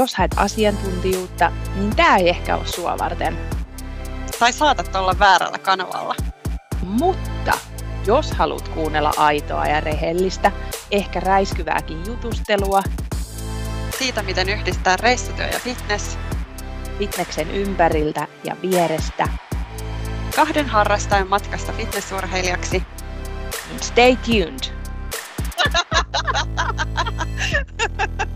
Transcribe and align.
jos 0.00 0.14
haet 0.14 0.30
asiantuntijuutta, 0.36 1.52
niin 1.74 1.96
tämä 1.96 2.16
ei 2.16 2.28
ehkä 2.28 2.56
ole 2.56 2.66
sua 2.66 2.98
varten. 2.98 3.38
Tai 4.38 4.52
saatat 4.52 4.96
olla 4.96 5.18
väärällä 5.18 5.58
kanavalla. 5.58 6.14
Mutta 6.82 7.52
jos 8.06 8.32
haluat 8.32 8.68
kuunnella 8.68 9.12
aitoa 9.16 9.66
ja 9.66 9.80
rehellistä, 9.80 10.52
ehkä 10.90 11.20
räiskyvääkin 11.20 12.06
jutustelua, 12.06 12.82
Siitä, 13.98 14.22
miten 14.22 14.48
yhdistää 14.48 14.96
reissutyö 14.96 15.46
ja 15.46 15.58
fitness, 15.58 16.18
fitneksen 16.98 17.50
ympäriltä 17.50 18.26
ja 18.44 18.56
vierestä, 18.62 19.28
kahden 20.36 20.68
harrastajan 20.68 21.28
matkasta 21.28 21.72
fitnessurheilijaksi, 21.72 22.82
stay 23.80 24.16
tuned! 24.16 24.74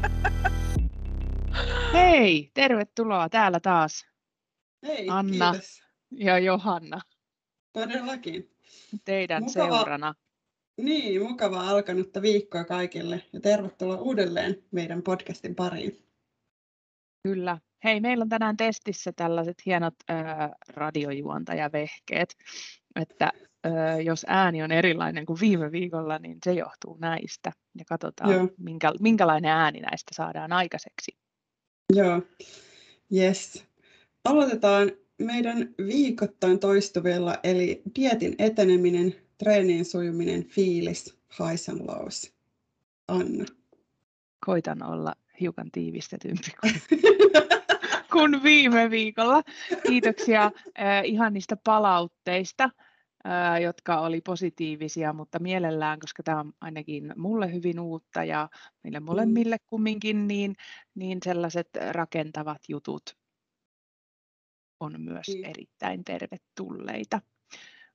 Hei, 1.93 2.51
tervetuloa 2.55 3.29
täällä 3.29 3.61
taas 3.61 4.07
Hei, 4.87 5.09
Anna. 5.11 5.51
kiitos. 5.53 5.83
ja 6.11 6.39
Johanna 6.39 7.01
Todellakin. 7.73 8.51
teidän 9.05 9.43
Mukava. 9.43 9.77
seurana. 9.77 10.15
Niin, 10.77 11.23
mukavaa 11.23 11.69
alkanutta 11.69 12.23
viikkoa 12.23 12.65
kaikille 12.65 13.23
ja 13.33 13.41
tervetuloa 13.41 13.97
uudelleen 13.97 14.57
meidän 14.71 15.03
podcastin 15.03 15.55
pariin. 15.55 16.05
Kyllä. 17.23 17.59
Hei, 17.85 18.01
meillä 18.01 18.23
on 18.23 18.29
tänään 18.29 18.57
testissä 18.57 19.13
tällaiset 19.17 19.67
hienot 19.67 19.95
ää, 20.09 20.55
radiojuontajavehkeet, 20.69 22.35
että 22.97 23.33
ää, 23.65 24.01
jos 24.01 24.25
ääni 24.29 24.63
on 24.63 24.73
erilainen 24.73 25.27
kuin 25.27 25.41
viime 25.41 25.73
viikolla, 25.73 26.19
niin 26.19 26.39
se 26.45 26.53
johtuu 26.53 26.97
näistä. 27.01 27.53
Ja 27.79 27.85
katsotaan, 27.89 28.31
Joo. 28.33 28.49
minkä, 28.59 28.93
minkälainen 29.01 29.51
ääni 29.51 29.81
näistä 29.81 30.15
saadaan 30.15 30.53
aikaiseksi. 30.53 31.13
Joo, 31.93 32.23
yes. 33.15 33.65
Aloitetaan 34.25 34.93
meidän 35.19 35.75
viikoittain 35.87 36.59
toistuvilla, 36.59 37.39
eli 37.43 37.83
dietin 37.97 38.35
eteneminen, 38.39 39.15
treenien 39.39 39.85
sujuminen, 39.85 40.45
fiilis, 40.45 41.17
highs 41.39 41.69
and 41.69 41.81
lows. 41.81 42.33
Anna. 43.09 43.45
Koitan 44.47 44.83
olla 44.83 45.15
hiukan 45.41 45.71
tiivistetympi 45.73 46.51
kuin, 46.61 46.83
kuin 48.13 48.43
viime 48.43 48.91
viikolla. 48.91 49.43
Kiitoksia 49.87 50.45
äh, 50.45 51.05
ihan 51.05 51.33
niistä 51.33 51.57
palautteista, 51.57 52.71
jotka 53.63 54.01
oli 54.01 54.21
positiivisia, 54.21 55.13
mutta 55.13 55.39
mielellään, 55.39 56.01
koska 56.01 56.23
tämä 56.23 56.41
on 56.41 56.53
ainakin 56.61 57.13
mulle 57.17 57.53
hyvin 57.53 57.81
uutta 57.81 58.25
ja 58.25 58.49
meille 58.85 59.01
molemmille 59.01 59.57
kumminkin, 59.67 60.29
niin, 60.29 60.57
niin 60.95 61.19
sellaiset 61.25 61.69
rakentavat 61.91 62.63
jutut 62.69 63.17
on 64.81 65.01
myös 65.01 65.29
Niin. 65.29 65.45
erittäin 65.45 66.05
tervetulleita. 66.05 67.21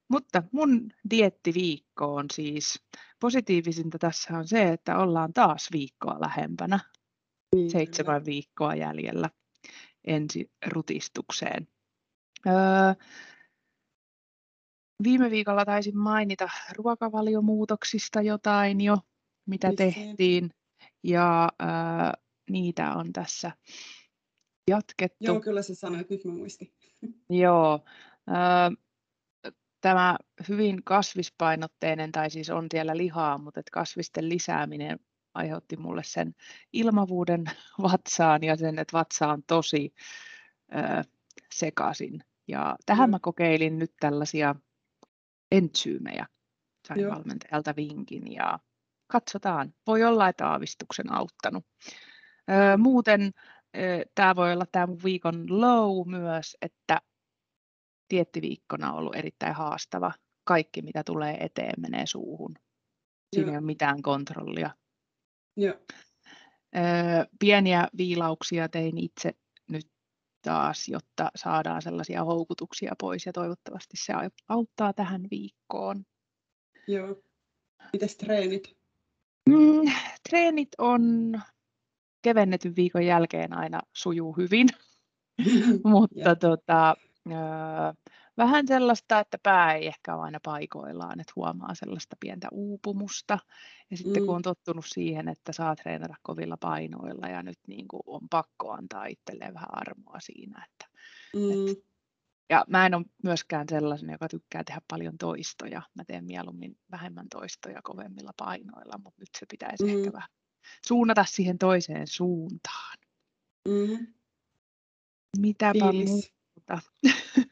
Mutta 0.07 0.43
mun 0.51 0.91
diettiviikko 1.09 2.15
on 2.15 2.25
siis, 2.33 2.83
positiivisinta 3.21 3.97
tässä 3.99 4.37
on 4.37 4.47
se, 4.47 4.69
että 4.69 4.97
ollaan 4.97 5.33
taas 5.33 5.69
viikkoa 5.71 6.21
lähempänä 6.21 6.79
Niin, 7.55 7.71
seitsemän 7.71 8.25
viikkoa 8.25 8.75
jäljellä 8.75 9.29
ensi 10.07 10.51
rutistukseen. 10.67 11.67
Öö, 12.47 12.53
viime 15.03 15.31
viikolla 15.31 15.65
taisin 15.65 15.97
mainita 15.97 16.49
ruokavaliomuutoksista 16.77 18.21
jotain 18.21 18.81
jo, 18.81 18.97
mitä 19.45 19.69
Vissiin. 19.69 19.93
tehtiin, 19.93 20.49
ja 21.03 21.49
öö, 21.61 21.69
niitä 22.49 22.93
on 22.93 23.13
tässä 23.13 23.51
jatkettu. 24.69 25.25
Joo, 25.25 25.39
kyllä 25.41 25.61
sä 25.61 25.75
sanoit, 25.75 26.09
nyt 26.09 26.25
mä 26.25 26.33
muistin. 26.33 26.73
Joo. 27.29 27.79
öö, 28.29 28.35
Tämä 29.81 30.17
hyvin 30.49 30.83
kasvispainotteinen, 30.83 32.11
tai 32.11 32.29
siis 32.29 32.49
on 32.49 32.67
siellä 32.71 32.97
lihaa, 32.97 33.37
mutta 33.37 33.59
et 33.59 33.69
kasvisten 33.69 34.29
lisääminen 34.29 34.99
aiheutti 35.33 35.77
mulle 35.77 36.01
sen 36.05 36.35
ilmavuuden 36.73 37.43
vatsaan 37.91 38.43
ja 38.43 38.55
sen, 38.55 38.79
että 38.79 38.97
vatsa 38.97 39.27
on 39.27 39.43
tosi 39.47 39.93
ö, 40.75 41.03
sekaisin. 41.53 42.23
Ja 42.47 42.75
tähän 42.85 43.07
Joo. 43.07 43.11
mä 43.11 43.19
kokeilin 43.21 43.79
nyt 43.79 43.93
tällaisia 43.99 44.55
entsyymejä. 45.51 46.25
Sain 46.87 46.99
Joo. 46.99 47.15
valmentajalta 47.15 47.75
vinkin 47.75 48.33
ja 48.33 48.59
katsotaan. 49.07 49.73
Voi 49.87 50.03
olla, 50.03 50.29
että 50.29 50.47
aavistuksen 50.47 51.13
auttanut. 51.13 51.65
Ö, 52.51 52.77
muuten 52.77 53.31
tämä 54.15 54.35
voi 54.35 54.53
olla 54.53 54.65
tämä 54.71 54.87
mun 54.87 54.99
viikon 55.03 55.61
low 55.61 56.07
myös, 56.07 56.57
että 56.61 57.01
diettiviikkona 58.09 58.91
on 58.91 58.97
ollut 58.97 59.15
erittäin 59.15 59.53
haastava. 59.53 60.11
Kaikki, 60.43 60.81
mitä 60.81 61.03
tulee 61.03 61.37
eteen, 61.39 61.81
menee 61.81 62.05
suuhun. 62.05 62.55
Siinä 63.35 63.47
Joo. 63.47 63.53
ei 63.53 63.57
ole 63.57 63.65
mitään 63.65 64.01
kontrollia. 64.01 64.69
Joo, 65.57 65.73
Öö, 66.75 67.25
pieniä 67.39 67.87
viilauksia 67.97 68.69
tein 68.69 68.97
itse 68.97 69.33
taas, 70.41 70.87
jotta 70.87 71.31
saadaan 71.35 71.81
sellaisia 71.81 72.23
houkutuksia 72.23 72.93
pois 72.99 73.25
ja 73.25 73.33
toivottavasti 73.33 73.97
se 73.97 74.13
au- 74.13 74.43
auttaa 74.49 74.93
tähän 74.93 75.21
viikkoon. 75.31 76.03
joo. 76.87 77.21
Mites 77.93 78.17
treenit? 78.17 78.77
Mm, 79.49 79.91
treenit 80.29 80.69
on 80.77 81.33
kevennetyn 82.21 82.75
viikon 82.75 83.05
jälkeen 83.05 83.53
aina 83.53 83.81
sujuu 83.93 84.33
hyvin, 84.37 84.67
mutta 85.83 86.35
tota, 86.35 86.95
öö, 87.27 87.35
vähän 88.39 88.67
sellaista, 88.67 89.19
että 89.19 89.37
pää 89.43 89.73
ei 89.73 89.87
ehkä 89.87 90.15
ole 90.15 90.23
aina 90.23 90.39
paikoillaan, 90.43 91.19
että 91.19 91.33
huomaa 91.35 91.75
sellaista 91.75 92.15
pientä 92.19 92.47
uupumusta. 92.51 93.39
Ja 93.91 93.97
sitten 93.97 94.21
kun 94.25 94.33
Mm. 94.33 94.35
on 94.35 94.41
tottunut 94.41 94.85
siihen, 94.87 95.27
että 95.27 95.53
saa 95.53 95.75
treenata 95.75 96.15
kovilla 96.21 96.57
painoilla 96.57 97.27
ja 97.27 97.43
nyt 97.43 97.59
niin 97.67 97.87
kuin 97.87 98.01
on 98.05 98.21
pakko 98.29 98.71
antaa 98.71 99.05
itselleen 99.05 99.53
vähän 99.53 99.69
armoa 99.77 100.19
siinä. 100.19 100.65
Että, 100.71 100.99
Mm, 101.35 101.75
ja 102.49 102.65
mä 102.67 102.85
en 102.85 102.95
ole 102.95 103.05
myöskään 103.23 103.65
sellainen, 103.69 104.09
joka 104.11 104.27
tykkää 104.27 104.63
tehdä 104.63 104.81
paljon 104.87 105.17
toistoja. 105.17 105.81
Mä 105.95 106.03
teen 106.05 106.25
mieluummin 106.25 106.77
vähemmän 106.91 107.29
toistoja 107.29 107.81
kovemmilla 107.83 108.31
painoilla, 108.37 108.97
mutta 109.03 109.21
nyt 109.21 109.29
se 109.39 109.45
pitäisi 109.49 109.83
Mm. 109.83 109.89
ehkä 109.89 110.13
vähän 110.13 110.29
suunnata 110.85 111.25
siihen 111.27 111.57
toiseen 111.57 112.07
suuntaan. 112.07 112.97
mm. 113.67 114.07
Mitäpä 115.37 115.79
Fiilis. 115.91 116.09
muuta? 116.09 116.79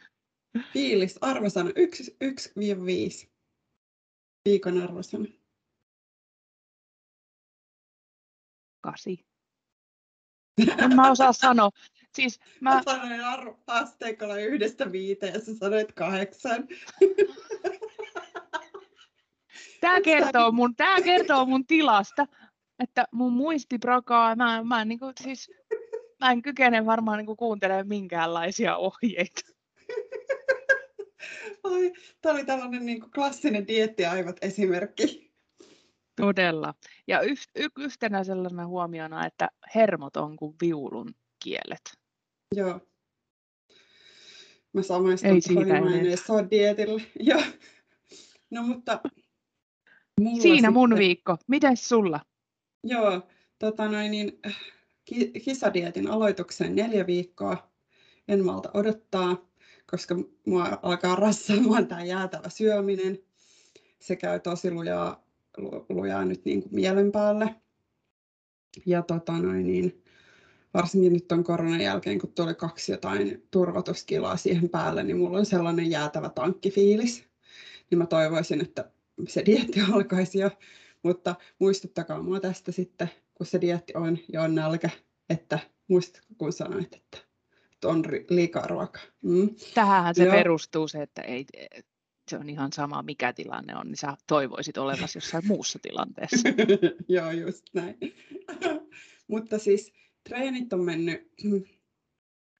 Fiilis, 0.73 1.17
arvosana 1.21 1.69
1-5. 1.69 1.73
Viikon 4.45 4.83
arvosana. 4.83 5.25
Kasi. 8.81 9.25
En 10.77 10.95
mä 10.95 11.11
osaa 11.11 11.33
sanoa. 11.33 11.69
Siis 12.15 12.39
Mä 12.61 12.73
mä, 12.73 12.81
sanoin 12.85 13.21
arvo 13.21 13.59
asteikolla 13.67 14.37
yhdestä 14.37 14.91
viiteen 14.91 15.33
ja 15.33 15.39
sä 15.39 15.55
sanoit 15.55 15.91
kahdeksan. 15.91 16.67
Tämä 19.81 20.01
kertoo, 20.01 20.51
mun, 20.51 20.75
tää 20.75 21.01
kertoo 21.01 21.45
mun 21.45 21.65
tilasta, 21.65 22.27
että 22.79 23.07
mun 23.11 23.33
muisti 23.33 23.77
brakaa. 23.77 24.35
Mä, 24.35 24.63
mä, 24.63 24.81
en 24.81 24.87
niinku, 24.87 25.11
siis, 25.23 25.51
mä 26.19 26.31
en 26.31 26.41
kykene 26.41 26.85
varmaan 26.85 27.17
niinku 27.17 27.35
kuuntelemaan 27.35 27.87
minkäänlaisia 27.87 28.77
ohjeita. 28.77 29.56
Ai, 31.63 31.93
tämä 32.21 32.35
oli 32.35 32.45
tällainen 32.45 32.85
niin 32.85 32.99
kuin 32.99 33.11
klassinen 33.11 33.67
diettiaivot 33.67 34.35
esimerkki. 34.41 35.31
Todella. 36.15 36.73
Ja 37.07 37.21
yh, 37.21 37.39
y, 37.55 37.67
yhtenä 37.79 38.23
sellaisena 38.23 38.67
huomiona, 38.67 39.25
että 39.25 39.49
hermot 39.75 40.17
on 40.17 40.35
kuin 40.35 40.55
viulun 40.61 41.15
kielet. 41.43 41.81
Joo. 42.55 42.79
Mä 44.73 44.81
samaistun 44.81 45.31
Ei 45.31 45.41
siitä 45.41 45.65
mä 45.65 45.77
en 45.77 46.05
edes 46.05 46.29
ole 46.29 46.47
dietillä. 46.51 47.01
Joo. 47.19 47.41
No 48.49 48.63
mutta 48.63 49.01
mulla 50.21 50.41
Siinä 50.41 50.71
mun 50.71 50.89
sitten- 50.89 50.99
viikko. 50.99 51.37
Mites 51.47 51.89
sulla? 51.89 52.19
Joo, 52.83 53.21
tota 53.59 53.87
noin, 53.87 54.11
niin, 54.11 54.39
äh, 54.47 54.59
ki- 55.05 55.31
kisadietin 55.31 56.07
aloitukseen 56.07 56.75
neljä 56.75 57.07
viikkoa. 57.07 57.71
En 58.27 58.45
malta 58.45 58.69
odottaa, 58.73 59.47
koska 59.91 60.15
mua 60.45 60.79
alkaa 60.81 61.15
rassaamaan 61.15 61.87
tämä 61.87 62.03
jäätävä 62.03 62.49
syöminen. 62.49 63.19
Se 63.99 64.15
käy 64.15 64.39
tosi 64.39 64.71
lujaa, 64.71 65.23
lu- 65.57 65.85
lujaa 65.89 66.25
nyt 66.25 66.45
niin 66.45 66.61
kuin 66.61 66.75
mielen 66.75 67.11
päälle. 67.11 67.55
Ja 68.85 69.01
tota 69.01 69.33
noin, 69.33 69.67
niin, 69.67 70.03
varsinkin 70.73 71.13
nyt 71.13 71.31
on 71.31 71.43
koronan 71.43 71.81
jälkeen, 71.81 72.19
kun 72.19 72.31
tuli 72.33 72.55
kaksi 72.55 72.91
jotain 72.91 73.47
turvatuskiloa 73.51 74.37
siihen 74.37 74.69
päälle, 74.69 75.03
niin 75.03 75.17
mulla 75.17 75.37
on 75.37 75.45
sellainen 75.45 75.91
jäätävä 75.91 76.29
tankkifiilis. 76.29 77.23
Niin 77.91 77.99
mä 77.99 78.05
toivoisin, 78.05 78.61
että 78.61 78.91
se 79.27 79.45
dieetti 79.45 79.81
alkaisi 79.93 80.39
jo, 80.39 80.51
mutta 81.03 81.35
muistuttakaa 81.59 82.21
mua 82.21 82.39
tästä 82.39 82.71
sitten, 82.71 83.09
kun 83.33 83.45
se 83.45 83.61
dieetti 83.61 83.93
on 83.95 84.17
ja 84.33 84.41
on 84.41 84.55
nälkä, 84.55 84.89
että 85.29 85.59
Muistatko, 85.87 86.33
kun 86.37 86.53
sanoit, 86.53 86.93
että 86.93 87.17
on 87.85 88.03
liikaa 88.29 88.67
ruokaa? 88.67 89.03
Mm. 89.21 89.49
Tähän 89.73 90.15
se 90.15 90.23
Joo. 90.23 90.35
perustuu 90.35 90.87
se, 90.87 91.01
että 91.01 91.21
ei, 91.21 91.45
se 92.29 92.37
on 92.37 92.49
ihan 92.49 92.73
sama 92.73 93.03
mikä 93.03 93.33
tilanne 93.33 93.75
on, 93.75 93.87
niin 93.87 93.97
sä 93.97 94.17
toivoisit 94.27 94.77
olevasi 94.77 95.17
jossain 95.17 95.47
muussa 95.47 95.79
tilanteessa. 95.81 96.49
Joo, 97.07 97.31
just 97.31 97.65
näin. 97.73 97.97
Mutta 99.27 99.59
siis 99.59 99.93
treenit 100.29 100.73
on 100.73 100.81
mennyt 100.81 101.31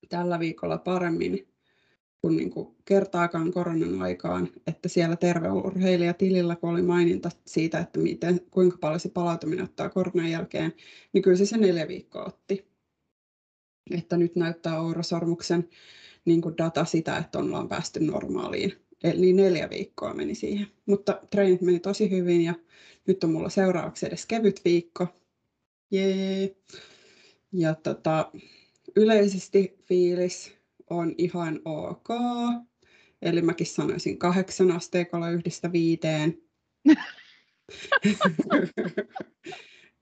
tällä 0.08 0.38
viikolla 0.38 0.78
paremmin 0.78 1.48
kuin, 2.20 2.36
niin 2.36 2.50
kuin 2.50 2.76
kertaakaan 2.84 3.52
koronan 3.52 4.02
aikaan, 4.02 4.48
että 4.66 4.88
siellä 4.88 5.16
terveurheilijatilillä, 5.16 6.56
kun 6.56 6.70
oli 6.70 6.82
maininta 6.82 7.30
siitä, 7.46 7.78
että 7.78 7.98
miten, 7.98 8.40
kuinka 8.50 8.78
paljon 8.80 9.00
se 9.00 9.08
palautuminen 9.08 9.64
ottaa 9.64 9.88
koronan 9.88 10.30
jälkeen, 10.30 10.72
niin 11.12 11.22
kyllä 11.22 11.36
se 11.36 11.46
se 11.46 11.56
neljä 11.56 11.88
viikkoa 11.88 12.24
otti. 12.24 12.68
Että 13.90 14.16
nyt 14.16 14.36
näyttää 14.36 14.80
Ourasormuksen 14.80 15.68
niin 16.24 16.40
kuin 16.40 16.58
data 16.58 16.84
sitä, 16.84 17.16
että 17.16 17.38
ollaan 17.38 17.68
päästy 17.68 18.00
normaaliin. 18.00 18.72
Eli 19.04 19.32
neljä 19.32 19.70
viikkoa 19.70 20.14
meni 20.14 20.34
siihen. 20.34 20.66
Mutta 20.86 21.20
treenit 21.30 21.60
meni 21.60 21.80
tosi 21.80 22.10
hyvin 22.10 22.40
ja 22.40 22.54
nyt 23.06 23.24
on 23.24 23.30
mulla 23.30 23.48
seuraavaksi 23.48 24.06
edes 24.06 24.26
kevyt 24.26 24.60
viikko. 24.64 25.06
Jee. 25.90 26.56
Ja 27.52 27.74
tota, 27.74 28.32
yleisesti 28.96 29.78
fiilis 29.84 30.52
on 30.90 31.14
ihan 31.18 31.60
ok. 31.64 32.08
Eli 33.22 33.42
mäkin 33.42 33.66
sanoisin 33.66 34.18
kahdeksan 34.18 34.70
asteikolla 34.70 35.30
yhdestä 35.30 35.72
viiteen. 35.72 36.42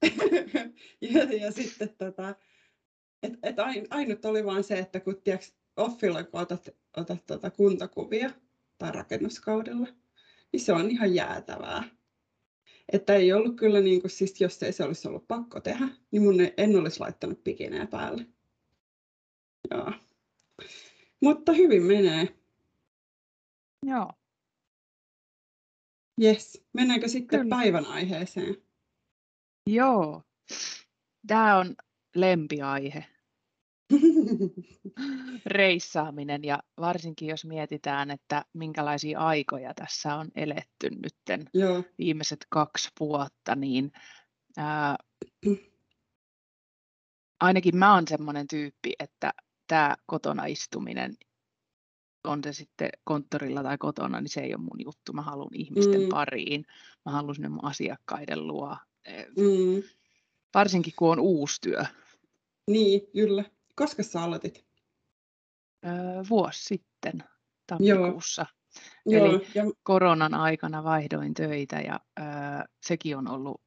ja, 1.00 1.22
ja 1.40 1.52
sitten 1.52 1.88
tota, 1.98 2.34
et, 3.26 3.38
et 3.42 3.56
ainut 3.90 4.24
oli 4.24 4.44
vaan 4.44 4.64
se, 4.64 4.78
että 4.78 5.00
kun 5.00 5.22
tiiäks, 5.24 5.54
offilla 5.76 6.24
kun 6.24 6.40
otat, 6.40 6.68
otat 6.96 7.26
tota 7.26 7.50
kuntakuvia 7.50 8.30
tai 8.78 8.92
rakennuskaudella, 8.92 9.86
niin 10.52 10.60
se 10.60 10.72
on 10.72 10.90
ihan 10.90 11.14
jäätävää. 11.14 11.84
Että 12.92 13.14
ei 13.14 13.32
ollut 13.32 13.56
kyllä, 13.56 13.80
niin 13.80 14.00
kuin, 14.00 14.10
siis 14.10 14.40
jos 14.40 14.62
ei 14.62 14.72
se 14.72 14.84
olisi 14.84 15.08
ollut 15.08 15.28
pakko 15.28 15.60
tehdä, 15.60 15.88
niin 16.10 16.22
mun 16.22 16.36
en 16.56 16.76
olisi 16.76 17.00
laittanut 17.00 17.44
pikinejä 17.44 17.86
päälle. 17.86 18.26
Joo. 19.70 19.92
Mutta 21.20 21.52
hyvin 21.52 21.82
menee. 21.82 22.36
Joo. 23.86 24.12
Yes. 26.22 26.66
Mennäänkö 26.72 27.08
sitten 27.08 27.40
Kyllä. 27.40 27.56
päivän 27.56 27.86
aiheeseen? 27.86 28.56
Joo. 29.66 30.22
Tämä 31.26 31.56
on 31.56 31.74
lempiaihe. 32.14 33.15
Reissaaminen 35.46 36.44
ja 36.44 36.62
varsinkin 36.80 37.28
jos 37.28 37.44
mietitään, 37.44 38.10
että 38.10 38.44
minkälaisia 38.52 39.18
aikoja 39.18 39.74
tässä 39.74 40.14
on 40.14 40.28
eletty 40.34 40.90
nytten 40.90 41.44
Joo. 41.54 41.82
viimeiset 41.98 42.46
kaksi 42.48 42.88
vuotta, 43.00 43.54
niin 43.54 43.92
ää, 44.56 44.96
ainakin 47.40 47.76
mä 47.76 47.94
oon 47.94 48.08
semmoinen 48.08 48.48
tyyppi, 48.48 48.92
että 48.98 49.32
tämä 49.66 49.96
kotona 50.06 50.46
istuminen, 50.46 51.16
on 52.24 52.44
se 52.44 52.52
sitten 52.52 52.90
konttorilla 53.04 53.62
tai 53.62 53.78
kotona, 53.78 54.20
niin 54.20 54.28
se 54.30 54.40
ei 54.40 54.54
ole 54.54 54.62
mun 54.62 54.84
juttu. 54.84 55.12
Mä 55.12 55.22
haluan 55.22 55.54
ihmisten 55.54 56.00
mm. 56.00 56.08
pariin, 56.08 56.64
mä 57.04 57.12
haluan 57.12 57.34
sinne 57.34 57.48
mun 57.48 57.64
asiakkaiden 57.64 58.46
luo. 58.46 58.76
Mm. 59.36 59.82
Varsinkin 60.54 60.92
kun 60.98 61.12
on 61.12 61.20
uusi 61.20 61.60
työ. 61.60 61.84
Niin, 62.70 63.00
kyllä. 63.12 63.44
Koska 63.76 64.02
sä 64.02 64.22
aloitit? 64.22 64.66
Öö, 65.86 65.92
vuosi 66.30 66.64
sitten, 66.64 67.24
tammikuussa. 67.66 68.46
Joo. 69.06 69.26
Eli 69.26 69.34
Joo, 69.34 69.42
ja... 69.54 69.72
koronan 69.82 70.34
aikana 70.34 70.84
vaihdoin 70.84 71.34
töitä 71.34 71.76
ja 71.76 72.00
öö, 72.18 72.24
sekin 72.82 73.16
on 73.16 73.28
ollut 73.28 73.60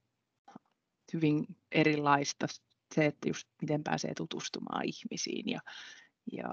hyvin 1.13 1.45
erilaista 1.71 2.47
se, 2.95 3.05
että 3.05 3.29
just 3.29 3.47
miten 3.61 3.83
pääsee 3.83 4.13
tutustumaan 4.17 4.85
ihmisiin 4.85 5.49
ja, 5.49 5.59
ja 6.31 6.49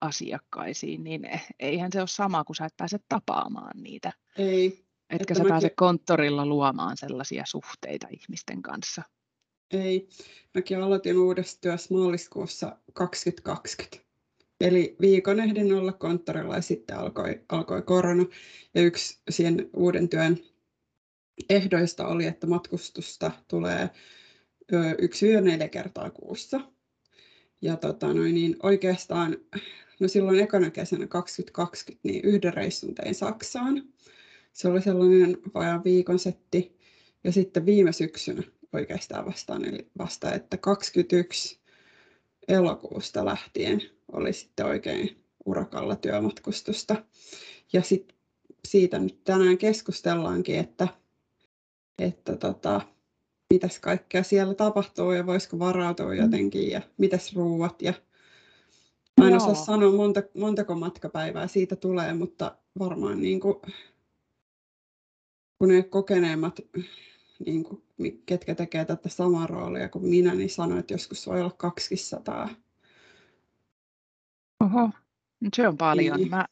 asiakkaisiin, 0.00 1.04
niin 1.04 1.22
eihän 1.58 1.92
se 1.92 2.00
ole 2.00 2.08
sama, 2.08 2.44
kuin 2.44 2.56
sä 2.56 2.64
et 2.64 2.76
pääse 2.76 2.98
tapaamaan 3.08 3.82
niitä. 3.82 4.12
Ei. 4.38 4.84
Etkä 5.10 5.34
sä 5.34 5.40
mäkin... 5.40 5.52
pääse 5.52 5.70
konttorilla 5.70 6.46
luomaan 6.46 6.96
sellaisia 6.96 7.42
suhteita 7.46 8.06
ihmisten 8.10 8.62
kanssa. 8.62 9.02
Ei. 9.72 10.08
Mäkin 10.54 10.82
aloitin 10.82 11.18
uudessa 11.18 11.60
työssä 11.60 11.94
maaliskuussa 11.94 12.76
2020. 12.92 14.06
Eli 14.60 14.96
viikon 15.00 15.40
ehdin 15.40 15.72
olla 15.72 15.92
konttorilla 15.92 16.54
ja 16.54 16.62
sitten 16.62 16.98
alkoi, 16.98 17.40
alkoi 17.48 17.82
korona. 17.82 18.26
Ja 18.74 18.82
yksi 18.82 19.18
siihen 19.30 19.70
uuden 19.76 20.08
työn 20.08 20.38
ehdoista 21.50 22.06
oli, 22.06 22.26
että 22.26 22.46
matkustusta 22.46 23.30
tulee 23.48 23.90
yksi 24.98 25.28
yö 25.28 25.40
neljä 25.40 25.68
kertaa 25.68 26.10
kuussa. 26.10 26.60
Ja 27.62 27.76
tota 27.76 28.14
noin, 28.14 28.34
niin 28.34 28.56
oikeastaan, 28.62 29.36
no 30.00 30.08
silloin 30.08 30.40
ekana 30.40 30.70
kesänä 30.70 31.06
2020, 31.06 32.08
niin 32.08 32.24
yhden 32.24 32.54
reissun 32.54 32.94
tein 32.94 33.14
Saksaan. 33.14 33.82
Se 34.52 34.68
oli 34.68 34.82
sellainen 34.82 35.38
vajaan 35.54 35.84
viikon 35.84 36.18
setti. 36.18 36.78
Ja 37.24 37.32
sitten 37.32 37.66
viime 37.66 37.92
syksynä 37.92 38.42
oikeastaan 38.72 39.26
vastaan, 39.26 39.64
eli 39.64 39.90
vasta, 39.98 40.32
että 40.32 40.56
21 40.56 41.60
elokuusta 42.48 43.24
lähtien 43.24 43.82
oli 44.12 44.32
sitten 44.32 44.66
oikein 44.66 45.24
urakalla 45.46 45.96
työmatkustusta. 45.96 47.04
Ja 47.72 47.82
sit 47.82 48.14
siitä 48.64 48.98
nyt 48.98 49.24
tänään 49.24 49.58
keskustellaankin, 49.58 50.58
että, 50.58 50.88
että 51.98 52.36
tota, 52.36 52.80
mitäs 53.50 53.78
kaikkea 53.78 54.22
siellä 54.22 54.54
tapahtuu 54.54 55.12
ja 55.12 55.26
voisiko 55.26 55.58
varautua 55.58 56.06
mm. 56.06 56.16
jotenkin 56.16 56.70
ja 56.70 56.82
mitäs 56.98 57.36
ruuat. 57.36 57.82
Ja 57.82 57.94
mä 59.20 59.26
en 59.26 59.32
Joo. 59.32 59.36
osaa 59.36 59.64
sanoa 59.64 59.92
monta, 59.92 60.22
montako 60.34 60.74
matkapäivää 60.74 61.46
siitä 61.46 61.76
tulee, 61.76 62.14
mutta 62.14 62.56
varmaan 62.78 63.20
niin 63.20 63.40
kuin, 63.40 63.54
kun 65.58 65.68
ne 65.68 65.82
kokeneemmat, 65.82 66.60
niin 67.46 67.64
kuin, 67.64 67.82
ketkä 68.26 68.54
tekee 68.54 68.84
tätä 68.84 69.08
samaa 69.08 69.46
roolia 69.46 69.88
kuin 69.88 70.06
minä, 70.06 70.34
niin 70.34 70.50
sanoin, 70.50 70.80
että 70.80 70.94
joskus 70.94 71.26
voi 71.26 71.40
olla 71.40 71.54
200. 71.56 72.48
Oho, 74.60 74.90
se 75.56 75.68
on 75.68 75.76
paljon. 75.76 76.16
Niin. 76.16 76.30
Mä, 76.30 76.46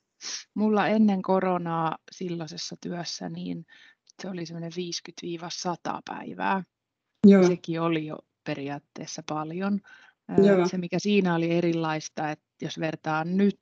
mulla 0.54 0.86
ennen 0.86 1.22
koronaa 1.22 1.98
silloisessa 2.12 2.76
työssä, 2.80 3.28
niin 3.28 3.66
se 4.22 4.28
oli 4.30 4.46
semmoinen 4.46 4.72
50-100 5.92 6.00
päivää. 6.04 6.62
Joo. 7.26 7.46
Sekin 7.46 7.80
oli 7.80 8.06
jo 8.06 8.18
periaatteessa 8.44 9.22
paljon. 9.28 9.80
Joo. 10.44 10.68
Se, 10.68 10.78
mikä 10.78 10.98
siinä 10.98 11.34
oli 11.34 11.50
erilaista, 11.50 12.30
että 12.30 12.44
jos 12.62 12.80
vertaan 12.80 13.36
nyt, 13.36 13.58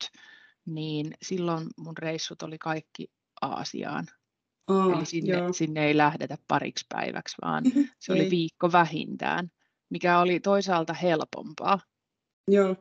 niin 0.67 1.15
silloin 1.23 1.67
mun 1.77 1.99
reissut 1.99 2.43
oli 2.43 2.59
kaikki 2.59 3.11
Aasiaan. 3.41 4.07
Oh, 4.69 4.97
Eli 4.97 5.07
sinne, 5.07 5.35
sinne 5.53 5.87
ei 5.87 5.97
lähdetä 5.97 6.39
pariksi 6.49 6.87
päiväksi, 6.89 7.37
vaan 7.43 7.65
mm-hmm, 7.65 7.89
se 7.99 8.13
oli 8.13 8.31
viikko 8.31 8.73
vähintään, 8.73 9.51
mikä 9.91 10.19
oli 10.19 10.41
toisaalta 10.41 10.93
helpompaa. 10.93 11.81
Joo. 12.49 12.77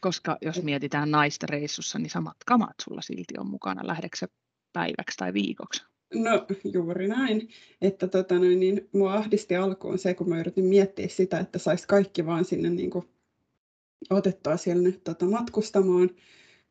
Koska 0.00 0.38
jos 0.42 0.62
mietitään 0.62 1.10
naista 1.10 1.46
reissussa, 1.50 1.98
niin 1.98 2.10
samat 2.10 2.36
kamat 2.46 2.74
sulla 2.84 3.00
silti 3.02 3.34
on 3.38 3.46
mukana, 3.46 3.86
lähdeksä 3.86 4.26
päiväksi 4.72 5.16
tai 5.16 5.32
viikoksi. 5.32 5.84
No 6.14 6.46
juuri 6.72 7.08
näin, 7.08 7.48
että 7.82 8.08
tota 8.08 8.38
noin, 8.38 8.60
niin 8.60 8.88
mua 8.92 9.14
ahdisti 9.14 9.56
alkuun 9.56 9.98
se, 9.98 10.14
kun 10.14 10.28
mä 10.28 10.40
yritin 10.40 10.64
miettiä 10.64 11.08
sitä, 11.08 11.38
että 11.38 11.58
sais 11.58 11.86
kaikki 11.86 12.26
vaan 12.26 12.44
sinne 12.44 12.70
niin 12.70 12.90
kuin, 12.90 13.08
otettua 14.10 14.56
siellä 14.56 14.92
tota, 15.04 15.26
matkustamaan, 15.26 16.10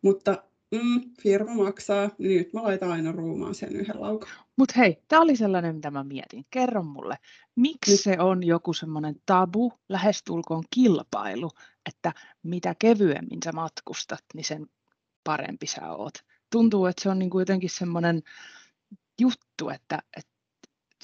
mutta 0.02 0.44
mm, 0.72 1.02
firma 1.22 1.54
maksaa, 1.54 2.10
niin 2.18 2.38
nyt 2.38 2.54
mä 2.54 2.64
laitan 2.64 2.92
aina 2.92 3.12
ruumaan 3.12 3.56
sen 3.56 3.76
yhden 3.76 4.02
laukun. 4.02 4.30
Mutta 4.58 4.74
hei, 4.78 5.04
tämä 5.08 5.22
oli 5.22 5.36
sellainen, 5.36 5.76
mitä 5.76 5.92
mä 5.92 6.04
mietin. 6.04 6.46
Kerro 6.50 6.84
mulle, 6.84 7.18
miksi 7.56 7.92
nyt. 7.92 8.00
se 8.00 8.18
on 8.20 8.44
joku 8.44 8.74
semmoinen 8.74 9.16
tabu, 9.26 9.74
lähestulkoon 9.90 10.64
kilpailu, 10.70 11.50
että 11.86 12.14
mitä 12.44 12.76
kevyemmin 12.80 13.40
sä 13.46 13.52
matkustat, 13.52 14.24
niin 14.34 14.46
sen 14.46 14.68
parempi 15.24 15.68
sä 15.68 15.92
oot. 15.92 16.14
Tuntuu, 16.52 16.86
että 16.86 17.04
se 17.04 17.10
on 17.10 17.20
niin 17.20 17.30
kuin 17.30 17.42
jotenkin 17.42 17.70
semmoinen 17.70 18.22
juttu, 19.22 19.70
että, 19.70 20.00
että 20.18 20.37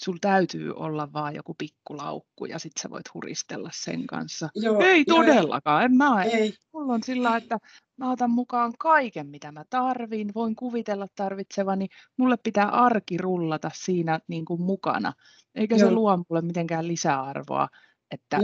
sulla 0.04 0.18
täytyy 0.22 0.72
olla 0.72 1.14
vaan 1.14 1.36
joku 1.36 1.54
pikkulaukku 1.58 2.46
ja 2.46 2.60
sit 2.60 2.72
sä 2.82 2.90
voit 2.90 3.14
huristella 3.14 3.70
sen 3.74 4.08
kanssa. 4.08 4.50
Joo, 4.56 4.80
ei 4.80 5.04
joo, 5.08 5.18
todellakaan, 5.18 5.84
en 5.84 5.96
mä. 5.96 6.24
Ei. 6.24 6.54
Mulla 6.74 6.94
on 6.94 7.04
sillä, 7.04 7.38
että 7.38 7.60
mä 7.98 8.12
otan 8.12 8.32
mukaan 8.32 8.74
kaiken, 8.80 9.28
mitä 9.28 9.52
mä 9.52 9.66
tarvin, 9.70 10.32
voin 10.36 10.56
kuvitella 10.56 11.08
tarvitsevani, 11.16 11.88
mulle 12.18 12.38
pitää 12.44 12.70
arki 12.70 13.18
rullata 13.18 13.72
siinä 13.74 14.20
niin 14.28 14.46
kuin 14.46 14.62
mukana, 14.62 15.14
eikä 15.56 15.76
joo. 15.76 15.90
se 15.90 15.94
luo 15.94 16.18
mulle 16.18 16.42
mitenkään 16.42 16.88
lisäarvoa, 16.88 17.68
että, 18.12 18.40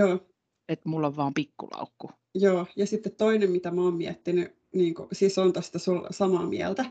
että 0.69 0.89
mulla 0.89 1.07
on 1.07 1.15
vaan 1.15 1.33
pikkulaukku. 1.33 2.11
Joo, 2.35 2.65
ja 2.75 2.87
sitten 2.87 3.15
toinen, 3.15 3.51
mitä 3.51 3.71
mä 3.71 3.81
oon 3.81 3.93
miettinyt, 3.93 4.58
niin 4.73 4.93
kuin, 4.93 5.07
siis 5.11 5.37
on 5.37 5.53
tästä 5.53 5.79
samaa 6.11 6.45
mieltä, 6.45 6.85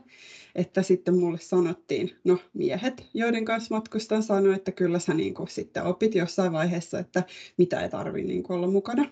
että 0.55 0.83
sitten 0.83 1.19
mulle 1.19 1.39
sanottiin, 1.39 2.17
no 2.25 2.39
miehet, 2.55 3.07
joiden 3.15 3.45
kanssa 3.45 3.75
matkustan, 3.75 4.23
sanoi, 4.23 4.55
että 4.55 4.73
kyllä 4.73 4.99
sä 4.99 5.15
niin 5.15 5.35
kuin, 5.35 5.49
sitten 5.49 5.85
opit 5.85 6.15
jossain 6.15 6.53
vaiheessa, 6.53 6.99
että 6.99 7.23
mitä 7.57 7.81
ei 7.81 7.89
tarvitse 7.89 8.29
niin 8.29 8.45
olla 8.49 8.67
mukana. 8.67 9.11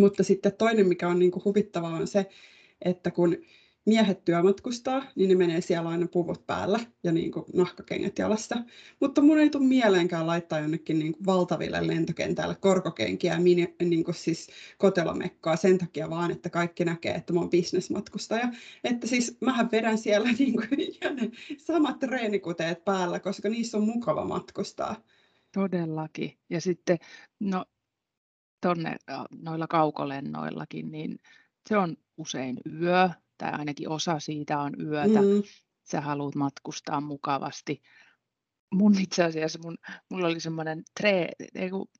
Mutta 0.00 0.22
sitten 0.22 0.52
toinen, 0.58 0.88
mikä 0.88 1.08
on 1.08 1.18
niin 1.18 1.30
kuin, 1.30 1.44
huvittavaa, 1.44 1.96
on 1.96 2.06
se, 2.06 2.26
että 2.84 3.10
kun 3.10 3.36
miehet 3.86 4.24
työmatkustaa, 4.24 5.04
niin 5.14 5.28
ne 5.28 5.34
menee 5.34 5.60
siellä 5.60 5.90
aina 5.90 6.06
puvut 6.06 6.46
päällä 6.46 6.80
ja 7.04 7.12
niin 7.12 7.32
kuin 7.32 7.44
nahkakengät 7.54 8.18
jalassa. 8.18 8.56
Mutta 9.00 9.20
mun 9.20 9.38
ei 9.38 9.50
tule 9.50 9.64
mieleenkään 9.64 10.26
laittaa 10.26 10.60
jonnekin 10.60 10.98
niin 10.98 11.12
kuin 11.12 11.26
valtaville 11.26 11.86
lentokentälle 11.86 12.54
korkokenkiä 12.54 13.32
ja 13.34 13.40
mini, 13.40 13.76
niin 13.84 14.04
kuin 14.04 14.14
siis 14.14 14.48
kotelomekkoa 14.78 15.56
sen 15.56 15.78
takia 15.78 16.10
vaan, 16.10 16.30
että 16.30 16.50
kaikki 16.50 16.84
näkee, 16.84 17.14
että 17.14 17.32
mä 17.32 17.40
oon 17.40 17.50
bisnesmatkustaja. 17.50 18.48
Että 18.84 19.06
siis 19.06 19.36
mähän 19.40 19.68
vedän 19.72 19.98
siellä 19.98 20.32
niin 20.38 20.52
kuin, 20.52 20.68
ne 21.20 21.30
samat 21.58 21.98
treenikuteet 21.98 22.84
päällä, 22.84 23.20
koska 23.20 23.48
niissä 23.48 23.78
on 23.78 23.84
mukava 23.84 24.24
matkustaa. 24.24 24.96
Todellakin. 25.52 26.38
Ja 26.50 26.60
sitten 26.60 26.98
no, 27.40 27.64
tonne 28.60 28.96
noilla 29.42 29.66
kaukolennoillakin, 29.66 30.90
niin 30.90 31.18
se 31.68 31.76
on 31.76 31.96
usein 32.16 32.56
yö, 32.80 33.10
tai 33.42 33.52
ainakin 33.52 33.88
osa 33.88 34.20
siitä 34.20 34.58
on 34.58 34.72
yötä. 34.80 35.22
Mm. 35.22 35.42
Sä 35.84 36.00
haluat 36.00 36.34
matkustaa 36.34 37.00
mukavasti. 37.00 37.82
Mun 38.74 38.98
itse 39.00 39.24
asiassa, 39.24 39.58
mun, 39.62 39.78
mulla 40.10 40.26
oli 40.26 40.40
semmoinen 40.40 40.82
tre, 41.00 41.28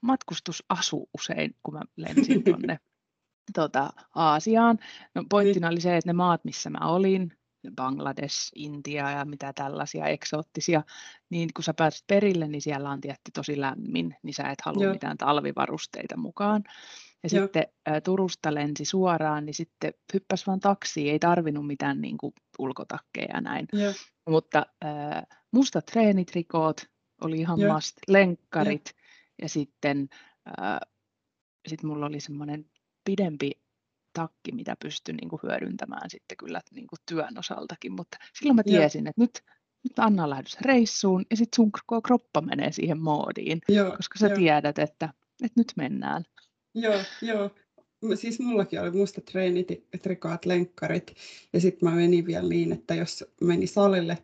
matkustusasu 0.01 1.11
usein, 1.15 1.57
kun 1.63 1.75
mä 1.75 1.81
lensin 1.97 2.45
tuonne 2.45 2.79
tota, 3.55 3.91
Aasiaan. 4.15 4.79
No, 5.15 5.25
pointtina 5.31 5.69
oli 5.69 5.81
se, 5.81 5.97
että 5.97 6.09
ne 6.09 6.13
maat, 6.13 6.45
missä 6.45 6.71
mä 6.71 6.79
olin, 6.89 7.33
Bangladesh, 7.77 8.53
Intia 8.55 9.11
ja 9.11 9.25
mitä 9.25 9.53
tällaisia 9.53 10.07
eksoottisia, 10.07 10.83
niin 11.31 11.49
kun 11.55 11.65
sä 11.65 11.75
pääset 11.75 12.05
perille, 12.07 12.49
niin 12.49 12.63
siellä 12.63 12.91
on 12.91 13.01
tietty 13.01 13.31
tosi 13.35 13.61
lämmin, 13.61 14.17
niin 14.23 14.35
sä 14.35 14.51
et 14.51 14.61
halua 14.65 14.85
Joo. 14.85 14.93
mitään 14.93 15.19
talvivarusteita 15.19 16.17
mukaan. 16.17 16.63
Ja 17.23 17.29
Joo. 17.33 17.45
sitten 17.45 17.67
ä, 17.89 18.01
Turusta 18.01 18.55
lensi 18.55 18.85
suoraan, 18.85 19.47
niin 19.47 19.55
sitten 19.55 19.95
hyppäsi 20.15 20.47
vaan 20.47 20.61
taksiin, 20.61 21.13
ei 21.13 21.19
tarvinnut 21.19 21.67
mitään 21.67 22.01
niin 22.01 22.19
kuin, 22.19 22.35
ulkotakkeja 22.59 23.35
ja 23.35 23.41
näin. 23.41 23.67
Joo. 23.73 23.93
Mutta 24.29 24.67
ä, 24.85 24.89
mustat 25.53 25.87
treenitrikoot 25.87 26.81
oli 27.21 27.41
ihan 27.41 27.61
Joo. 27.61 27.75
must, 27.75 27.97
lenkkarit 28.09 28.85
Joo. 28.87 29.03
ja 29.43 29.49
sitten 29.49 30.09
ä, 30.49 30.81
sit 31.69 31.83
mulla 31.83 32.07
oli 32.07 32.21
semmoinen 32.21 32.71
pidempi 33.05 33.51
takki, 34.13 34.53
mitä 34.53 34.77
pystyn 34.83 35.17
niin 35.17 35.29
kuin, 35.29 35.41
hyödyntämään 35.43 36.11
sitten 36.11 36.37
kyllä 36.37 36.61
niin 36.71 36.87
kuin, 36.87 36.99
työn 37.09 37.39
osaltakin. 37.39 37.93
Mutta 37.93 38.17
silloin 38.39 38.57
mä 38.57 38.63
tiesin, 38.63 39.05
Joo. 39.05 39.11
että 39.11 39.21
nyt, 39.21 39.43
nyt 39.85 39.99
Anna 39.99 40.31
lähdössä 40.31 40.59
reissuun 40.63 41.25
ja 41.31 41.37
sitten 41.37 41.57
sun 41.57 42.03
kroppa 42.03 42.41
menee 42.41 42.73
siihen 42.73 43.01
moodiin, 43.01 43.59
Joo, 43.69 43.97
koska 43.97 44.19
sä 44.19 44.27
jo. 44.27 44.37
tiedät, 44.37 44.79
että, 44.79 45.09
että 45.43 45.61
nyt 45.61 45.73
mennään. 45.77 46.25
Joo, 46.75 47.01
joo. 47.23 47.51
Siis 48.15 48.41
mullakin 48.41 48.81
oli 48.81 48.91
musta 48.91 49.21
treenit, 49.21 49.69
trikaat, 50.03 50.47
lenkkarit 50.47 51.15
ja 51.53 51.61
sitten 51.61 51.89
mä 51.89 51.95
menin 51.95 52.27
vielä 52.27 52.49
niin, 52.49 52.73
että 52.73 52.95
jos 52.95 53.25
meni 53.41 53.67
salille 53.67 54.19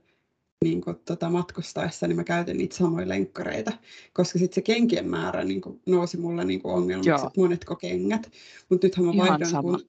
niin 0.65 0.81
kun, 0.81 1.01
tota, 1.05 1.31
matkustaessa, 1.31 2.07
niin 2.07 2.17
mä 2.17 2.25
käytin 2.25 2.57
niitä 2.57 2.77
samoja 2.77 3.09
lenkkareita, 3.09 3.73
koska 4.13 4.39
sitten 4.39 4.55
se 4.55 4.63
kenkien 4.63 5.11
määrä 5.11 5.45
niin 5.45 5.61
kun, 5.61 5.81
nousi 5.87 6.17
mulle 6.17 6.45
niin 6.45 6.61
ongelmaksi, 6.65 7.11
Joo. 7.11 7.27
että 7.27 7.41
monetko 7.41 7.77
kengät. 7.77 8.33
Mutta 8.69 8.87
nythän 8.87 9.07
mä 9.07 9.13
vaihdan, 9.17 9.63
kun, 9.63 9.81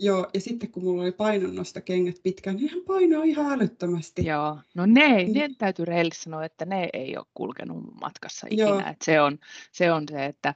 Joo, 0.00 0.26
ja 0.34 0.40
sitten 0.40 0.72
kun 0.72 0.84
mulla 0.84 1.02
oli 1.02 1.12
painonnosta 1.12 1.80
kengät 1.80 2.16
pitkään, 2.22 2.56
niin 2.56 2.68
ihan 2.68 2.82
painoa 2.86 3.24
ihan 3.24 3.52
älyttömästi. 3.52 4.26
Joo, 4.26 4.58
no 4.74 4.86
ne, 4.86 5.16
niin. 5.16 5.32
ne 5.32 5.50
täytyy 5.58 5.84
rehellisesti 5.84 6.24
sanoa, 6.24 6.44
että 6.44 6.64
ne 6.64 6.88
ei 6.92 7.16
ole 7.16 7.26
kulkenut 7.34 7.84
matkassa 8.00 8.46
ikinä. 8.50 8.90
Et 8.90 9.02
se, 9.04 9.20
on, 9.20 9.38
se 9.72 9.92
on 9.92 10.04
se, 10.10 10.26
että 10.26 10.54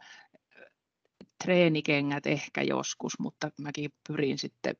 treenikengät 1.44 2.26
ehkä 2.26 2.62
joskus, 2.62 3.18
mutta 3.18 3.50
mäkin 3.60 3.90
pyrin 4.08 4.38
sitten 4.38 4.76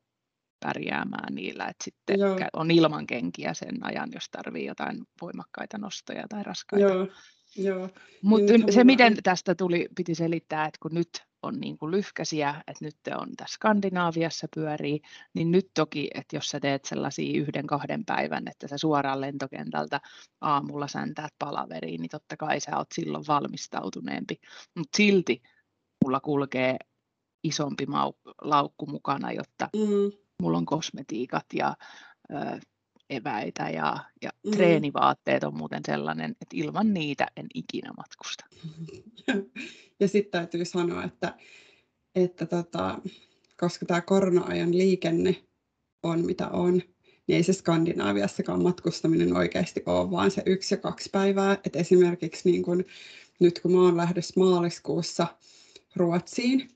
pärjäämään 0.59 1.35
niillä, 1.35 1.67
että 1.67 1.83
sitten 1.83 2.19
Joo. 2.19 2.39
on 2.53 2.71
ilman 2.71 3.07
kenkiä 3.07 3.53
sen 3.53 3.85
ajan, 3.85 4.09
jos 4.13 4.25
tarvii 4.31 4.65
jotain 4.65 4.97
voimakkaita 5.21 5.77
nostoja 5.77 6.23
tai 6.29 6.43
raskaita. 6.43 6.85
Joo. 6.85 7.07
Joo. 7.55 7.89
Mutta 8.21 8.53
niin, 8.53 8.73
se, 8.73 8.83
miten 8.83 9.17
tästä 9.23 9.55
tuli, 9.55 9.87
piti 9.95 10.15
selittää, 10.15 10.65
että 10.65 10.77
kun 10.81 10.93
nyt 10.93 11.09
on 11.43 11.59
niin 11.59 11.77
kuin 11.77 11.91
lyhkäisiä, 11.91 12.63
että 12.67 12.85
nyt 12.85 12.95
on 13.15 13.35
tässä 13.37 13.53
Skandinaaviassa 13.53 14.47
pyörii, 14.55 15.01
niin 15.33 15.51
nyt 15.51 15.67
toki, 15.73 16.09
että 16.13 16.35
jos 16.35 16.49
sä 16.49 16.59
teet 16.59 16.85
sellaisia 16.85 17.39
yhden 17.41 17.67
kahden 17.67 18.05
päivän, 18.05 18.47
että 18.47 18.67
sä 18.67 18.77
suoraan 18.77 19.21
lentokentältä 19.21 20.01
aamulla 20.41 20.87
säntäät 20.87 21.33
palaveriin, 21.39 22.01
niin 22.01 22.09
totta 22.09 22.37
kai 22.37 22.59
sä 22.59 22.77
oot 22.77 22.87
silloin 22.93 23.23
valmistautuneempi. 23.27 24.35
Mutta 24.75 24.97
silti 24.97 25.41
mulla 26.05 26.19
kulkee 26.19 26.77
isompi 27.43 27.85
mau- 27.85 28.33
laukku 28.41 28.85
mukana, 28.85 29.31
jotta 29.31 29.69
mm. 29.75 30.11
mulla 30.41 30.57
on 30.57 30.65
kosmetiikat 30.65 31.45
ja 31.53 31.75
ö, 32.31 32.59
eväitä 33.09 33.69
ja, 33.69 33.97
ja 34.21 34.29
mm. 34.45 34.51
treenivaatteet 34.51 35.43
on 35.43 35.57
muuten 35.57 35.81
sellainen, 35.85 36.31
että 36.31 36.53
ilman 36.53 36.93
niitä 36.93 37.27
en 37.37 37.45
ikinä 37.55 37.93
matkusta. 37.97 38.45
Ja 39.99 40.07
sitten 40.07 40.31
täytyy 40.31 40.65
sanoa, 40.65 41.03
että, 41.03 41.37
että 42.15 42.45
tota, 42.45 42.99
koska 43.59 43.85
tämä 43.85 44.01
korona-ajan 44.01 44.77
liikenne 44.77 45.43
on 46.03 46.25
mitä 46.25 46.47
on, 46.47 46.73
niin 47.27 47.35
ei 47.35 47.43
se 47.43 47.53
Skandinaaviassakaan 47.53 48.63
matkustaminen 48.63 49.37
oikeasti 49.37 49.83
ole, 49.85 50.11
vaan 50.11 50.31
se 50.31 50.43
yksi 50.45 50.73
ja 50.73 50.77
kaksi 50.77 51.09
päivää. 51.09 51.57
Et 51.63 51.75
esimerkiksi 51.75 52.51
niin 52.51 52.63
kun, 52.63 52.85
nyt 53.39 53.59
kun 53.59 53.71
mä 53.71 53.81
oon 53.81 53.97
lähdössä 53.97 54.39
maaliskuussa 54.39 55.27
Ruotsiin, 55.95 56.69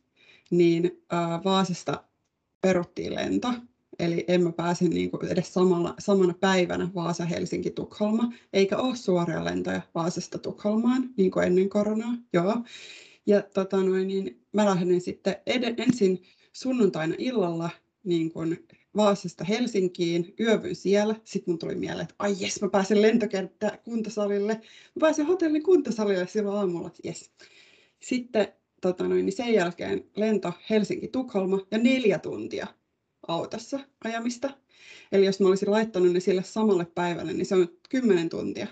niin 0.52 1.04
Vaasasta 1.44 2.04
peruttiin 2.62 3.16
lento. 3.16 3.54
Eli 4.00 4.26
en 4.28 4.44
mä 4.44 4.52
pääse 4.52 4.86
niin 4.86 5.12
kuin 5.12 5.26
edes 5.26 5.54
samalla, 5.54 5.94
samana 6.00 6.34
päivänä 6.40 6.90
Vaasa, 6.96 7.26
Helsinki, 7.26 7.72
Tukholma, 7.72 8.34
eikä 8.54 8.78
ole 8.78 8.96
suoria 8.96 9.46
lentoja 9.46 9.82
Vaasasta 9.96 10.38
Tukholmaan, 10.38 11.10
niin 11.18 11.32
kuin 11.32 11.46
ennen 11.46 11.70
koronaa. 11.70 12.14
Joo. 12.34 12.64
Ja 13.26 13.42
tota 13.42 13.84
noin, 13.84 14.08
niin 14.08 14.42
mä 14.54 14.66
lähdin 14.66 15.02
sitten 15.02 15.36
ed- 15.46 15.76
ensin 15.78 16.24
sunnuntaina 16.54 17.16
illalla 17.18 17.70
niin 18.04 18.32
kuin 18.32 18.68
Vaasasta 18.96 19.44
Helsinkiin, 19.44 20.34
yövyn 20.40 20.76
siellä. 20.76 21.16
Sitten 21.24 21.52
mun 21.52 21.60
tuli 21.60 21.76
mieleen, 21.76 22.04
että 22.04 22.16
ai 22.20 22.36
jes, 22.40 22.62
mä 22.62 22.70
pääsen 22.70 23.02
lentokenttä 23.02 23.80
kuntosalille. 23.84 24.54
Mä 24.54 25.00
pääsen 25.00 25.26
hotellin 25.26 25.64
kuntosalille 25.64 26.28
silloin 26.28 26.58
aamulla, 26.58 26.92
jes. 27.04 27.32
Sitten 28.00 28.48
tota 28.84 29.08
noin, 29.08 29.26
niin 29.26 29.36
sen 29.36 29.54
jälkeen 29.54 30.06
lento 30.16 30.54
Helsinki-Tukholma 30.70 31.68
ja 31.72 31.78
neljä 31.78 32.20
tuntia 32.20 32.68
autossa 33.28 33.80
ajamista. 34.04 34.50
Eli 35.12 35.26
jos 35.26 35.40
mä 35.40 35.48
olisin 35.48 35.72
laittanut 35.72 36.14
ne 36.14 36.20
sille 36.20 36.44
samalle 36.44 36.86
päivälle, 36.86 37.34
niin 37.34 37.46
se 37.46 37.56
on 37.56 37.68
kymmenen 37.90 38.30
tuntia 38.30 38.68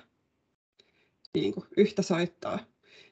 niin 1.34 1.54
kuin 1.54 1.66
yhtä 1.78 2.02
soittaa. 2.02 2.60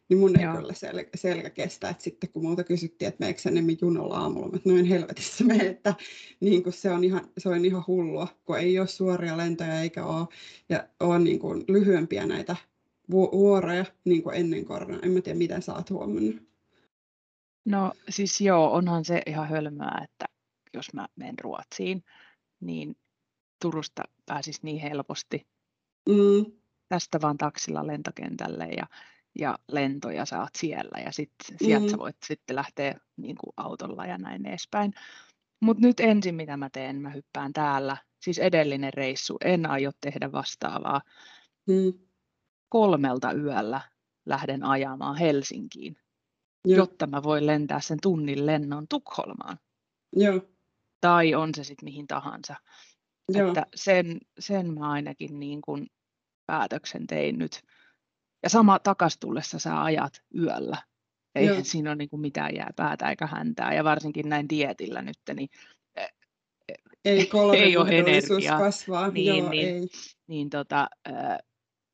Niin 0.09 0.19
mun 0.19 0.39
ei 0.39 0.45
Joo. 0.45 0.55
kyllä 0.55 0.73
sel- 0.73 1.09
selkä 1.15 1.49
kestä, 1.49 1.89
että 1.89 2.03
sitten 2.03 2.29
kun 2.29 2.43
muuta 2.43 2.63
kysyttiin, 2.63 3.09
että 3.09 3.25
meikö 3.25 3.41
enemmän 3.47 3.77
junalla 3.81 4.17
aamulla, 4.17 4.55
että 4.55 4.69
noin 4.69 4.85
helvetissä 4.85 5.43
me, 5.43 5.55
että 5.55 5.95
niin 6.39 6.63
kuin 6.63 6.73
se, 6.73 6.91
on 6.91 7.03
ihan, 7.03 7.29
se 7.37 7.49
on 7.49 7.65
ihan 7.65 7.83
hullua, 7.87 8.27
kun 8.45 8.57
ei 8.57 8.79
ole 8.79 8.87
suoria 8.87 9.37
lentoja 9.37 9.81
eikä 9.81 10.05
ole, 10.05 10.27
ja 10.69 10.87
on 10.99 11.23
niin 11.23 11.39
kuin 11.39 11.63
lyhyempiä 11.67 12.25
näitä 12.25 12.55
vuoroja 13.11 13.85
niin 14.05 14.23
kuin 14.23 14.35
ennen 14.35 14.65
koronaa. 14.65 14.99
En 15.03 15.11
mä 15.11 15.21
tiedä, 15.21 15.37
miten 15.37 15.61
sä 15.61 15.73
oot 15.73 15.89
huomannut. 15.89 16.48
No 17.69 17.93
siis 18.09 18.41
joo, 18.41 18.73
onhan 18.73 19.05
se 19.05 19.21
ihan 19.25 19.47
hölmöä, 19.47 20.01
että 20.03 20.25
jos 20.73 20.93
mä 20.93 21.07
menen 21.15 21.39
Ruotsiin, 21.39 22.03
niin 22.59 22.95
Turusta 23.61 24.03
pääsis 24.25 24.63
niin 24.63 24.81
helposti 24.81 25.47
mm. 26.09 26.51
tästä 26.87 27.21
vaan 27.21 27.37
taksilla 27.37 27.87
lentokentälle 27.87 28.65
ja, 28.65 28.87
ja 29.39 29.59
lentoja 29.71 30.25
saat 30.25 30.49
siellä 30.57 30.99
ja 31.05 31.11
sit, 31.11 31.31
sieltä 31.63 31.85
mm. 31.85 31.91
sä 31.91 31.97
voit 31.97 32.17
sitten 32.25 32.55
lähteä 32.55 32.99
niin 33.17 33.35
kuin 33.35 33.53
autolla 33.57 34.05
ja 34.05 34.17
näin 34.17 34.45
edespäin. 34.45 34.93
Mutta 35.61 35.87
nyt 35.87 35.99
ensin 35.99 36.35
mitä 36.35 36.57
mä 36.57 36.69
teen, 36.69 37.01
mä 37.01 37.09
hyppään 37.09 37.53
täällä, 37.53 37.97
siis 38.21 38.39
edellinen 38.39 38.93
reissu, 38.93 39.37
en 39.45 39.69
aio 39.69 39.91
tehdä 40.01 40.31
vastaavaa. 40.31 41.01
Mm. 41.67 41.93
Kolmelta 42.69 43.31
yöllä 43.31 43.81
lähden 44.25 44.63
ajamaan 44.63 45.17
Helsinkiin 45.17 45.97
Joo. 46.65 46.77
jotta 46.77 47.07
mä 47.07 47.23
voin 47.23 47.47
lentää 47.47 47.79
sen 47.79 47.97
tunnin 48.01 48.45
lennon 48.45 48.87
Tukholmaan. 48.89 49.57
Joo. 50.15 50.41
Tai 51.01 51.35
on 51.35 51.49
se 51.55 51.63
sitten 51.63 51.85
mihin 51.85 52.07
tahansa. 52.07 52.55
Joo. 53.29 53.47
Että 53.47 53.65
sen, 53.75 54.17
sen 54.39 54.73
mä 54.73 54.91
ainakin 54.91 55.39
niin 55.39 55.61
kuin 55.61 55.87
päätöksen 56.45 57.07
tein 57.07 57.39
nyt. 57.39 57.61
Ja 58.43 58.49
sama 58.49 58.79
takas 58.79 59.17
tullessa 59.19 59.59
sä 59.59 59.83
ajat 59.83 60.13
yöllä. 60.37 60.77
Eihän 61.35 61.55
Joo. 61.55 61.63
siinä 61.63 61.89
ole 61.89 61.95
niin 61.95 62.09
kuin 62.09 62.21
mitään 62.21 62.55
jää 62.55 62.71
päätä 62.75 63.09
eikä 63.09 63.27
häntää, 63.27 63.73
ja 63.73 63.83
varsinkin 63.83 64.29
näin 64.29 64.49
dietillä 64.49 65.01
nyt, 65.01 65.17
niin, 65.35 65.49
Ei 67.05 67.25
kolorimahdollisuus 67.31 68.29
energiaa. 68.31 68.59
kasvaa. 68.59 69.07
Niin, 69.09 69.37
Joo, 69.37 69.49
niin. 69.49 69.67
ei. 69.67 69.87
niin 70.27 70.49
tota, 70.49 70.89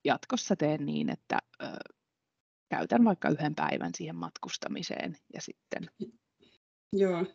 jatkossa 0.05 0.55
teen 0.55 0.85
niin, 0.85 1.09
että 1.09 1.39
käytän 2.77 3.05
vaikka 3.05 3.29
yhden 3.29 3.55
päivän 3.55 3.91
siihen 3.97 4.15
matkustamiseen 4.15 5.17
ja 5.33 5.41
sitten 5.41 5.89
Joo, 6.93 7.25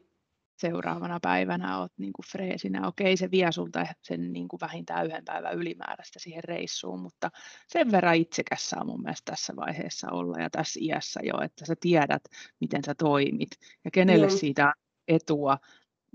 seuraavana 0.61 1.18
päivänä 1.23 1.78
olet 1.78 1.92
niin 1.99 2.12
kuin 2.12 2.26
freesinä. 2.32 2.87
Okei, 2.87 3.16
se 3.16 3.30
vie 3.30 3.52
sulta 3.52 3.87
sen 4.02 4.32
niin 4.32 4.49
kuin 4.49 4.61
vähintään 4.61 5.06
yhden 5.06 5.25
päivän 5.25 5.54
ylimääräistä 5.54 6.18
siihen 6.18 6.44
reissuun, 6.44 7.00
mutta 7.00 7.30
sen 7.68 7.92
verran 7.92 8.16
itsekäs 8.16 8.70
saa 8.70 8.85
mun 8.85 9.02
mielestä 9.02 9.32
tässä 9.32 9.56
vaiheessa 9.56 10.11
olla 10.11 10.38
ja 10.40 10.50
tässä 10.50 10.80
iässä 10.82 11.20
jo, 11.23 11.40
että 11.40 11.66
sä 11.66 11.75
tiedät, 11.80 12.23
miten 12.61 12.85
sä 12.85 12.94
toimit 12.94 13.50
ja 13.85 13.90
kenelle 13.90 14.26
Joo. 14.26 14.37
siitä 14.37 14.66
on 14.66 14.73
etua, 15.09 15.59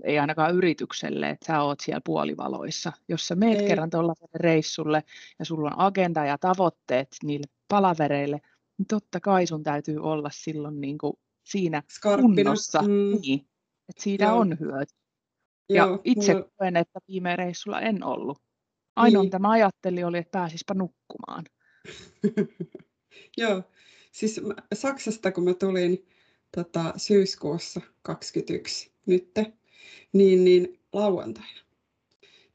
ei 0.04 0.18
ainakaan 0.18 0.54
yritykselle, 0.54 1.30
että 1.30 1.46
sä 1.46 1.62
oot 1.62 1.80
siellä 1.80 2.00
puolivaloissa. 2.04 2.92
Jos 3.08 3.28
sä 3.28 3.34
meet 3.34 3.60
Ei. 3.60 3.68
kerran 3.68 3.90
tuollaiselle 3.90 4.38
reissulle 4.38 5.02
ja 5.38 5.44
sulla 5.44 5.70
on 5.70 5.86
agenda 5.86 6.24
ja 6.24 6.38
tavoitteet 6.38 7.08
niille 7.22 7.46
palavereille, 7.68 8.40
totta 8.88 9.20
kai 9.20 9.46
sun 9.46 9.62
täytyy 9.62 9.98
olla 9.98 10.30
silloin 10.32 10.80
niin 10.80 10.98
kuin 10.98 11.12
siinä 11.44 11.82
skarppina. 11.90 12.34
kunnossa, 12.34 12.82
Mm, 12.82 13.18
niin, 13.22 13.40
että 13.88 14.02
siitä 14.02 14.24
Joo. 14.24 14.38
on 14.38 14.56
hyöty. 14.60 14.94
Ja 15.68 15.76
joo, 15.86 16.00
itse 16.04 16.34
mulla- 16.34 16.48
koen, 16.58 16.76
että 16.76 16.98
viime 17.08 17.36
reissulla 17.36 17.80
en 17.80 18.04
ollut. 18.04 18.38
Ainoa, 18.96 19.22
Niin. 19.22 19.26
mitä 19.26 19.38
mä 19.38 19.50
ajattelin, 19.50 20.06
oli, 20.06 20.18
että 20.18 20.30
pääsispä 20.38 20.74
nukkumaan. 20.74 21.44
Joo, 23.36 23.62
siis 24.12 24.40
mä, 24.42 24.54
Saksasta 24.74 25.32
kun 25.32 25.44
mä 25.44 25.54
tulin 25.54 26.08
tota, 26.56 26.92
syyskuussa 26.96 27.80
21 28.02 28.92
nytte, 29.06 29.52
niin, 30.12 30.44
niin 30.44 30.80
lauantaina. 30.92 31.60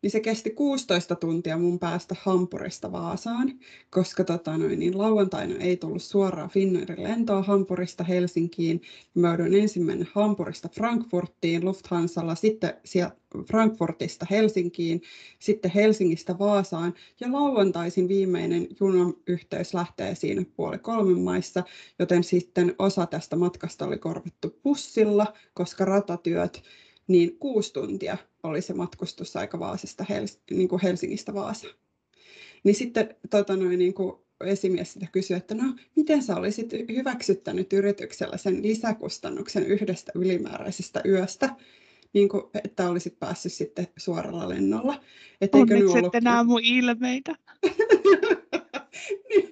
Niin 0.01 0.11
se 0.11 0.19
kesti 0.19 0.49
16 0.49 1.15
tuntia 1.15 1.57
mun 1.57 1.79
päästä 1.79 2.15
Hampurista 2.19 2.91
Vaasaan, 2.91 3.59
koska 3.89 4.23
tota 4.23 4.57
noin, 4.57 4.79
niin 4.79 4.97
lauantaina 4.97 5.55
ei 5.55 5.77
tullut 5.77 6.03
suoraan 6.03 6.49
Finnairin 6.49 7.03
lentoa 7.03 7.43
Hampurista 7.43 8.03
Helsinkiin. 8.03 8.81
Mä 9.13 9.27
joudun 9.27 9.55
ensin 9.55 9.83
mennä 9.85 10.05
Hampurista 10.13 10.69
Frankfurtiin 10.69 11.65
Lufthansalla, 11.65 12.35
sitten 12.35 12.73
sieltä 12.85 13.15
Frankfurtista 13.47 14.25
Helsinkiin, 14.29 15.01
sitten 15.39 15.71
Helsingistä 15.71 16.39
Vaasaan 16.39 16.93
ja 17.19 17.31
lauantaisin 17.31 18.07
viimeinen 18.07 18.67
junayhteys 18.79 19.73
lähtee 19.73 20.15
siinä 20.15 20.45
puoli 20.55 20.77
kolmen 20.77 21.19
maissa, 21.19 21.63
joten 21.99 22.23
sitten 22.23 22.75
osa 22.79 23.05
tästä 23.05 23.35
matkasta 23.35 23.85
oli 23.85 23.97
korvattu 23.97 24.59
bussilla, 24.63 25.33
koska 25.53 25.85
ratatyöt, 25.85 26.63
niin 27.11 27.37
kuusi 27.37 27.73
tuntia 27.73 28.17
oli 28.43 28.61
se 28.61 28.73
matkustusaika 28.73 29.59
Vaasasta 29.59 30.05
Hels- 30.09 30.39
niin 30.51 30.67
kuin 30.67 30.81
Helsingistä 30.81 31.33
Vaasaan. 31.33 31.73
Niin 32.63 32.75
sitten 32.75 33.15
tota 33.29 33.55
noin, 33.55 33.79
niin 33.79 33.93
kuin 33.93 34.15
esimies 34.45 34.93
sitä 34.93 35.07
kysyi, 35.11 35.37
että 35.37 35.55
no 35.55 35.75
miten 35.95 36.23
sä 36.23 36.35
olisit 36.35 36.71
hyväksyttänyt 36.95 37.73
yrityksellä 37.73 38.37
sen 38.37 38.63
lisäkustannuksen 38.63 39.65
yhdestä 39.65 40.11
ylimääräisestä 40.15 41.01
yöstä, 41.05 41.49
niin 42.13 42.29
kuin, 42.29 42.43
että 42.63 42.89
olisit 42.89 43.19
päässyt 43.19 43.53
sitten 43.53 43.87
suoralla 43.97 44.49
lennolla. 44.49 45.01
Et 45.41 45.55
eikö 45.55 45.73
nyt 45.73 45.83
Onneksi 45.83 45.97
ollut- 45.97 46.15
ette 46.15 46.21
näe 46.29 46.43
mun 46.43 46.61
ilmeitä. 46.63 47.35
niin, 49.29 49.49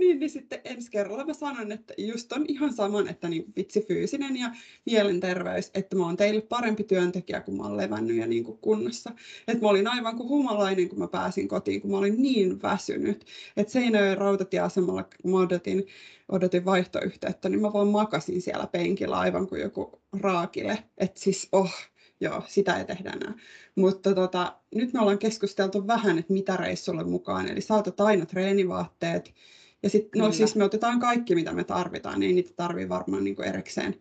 niin, 0.00 0.18
niin, 0.18 0.30
sitten 0.30 0.60
ensi 0.64 0.90
kerralla 0.90 1.24
mä 1.24 1.34
sanon, 1.34 1.72
että 1.72 1.94
just 1.98 2.32
on 2.32 2.44
ihan 2.48 2.72
saman, 2.74 3.08
että 3.08 3.28
niin 3.28 3.44
vitsi 3.56 3.84
fyysinen 3.88 4.36
ja 4.36 4.50
mielenterveys, 4.86 5.70
että 5.74 5.96
mä 5.96 6.04
oon 6.04 6.16
teille 6.16 6.40
parempi 6.40 6.84
työntekijä, 6.84 7.40
kun 7.40 7.56
mä 7.56 7.62
oon 7.62 7.76
levännyt 7.76 8.16
ja 8.16 8.26
niin 8.26 8.44
kuin 8.44 8.58
kunnossa. 8.58 9.10
Että 9.48 9.64
mä 9.64 9.70
olin 9.70 9.86
aivan 9.86 10.16
kuin 10.16 10.28
humalainen, 10.28 10.88
kun 10.88 10.98
mä 10.98 11.08
pääsin 11.08 11.48
kotiin, 11.48 11.80
kun 11.80 11.90
mä 11.90 11.98
olin 11.98 12.22
niin 12.22 12.62
väsynyt. 12.62 13.24
Että 13.56 13.72
Seinäjoen 13.72 14.18
rautatieasemalla, 14.18 15.02
kun 15.22 15.30
mä 15.30 15.38
odotin, 15.38 15.86
odotin 16.28 16.64
vaihtoyhteyttä, 16.64 17.48
niin 17.48 17.60
mä 17.60 17.72
vaan 17.72 17.88
makasin 17.88 18.42
siellä 18.42 18.66
penkillä 18.66 19.18
aivan 19.18 19.48
kuin 19.48 19.60
joku 19.60 20.00
raakile. 20.20 20.78
Että 20.98 21.20
siis, 21.20 21.48
oh, 21.52 21.74
joo, 22.20 22.42
sitä 22.46 22.78
ei 22.78 22.84
tehdä 22.84 23.10
enää. 23.10 23.34
Mutta 23.74 24.14
tota, 24.14 24.56
nyt 24.74 24.92
me 24.92 25.00
ollaan 25.00 25.18
keskusteltu 25.18 25.86
vähän, 25.86 26.18
että 26.18 26.32
mitä 26.32 26.56
reissulle 26.56 27.04
mukaan. 27.04 27.48
Eli 27.48 27.60
saatat 27.60 28.00
aina 28.00 28.26
treenivaatteet. 28.26 29.34
Ja 29.82 29.90
sitten, 29.90 30.22
no 30.22 30.32
siis 30.32 30.56
me 30.56 30.64
otetaan 30.64 31.00
kaikki, 31.00 31.34
mitä 31.34 31.52
me 31.52 31.64
tarvitaan. 31.64 32.22
Ei 32.22 32.32
niitä 32.32 32.50
tarvii 32.56 32.88
varmaan 32.88 33.24
niin 33.24 33.42
erikseen. 33.42 33.94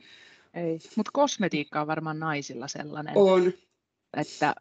Ei. 0.53 0.79
Mutta 0.95 1.11
kosmetiikka 1.13 1.81
on 1.81 1.87
varmaan 1.87 2.19
naisilla 2.19 2.67
sellainen, 2.67 3.13
On. 3.17 3.53
että 4.17 4.55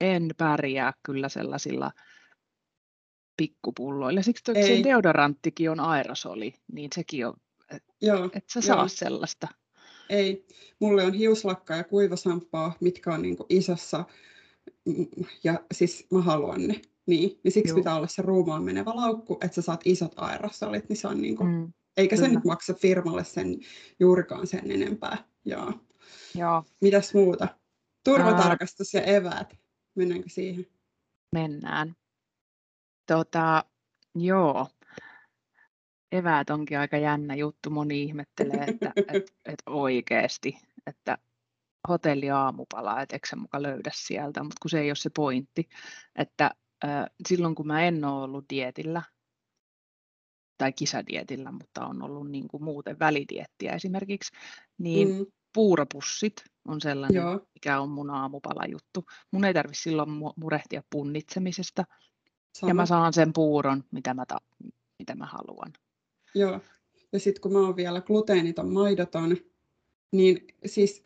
en 0.00 0.30
pärjää 0.36 0.92
kyllä 1.02 1.28
sellaisilla 1.28 1.92
pikkupulloilla. 3.36 4.22
Siksi 4.22 4.52
se 4.54 4.84
deodoranttikin 4.84 5.70
on 5.70 5.80
aerosoli, 5.80 6.54
niin 6.72 6.90
sekin 6.94 7.26
on, 7.26 7.34
Joo, 8.02 8.30
et 8.34 8.48
sä 8.48 8.58
Joo. 8.58 8.62
saa 8.66 8.88
sellaista. 8.88 9.48
ei. 10.10 10.46
Mulle 10.80 11.04
on 11.04 11.14
hiuslakka 11.14 11.76
ja 11.76 11.84
kuivasamppaa, 11.84 12.76
mitkä 12.80 13.14
on 13.14 13.22
niin 13.22 13.36
isossa. 13.48 14.04
Ja 15.44 15.60
siis 15.72 16.06
mä 16.12 16.20
haluan 16.22 16.68
ne. 16.68 16.80
Niin, 17.06 17.40
niin 17.44 17.52
siksi 17.52 17.70
Joo. 17.70 17.76
pitää 17.76 17.94
olla 17.96 18.06
se 18.06 18.22
ruumaan 18.22 18.62
menevä 18.62 18.90
laukku, 18.94 19.38
että 19.44 19.54
sä 19.54 19.62
saat 19.62 19.80
isot 19.84 20.12
aerosolit, 20.16 20.88
niin 20.88 20.96
se 20.96 21.08
on 21.08 21.22
niin 21.22 21.36
kuin, 21.36 21.50
Mm. 21.50 21.72
eikä 21.96 22.16
se 22.16 22.22
kyllä. 22.22 22.34
nyt 22.34 22.44
maksa 22.44 22.74
firmalle 22.74 23.24
sen 23.24 23.56
juurikaan 24.00 24.46
sen 24.46 24.70
enempää. 24.70 25.24
Joo. 25.44 25.72
Joo, 26.34 26.64
Mitäs 26.80 27.14
muuta? 27.14 27.48
Turvatarkastus 28.04 28.94
ja 28.94 29.02
eväät. 29.02 29.56
Mennäänkö 29.94 30.28
siihen? 30.28 30.66
mennään. 31.32 31.94
Tota, 33.06 33.64
joo. 34.14 34.66
Eväät 36.12 36.50
onkin 36.50 36.78
aika 36.78 36.96
jännä 36.96 37.34
juttu. 37.34 37.70
Moni 37.70 38.02
ihmettelee, 38.02 38.64
että 38.68 38.92
et, 39.14 39.34
et 39.44 39.62
oikeasti, 39.66 40.58
että 40.86 41.18
hotelli 41.88 42.30
aamupala, 42.30 43.02
et 43.02 43.12
eikö 43.12 43.28
sä 43.28 43.36
muka 43.36 43.62
löydä 43.62 43.90
sieltä, 43.94 44.42
mutta 44.42 44.56
kun 44.62 44.70
se 44.70 44.80
ei 44.80 44.90
ole 44.90 44.96
se 44.96 45.10
pointti, 45.16 45.68
että 46.16 46.50
äh, 46.84 47.04
silloin 47.28 47.54
kun 47.54 47.66
mä 47.66 47.82
en 47.82 48.04
ole 48.04 48.22
ollut 48.22 48.44
dietillä, 48.50 49.02
tai 50.58 50.72
kisadietillä, 50.72 51.52
mutta 51.52 51.86
on 51.86 52.02
ollut 52.02 52.30
niin 52.30 52.48
kuin 52.48 52.64
muuten 52.64 52.98
välidiettiä 52.98 53.72
esimerkiksi, 53.72 54.32
niin 54.78 55.08
mm. 55.08 55.26
Puuropussit 55.54 56.44
on 56.68 56.80
sellainen, 56.80 57.16
joo, 57.16 57.40
mikä 57.54 57.80
on 57.80 57.88
mun 57.88 58.10
aamupala 58.10 58.66
juttu. 58.70 59.04
Mun 59.30 59.44
ei 59.44 59.54
tarvitse 59.54 59.82
silloin 59.82 60.08
mu- 60.08 60.32
murehtia 60.36 60.82
punnitsemisesta, 60.90 61.84
sama. 62.54 62.70
ja 62.70 62.74
mä 62.74 62.86
saan 62.86 63.12
sen 63.12 63.32
puuron, 63.32 63.84
mitä 63.90 64.14
mä, 64.14 64.26
ta- 64.26 64.40
mitä 64.98 65.14
mä 65.14 65.26
haluan. 65.26 65.72
Joo. 66.34 66.60
Ja 67.12 67.20
sitten 67.20 67.40
kun 67.40 67.52
mä 67.52 67.58
oon 67.58 67.76
vielä 67.76 68.00
gluteeniton, 68.00 68.72
maidoton, 68.72 69.36
niin 70.12 70.46
siis 70.66 71.02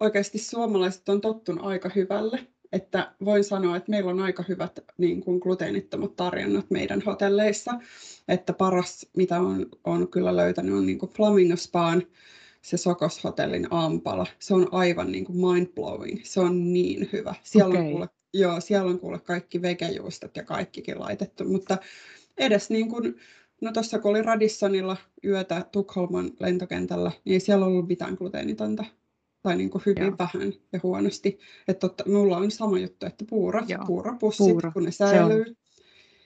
oikeasti 0.00 0.38
suomalaiset 0.38 1.08
on 1.08 1.20
tottunut 1.20 1.66
aika 1.66 1.90
hyvälle. 1.96 2.46
Että 2.72 3.12
voin 3.24 3.44
sanoa, 3.44 3.76
että 3.76 3.90
meillä 3.90 4.10
on 4.10 4.20
aika 4.20 4.44
hyvät 4.48 4.78
niin 4.98 5.20
kuin 5.20 5.38
gluteenittomat 5.38 6.16
tarjonnat 6.16 6.70
meidän 6.70 7.02
hotelleissa. 7.06 7.72
Että 8.28 8.52
paras, 8.52 9.06
mitä 9.16 9.40
on, 9.40 9.66
on 9.84 10.08
kyllä 10.08 10.36
löytänyt, 10.36 10.74
on 10.74 10.86
niin 10.86 10.98
kuin 10.98 11.12
Flamingo 11.12 11.56
Spaan 11.56 12.02
se 12.62 12.76
Sokoshotellin 12.76 13.66
aamupala. 13.70 14.26
Se 14.38 14.54
on 14.54 14.68
aivan 14.72 15.12
niin 15.12 15.24
kuin 15.24 15.38
mind-blowing. 15.38 16.20
Se 16.24 16.40
on 16.40 16.72
niin 16.72 17.08
hyvä. 17.12 17.34
Siellä 17.42 17.72
on 17.72 17.80
Okei. 17.80 17.92
kuule, 17.92 18.08
joo, 18.34 18.60
siellä 18.60 18.90
on 18.90 18.98
kuule 18.98 19.18
kaikki 19.18 19.62
vegejuustot 19.62 20.36
ja 20.36 20.44
kaikkikin 20.44 21.00
laitettu, 21.00 21.44
mutta 21.44 21.78
edes 22.38 22.70
niin 22.70 22.88
kuin, 22.88 23.16
no 23.60 23.72
tuossa 23.72 23.98
kun 23.98 24.10
oli 24.10 24.22
Radissonilla 24.22 24.96
yötä 25.24 25.66
Tukholman 25.72 26.30
lentokentällä, 26.40 27.12
niin 27.24 27.32
ei 27.32 27.40
siellä 27.40 27.66
ollut 27.66 27.88
mitään 27.88 28.14
gluteenitonta. 28.14 28.84
Tai 29.48 29.56
niin 29.56 29.70
kuin 29.70 29.82
hyvin 29.86 30.02
Joo. 30.02 30.14
vähän 30.18 30.52
ja 30.72 30.80
huonosti. 30.82 31.38
Että 31.68 31.80
totta, 31.88 32.04
mulla 32.06 32.36
on 32.36 32.50
sama 32.50 32.78
juttu, 32.78 33.06
että 33.06 33.24
puurot, 33.30 33.68
Joo. 33.68 33.84
puuropussit, 33.86 34.46
Puuro. 34.46 34.72
kun 34.72 34.84
ne 34.84 34.90
Se 34.90 35.04
on- 35.04 35.10
säilyy. 35.10 35.44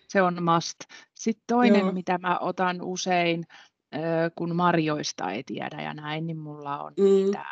Se 0.08 0.22
on 0.22 0.42
must. 0.42 0.76
Sitten 1.14 1.44
toinen, 1.46 1.80
Joo. 1.80 1.92
mitä 1.92 2.18
mä 2.18 2.38
otan 2.38 2.82
usein, 2.82 3.44
kun 4.34 4.56
marjoista 4.56 5.30
ei 5.32 5.42
tiedä 5.44 5.82
ja 5.82 5.94
näin, 5.94 6.26
niin 6.26 6.38
mulla 6.38 6.82
on 6.82 6.92
Mm, 6.98 7.04
mitä, 7.26 7.44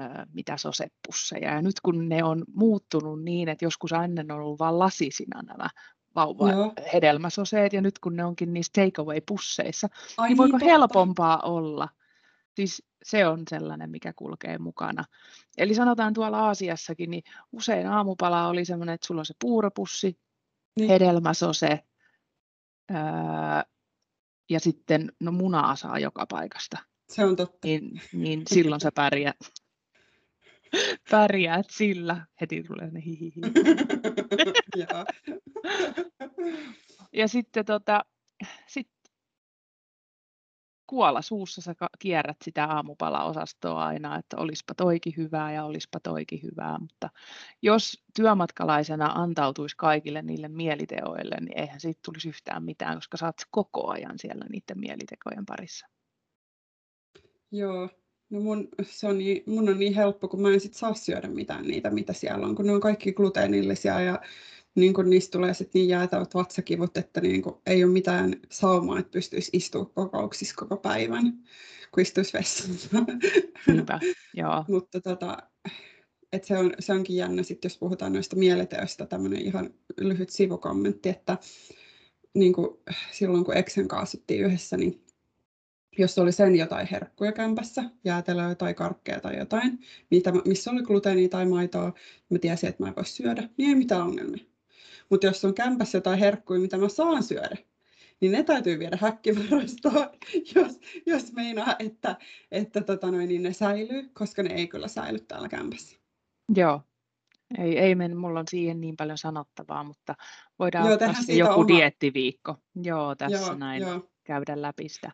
ö, 0.00 0.02
mitä 0.34 0.56
sosepusseja. 0.56 1.54
Ja 1.54 1.62
nyt 1.62 1.80
kun 1.80 2.08
ne 2.08 2.24
on 2.24 2.44
muuttunut 2.54 3.22
niin, 3.22 3.48
että 3.48 3.64
joskus 3.64 3.92
ennen 3.92 4.32
on 4.32 4.40
ollut 4.40 4.58
vain 4.58 4.78
lasisina 4.78 5.42
nämä 5.42 5.68
vauva 6.14 6.50
Joo. 6.50 6.72
hedelmäsoseet, 6.92 7.72
ja 7.72 7.80
nyt 7.80 7.98
kun 7.98 8.16
ne 8.16 8.24
onkin 8.24 8.52
niissä 8.52 8.72
takeaway-pusseissa, 8.76 9.88
Ai 10.18 10.28
niin 10.28 10.36
voiko 10.36 10.58
totta. 10.58 10.64
helpompaa 10.72 11.40
olla? 11.40 11.88
Siis 12.54 12.82
se 13.06 13.26
on 13.26 13.42
sellainen, 13.48 13.90
mikä 13.90 14.12
kulkee 14.16 14.58
mukana. 14.58 15.04
Eli 15.58 15.74
sanotaan 15.74 16.14
tuolla 16.14 16.46
Aasiassakin, 16.46 17.10
niin 17.10 17.22
usein 17.52 17.86
aamupala 17.86 18.48
oli 18.48 18.64
sellainen, 18.64 18.94
että 18.94 19.06
sulla 19.06 19.20
on 19.20 19.26
se 19.26 19.34
puuropussi, 19.40 20.20
Niin. 20.76 20.88
hedelmäsose, 20.88 21.80
öö, 22.90 22.96
ja 24.50 24.60
sitten 24.60 25.12
no 25.20 25.32
munaa 25.32 25.76
saa 25.76 25.98
joka 25.98 26.26
paikasta. 26.26 26.78
Se 27.08 27.24
on 27.24 27.36
totta. 27.36 27.58
Niin, 27.64 28.00
niin 28.12 28.42
silloin 28.54 28.80
sä 28.80 28.92
pärjäät, 28.92 29.36
pärjäät 31.10 31.66
sillä. 31.70 32.26
Heti 32.40 32.62
tulee 32.62 32.90
ne 32.90 33.04
hihihi. 33.04 33.40
ja 37.12 37.28
sitten 37.28 37.64
tota, 37.64 38.04
sit 38.66 38.88
kuola 40.86 41.22
suussa 41.22 41.60
sä 41.60 41.74
kierrät 41.98 42.36
sitä 42.44 42.64
aamupalaosastoa 42.64 43.86
aina, 43.86 44.18
että 44.18 44.36
olispa 44.36 44.74
toikin 44.74 45.14
hyvää 45.16 45.52
ja 45.52 45.64
olispa 45.64 46.00
toikin 46.00 46.42
hyvää, 46.42 46.78
mutta 46.78 47.10
jos 47.62 48.04
työmatkalaisena 48.16 49.06
antautuisi 49.06 49.76
kaikille 49.76 50.22
niille 50.22 50.48
mieliteoille, 50.48 51.36
niin 51.40 51.58
eihän 51.58 51.80
siitä 51.80 52.00
tulisi 52.04 52.28
yhtään 52.28 52.64
mitään, 52.64 52.94
koska 52.94 53.26
oot 53.26 53.36
koko 53.50 53.90
ajan 53.90 54.18
siellä 54.18 54.44
niiden 54.50 54.80
mielitekojen 54.80 55.46
parissa. 55.46 55.86
Joo, 57.52 57.88
no 58.30 58.40
mun, 58.40 58.68
se 58.82 59.06
on 59.06 59.18
niin, 59.18 59.42
mun 59.46 59.68
on 59.68 59.78
niin 59.78 59.94
helppo, 59.94 60.28
kun 60.28 60.42
mä 60.42 60.48
en 60.48 60.60
sit 60.60 60.74
saa 60.74 60.94
syödä 60.94 61.28
mitään 61.28 61.64
niitä, 61.64 61.90
mitä 61.90 62.12
siellä 62.12 62.46
on, 62.46 62.54
kun 62.54 62.66
ne 62.66 62.72
on 62.72 62.80
kaikki 62.80 63.12
gluteenillisia 63.12 64.00
ja 64.00 64.20
niin 64.76 64.94
kun 64.94 65.10
niistä 65.10 65.38
tulee 65.38 65.54
sit 65.54 65.74
niin 65.74 65.88
jäätävät 65.88 66.34
vatsakivut, 66.34 66.96
että 66.96 67.20
niin 67.20 67.42
kun 67.42 67.60
ei 67.66 67.84
ole 67.84 67.92
mitään 67.92 68.36
saumaa, 68.50 68.98
että 68.98 69.10
pystyisi 69.10 69.50
istumaan 69.52 69.90
kokouksissa 69.90 70.54
koko 70.56 70.76
päivän, 70.76 71.32
kun 71.94 72.02
istuisi 72.02 72.32
vessassa. 72.32 72.88
Niinpä, 73.66 74.00
joo. 74.34 74.64
Mutta 74.68 75.00
tota, 75.00 75.38
et 76.32 76.44
se, 76.44 76.58
on, 76.58 76.74
se 76.78 76.92
onkin 76.92 77.16
jännä, 77.16 77.42
sit, 77.42 77.64
jos 77.64 77.78
puhutaan 77.78 78.12
noista 78.12 78.36
mieliteoista, 78.36 79.06
tämmöinen 79.06 79.40
ihan 79.40 79.70
lyhyt 80.00 80.30
sivukommentti, 80.30 81.08
että 81.08 81.38
niin 82.34 82.52
kun, 82.52 82.82
silloin 83.12 83.44
kun 83.44 83.56
Eksen 83.56 83.88
kaasuttiin 83.88 84.44
yhdessä, 84.44 84.76
niin 84.76 85.04
jos 85.98 86.18
oli 86.18 86.32
sen 86.32 86.56
jotain 86.56 86.88
herkkuja 86.90 87.32
kämpässä, 87.32 87.84
jäätelöä 88.04 88.54
tai 88.54 88.74
karkkeja 88.74 89.20
tai 89.20 89.38
jotain, 89.38 89.78
mitä, 90.10 90.32
missä 90.44 90.70
oli 90.70 90.82
gluteenia 90.82 91.28
tai 91.28 91.46
maitoa, 91.46 91.92
mä 92.30 92.38
tiesin, 92.38 92.68
että 92.68 92.82
mä 92.82 92.88
en 92.88 92.96
voi 92.96 93.04
syödä, 93.04 93.48
niin 93.56 93.68
ei 93.68 93.74
mitään 93.74 94.02
ongelmia. 94.02 94.55
Mutta 95.10 95.26
jos 95.26 95.44
on 95.44 95.54
kämpässä 95.54 95.98
jotain 95.98 96.18
herkkuja, 96.18 96.60
mitä 96.60 96.76
mä 96.76 96.88
saan 96.88 97.22
syödä, 97.22 97.56
niin 98.20 98.32
ne 98.32 98.42
täytyy 98.42 98.78
viedä 98.78 98.98
häkkivarastoon, 99.00 100.08
jos, 100.54 100.80
jos 101.06 101.32
meinaa, 101.32 101.76
että, 101.78 102.16
että 102.50 102.80
tota 102.80 103.10
noin, 103.10 103.28
niin 103.28 103.42
ne 103.42 103.52
säilyy, 103.52 104.10
koska 104.12 104.42
ne 104.42 104.54
ei 104.54 104.68
kyllä 104.68 104.88
säily 104.88 105.18
täällä 105.18 105.48
kämpässä. 105.48 105.96
Joo, 106.56 106.80
ei, 107.58 107.78
ei 107.78 107.94
men, 107.94 108.16
mulla 108.16 108.40
on 108.40 108.48
siihen 108.50 108.80
niin 108.80 108.96
paljon 108.96 109.18
sanottavaa, 109.18 109.84
mutta 109.84 110.14
voidaan 110.58 110.84
Joo, 110.84 110.94
ottaa 110.94 111.14
joku 111.28 111.60
oma... 111.60 111.68
diettiviikko. 111.68 112.56
Joo, 112.74 113.14
tässä 113.14 113.46
Joo, 113.46 113.54
näin. 113.54 113.82
Jo 113.82 114.08
käydä 114.26 114.62
läpi 114.62 114.88
sitä. 114.88 115.12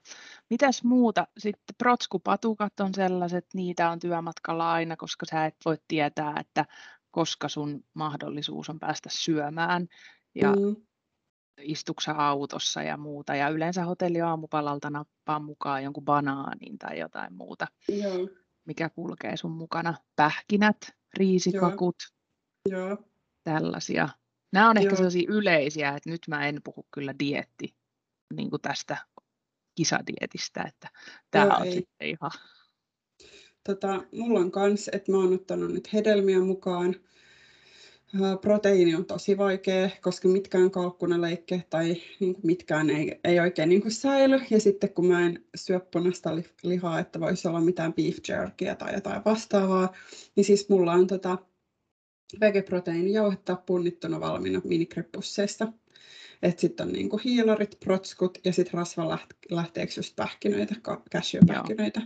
Mitäs 0.51 0.85
muuta? 0.85 1.27
Sitten 1.39 1.75
protskupatukat 1.79 2.81
on 2.81 2.95
sellaiset, 2.95 3.47
niitä 3.55 3.91
on 3.91 3.99
työmatkalla 3.99 4.73
aina, 4.73 4.97
koska 4.97 5.27
sä 5.31 5.47
et 5.47 5.57
voi 5.65 5.77
tietää, 5.89 6.35
että 6.41 6.65
koska 7.13 7.49
sun 7.49 7.85
mahdollisuus 7.95 8.71
on 8.71 8.79
päästä 8.79 9.09
syömään 9.13 9.87
ja 10.35 10.53
mm. 10.53 10.77
istuksa 11.61 12.13
autossa 12.13 12.83
ja 12.83 12.97
muuta. 12.97 13.35
Ja 13.35 13.49
yleensä 13.49 13.85
hotelli 13.85 14.21
aamupalalta 14.21 14.91
nappaa 14.91 15.39
mukaan 15.39 15.85
jonkun 15.85 16.05
banaanin 16.05 16.79
tai 16.79 16.99
jotain 16.99 17.35
muuta, 17.35 17.67
Joo. 17.89 18.29
mikä 18.65 18.91
kulkee 18.91 19.37
sun 19.37 19.51
mukana. 19.51 19.95
Pähkinät, 20.17 20.77
riisikakut, 21.15 21.97
Joo. 22.69 22.97
tällaisia. 23.45 24.09
Nämä 24.53 24.71
on 24.71 24.77
ehkä 24.77 24.89
Joo. 24.89 24.97
sellaisia 24.97 25.29
yleisiä, 25.29 25.89
että 25.89 26.11
nyt 26.11 26.23
mä 26.29 26.49
en 26.49 26.61
puhu 26.65 26.87
kyllä 26.91 27.15
dietti 27.19 27.77
niin 28.35 28.51
kuin 28.51 28.63
tästä 28.63 28.97
kisadietistä, 29.75 30.63
että 30.63 30.89
tämä 31.31 31.45
Joo, 31.45 31.57
on 31.57 31.67
ei. 31.67 31.73
sitten 31.73 32.09
ihan... 32.09 32.31
Tota, 33.65 34.03
mulla 34.13 34.41
on 34.41 34.51
kans, 34.51 34.91
että 34.93 35.13
mä 35.13 35.19
oon 35.19 35.35
ottanut 35.35 35.73
nyt 35.73 35.93
hedelmiä 35.93 36.41
mukaan. 36.41 36.97
Proteiini 38.41 38.95
on 38.95 39.05
tosi 39.05 39.39
vaikea, 39.39 39.91
koska 40.03 40.29
mitkään 40.29 40.71
kalkkunaleikke 40.71 41.63
tai 41.71 41.97
niin 42.21 42.35
kuin 42.35 42.47
mitkään 42.47 42.91
ei, 42.91 43.21
ei 43.25 43.41
oikein 43.41 43.69
niin 43.69 43.83
kuin 43.83 43.93
säily. 43.93 44.41
Ja 44.51 44.61
sitten 44.61 44.95
kun 44.95 45.07
mä 45.07 45.27
en 45.27 45.45
syö 45.55 45.81
punaista 45.81 46.31
lihaa, 46.63 46.99
että 46.99 47.21
voisi 47.21 47.49
olla 47.49 47.61
mitään 47.61 47.93
beef 47.93 48.17
jerkyä 48.29 48.75
tai 48.75 48.95
jotain 48.95 49.23
vastaavaa, 49.25 49.93
niin 50.37 50.45
siis 50.45 50.69
mulla 50.69 50.93
on 50.93 51.07
tota 51.07 51.39
vegeproteiinijauhetta 52.41 53.57
punnittuna 53.57 54.21
valmiina 54.21 54.61
minikrepusseissa. 54.65 55.73
Että 56.43 56.61
sitten 56.61 56.87
on 56.87 56.93
niinku 56.93 57.21
hiilarit, 57.25 57.77
protskut 57.85 58.39
ja 58.45 58.53
sitten 58.53 58.75
rasvalähteeksi 58.75 60.01
just 60.01 60.17
pähkinöitä, 60.17 60.75
cashewpähkinöitä. 61.13 62.01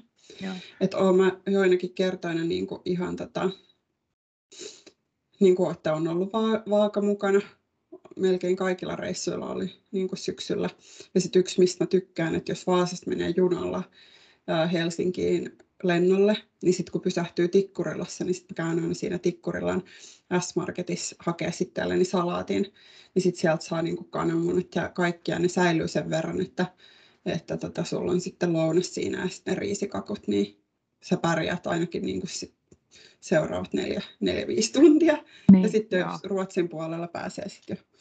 Että 0.81 0.97
oon 0.97 1.17
mä 1.17 1.41
joinakin 1.47 1.95
kertoina 1.95 2.45
niinku 2.45 2.83
ihan 2.85 3.17
tota, 3.17 3.51
niinku, 5.41 5.71
että 5.71 5.95
on 5.95 6.09
ollut 6.09 6.33
va- 6.33 6.63
vaaka 6.71 7.01
mukana. 7.01 7.41
Melkein 8.17 8.57
kaikilla 8.57 8.97
reissuilla 8.97 9.51
oli 9.51 9.73
niinku 9.93 10.17
syksyllä. 10.17 10.71
Ja 11.15 11.21
sitten 11.21 11.41
yksi, 11.41 11.61
mistä 11.61 11.85
mä 11.85 11.89
tykkään, 11.89 12.35
että 12.35 12.53
jos 12.53 12.67
Vaasasta 12.67 13.11
menee 13.11 13.35
junalla 13.37 13.83
ää, 14.47 14.67
Helsinkiin 14.67 15.59
lennolle, 15.83 16.37
niin 16.63 16.75
sitten 16.75 16.93
kun 16.93 17.01
pysähtyy 17.01 17.49
Tikkurilassa, 17.49 18.25
niin 18.25 18.35
sitten 18.35 18.55
käyn 18.55 18.81
aina 18.81 18.95
siinä 18.95 19.19
Tikkurillan 19.19 19.83
S-Marketissa 20.41 21.17
hakea 21.19 21.51
sitten 21.51 21.89
niin 21.89 22.07
salaatin, 22.07 22.63
niin 23.15 23.23
sitten 23.23 23.41
sieltä 23.41 23.65
saa 23.65 23.83
niinku 23.83 24.05
kananmunat 24.05 24.75
ja 24.75 24.89
kaikkia, 24.89 25.39
ne 25.39 25.49
säilyy 25.49 25.89
sen 25.89 26.11
verran, 26.11 26.41
että, 26.41 26.67
että 27.33 27.57
tota, 27.57 27.85
sulla 27.85 28.13
on 28.13 28.21
sitten 28.21 28.53
lounas 28.53 28.95
siinä 28.95 29.23
ja 29.23 29.29
sitten 29.29 29.59
riisikakut, 29.59 30.29
niin 30.29 30.65
sä 31.03 31.17
pärjäät 31.17 31.67
ainakin 31.67 32.03
niinku 32.03 32.27
sit 32.27 32.55
seuraavat 33.21 33.73
neljä, 33.73 34.03
neljä 34.21 34.47
viisi 34.47 34.73
tuntia. 34.73 35.19
Niin, 35.53 35.63
ja 35.63 35.69
sitten 35.69 36.01
jos 36.01 36.25
Ruotsin 36.25 36.69
puolella 36.69 37.09
pääsee 37.09 37.49
sitten 37.49 37.77
jo 37.77 37.99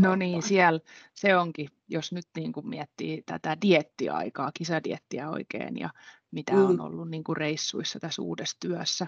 No 0.00 0.16
niin, 0.16 0.42
siellä 0.42 0.80
se 1.14 1.36
onkin, 1.36 1.68
jos 1.88 2.12
nyt 2.12 2.26
niin 2.36 2.52
kuin 2.52 2.68
miettii 2.68 3.22
tätä 3.26 3.56
diettiaikaa, 3.62 4.50
kisadiettiä 4.54 5.30
oikein 5.30 5.78
ja 5.78 5.90
mitä 6.30 6.52
mm. 6.52 6.64
on 6.64 6.80
ollut 6.80 7.10
niin 7.10 7.24
kuin 7.24 7.36
reissuissa 7.36 8.00
tässä 8.00 8.22
uudessa 8.22 8.56
työssä, 8.60 9.06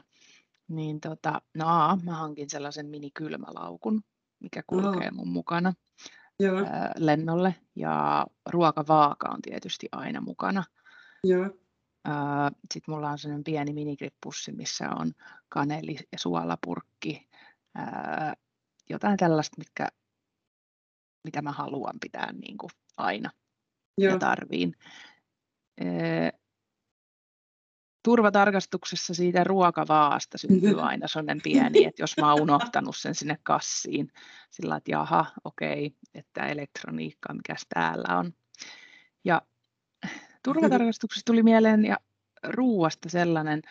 niin 0.68 1.00
tota, 1.00 1.42
no 1.54 1.98
mä 2.02 2.14
hankin 2.14 2.50
sellaisen 2.50 2.86
minikylmälaukun, 2.86 4.02
mikä 4.40 4.62
kulkee 4.66 5.08
oh. 5.08 5.14
mun 5.14 5.28
mukana 5.28 5.72
Joo. 6.40 6.58
Lennolle 6.96 7.54
ja 7.76 8.26
ruokavaaka 8.50 9.28
on 9.28 9.42
tietysti 9.42 9.88
aina 9.92 10.20
mukana. 10.20 10.64
Joo. 11.24 11.44
Sitten 12.72 12.94
mulla 12.94 13.10
on 13.10 13.18
sellainen 13.18 13.44
pieni 13.44 13.72
minikrippussi, 13.72 14.52
missä 14.52 14.90
on 14.90 15.12
kaneli- 15.48 16.08
ja 16.12 16.18
suolapurkki, 16.18 17.28
jotain 18.90 19.16
tällaista, 19.16 19.58
mitkä, 19.58 19.88
mitä 21.24 21.42
mä 21.42 21.52
haluan 21.52 22.00
pitää 22.00 22.32
niin 22.32 22.58
kuin 22.58 22.70
aina 22.96 23.30
Joo. 23.98 24.12
ja 24.12 24.18
tarviin 24.18 24.74
turvatarkastuksessa 28.04 29.14
siitä 29.14 29.44
ruokavaasta 29.44 30.38
syntyy 30.38 30.80
aina 30.80 31.08
sellainen 31.08 31.40
pieni, 31.42 31.84
että 31.84 32.02
jos 32.02 32.16
mä 32.20 32.32
oon 32.32 32.42
unohtanut 32.42 32.96
sen 32.96 33.14
sinne 33.14 33.38
kassiin, 33.42 34.12
sillä 34.50 34.76
että 34.76 34.90
jaha, 34.90 35.26
okei, 35.44 35.96
että 36.14 36.46
elektroniikka, 36.46 37.34
mikä 37.34 37.56
täällä 37.74 38.18
on. 38.18 38.32
Ja 39.24 39.42
turvatarkastuksessa 40.44 41.26
tuli 41.26 41.42
mieleen 41.42 41.84
ja 41.84 41.96
ruuasta 42.42 43.08
sellainen, 43.08 43.62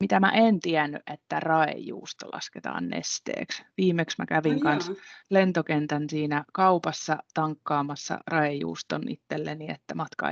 mitä 0.00 0.20
mä 0.20 0.30
en 0.30 0.60
tiennyt, 0.60 1.02
että 1.06 1.40
raejuusto 1.40 2.26
lasketaan 2.32 2.88
nesteeksi. 2.88 3.64
Viimeksi 3.76 4.16
mä 4.18 4.26
kävin 4.26 4.60
kanssa 4.60 4.92
lentokentän 5.30 6.10
siinä 6.10 6.44
kaupassa 6.52 7.18
tankkaamassa 7.34 8.18
raejuuston 8.26 9.08
itselleni, 9.08 9.70
että 9.70 9.94
matka 9.94 10.30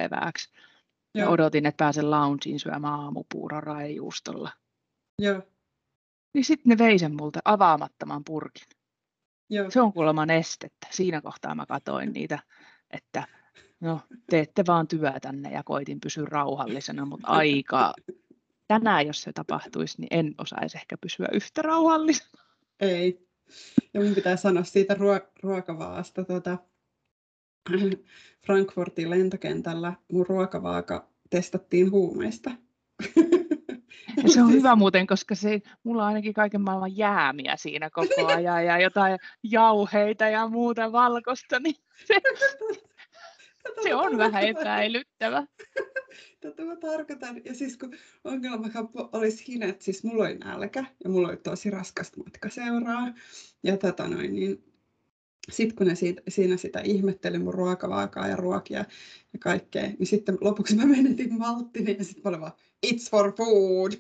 Ja 1.14 1.28
odotin, 1.28 1.66
että 1.66 1.84
pääsen 1.84 2.10
loungeen 2.10 2.58
syömään 2.58 3.00
aamupuuron 3.00 3.62
raejuustolla. 3.62 4.50
Joo. 5.18 5.42
Niin 6.34 6.44
sitten 6.44 6.70
ne 6.70 6.78
vei 6.78 6.98
sen 6.98 7.16
multa 7.16 7.40
avaamattoman 7.44 8.24
purkin. 8.24 8.66
Joo. 9.50 9.70
Se 9.70 9.80
on 9.80 9.92
kuulemma 9.92 10.26
nestettä. 10.26 10.86
Siinä 10.90 11.20
kohtaa 11.20 11.54
mä 11.54 11.66
katoin 11.66 12.12
niitä, 12.12 12.38
että 12.90 13.26
no 13.80 14.00
teette 14.30 14.64
vaan 14.66 14.88
työtänne 14.88 15.52
ja 15.52 15.62
koitin 15.64 16.00
pysyä 16.00 16.24
rauhallisena, 16.28 17.04
mutta 17.04 17.28
aika 17.28 17.94
tänään, 18.68 19.06
jos 19.06 19.22
se 19.22 19.32
tapahtuisi, 19.32 20.00
niin 20.00 20.08
en 20.10 20.34
osaisi 20.38 20.76
ehkä 20.76 20.96
pysyä 21.00 21.28
yhtä 21.32 21.62
rauhallisena. 21.62 22.42
Ei. 22.80 23.28
Ja 23.94 24.00
mun 24.00 24.14
pitää 24.14 24.36
sanoa 24.36 24.64
siitä 24.64 24.94
ruo- 24.94 25.30
ruokavaasta, 25.42 26.24
tuota, 26.24 26.58
Frankfurtin 28.46 29.10
lentokentällä 29.10 29.92
mun 30.12 30.26
ruokavaaka 30.28 31.08
testattiin 31.30 31.90
huumeista. 31.90 32.50
Ja 34.22 34.30
se 34.30 34.42
on 34.42 34.52
hyvä 34.52 34.76
muuten, 34.76 35.06
koska 35.06 35.34
se, 35.34 35.62
mulla 35.82 36.02
on 36.02 36.08
ainakin 36.08 36.34
kaiken 36.34 36.60
maailman 36.60 36.96
jäämiä 36.96 37.56
siinä 37.56 37.90
koko 37.90 38.26
ajan 38.36 38.66
ja 38.66 38.80
jotain 38.80 39.18
jauheita 39.42 40.24
ja 40.24 40.48
muuta 40.48 40.92
valkosta. 40.92 41.60
Niin 41.60 41.74
se... 42.08 42.14
Tätä 43.62 43.82
se 43.82 43.94
on 43.94 44.18
vähän 44.18 44.44
epäilyttävä. 44.44 45.46
Tätä 46.40 46.62
mä 46.64 46.76
tarkoitan. 46.76 47.44
Ja 47.44 47.54
siis 47.54 47.78
kun 47.78 47.94
ongelma 48.24 48.68
olisi 49.12 49.44
siinä, 49.44 49.66
että 49.66 49.84
siis 49.84 50.04
mulla 50.04 50.24
oli 50.24 50.34
nälkä 50.34 50.84
ja 51.04 51.10
mulla 51.10 51.28
oli 51.28 51.36
tosi 51.36 51.70
raskasta 51.70 52.16
matkaseuraa. 52.16 53.14
Ja 53.62 53.76
tota 53.76 54.08
noin, 54.08 54.34
niin 54.34 54.73
sitten 55.52 55.76
kun 55.76 55.86
ne 55.86 55.94
siitä, 55.94 56.22
siinä 56.28 56.56
sitä 56.56 56.80
ihmetteli 56.80 57.38
mun 57.38 57.54
ruokavaakaa 57.54 58.28
ja 58.28 58.36
ruokia 58.36 58.84
ja 59.32 59.38
kaikkea, 59.38 59.82
niin 59.82 60.06
sitten 60.06 60.38
lopuksi 60.40 60.76
mä 60.76 60.86
menetin 60.86 61.38
malttini 61.38 61.96
ja 61.98 62.04
sitten 62.04 62.22
mä 62.24 62.28
olin 62.28 62.40
vaan, 62.40 62.52
it's 62.86 63.10
for 63.10 63.32
food. 63.36 63.92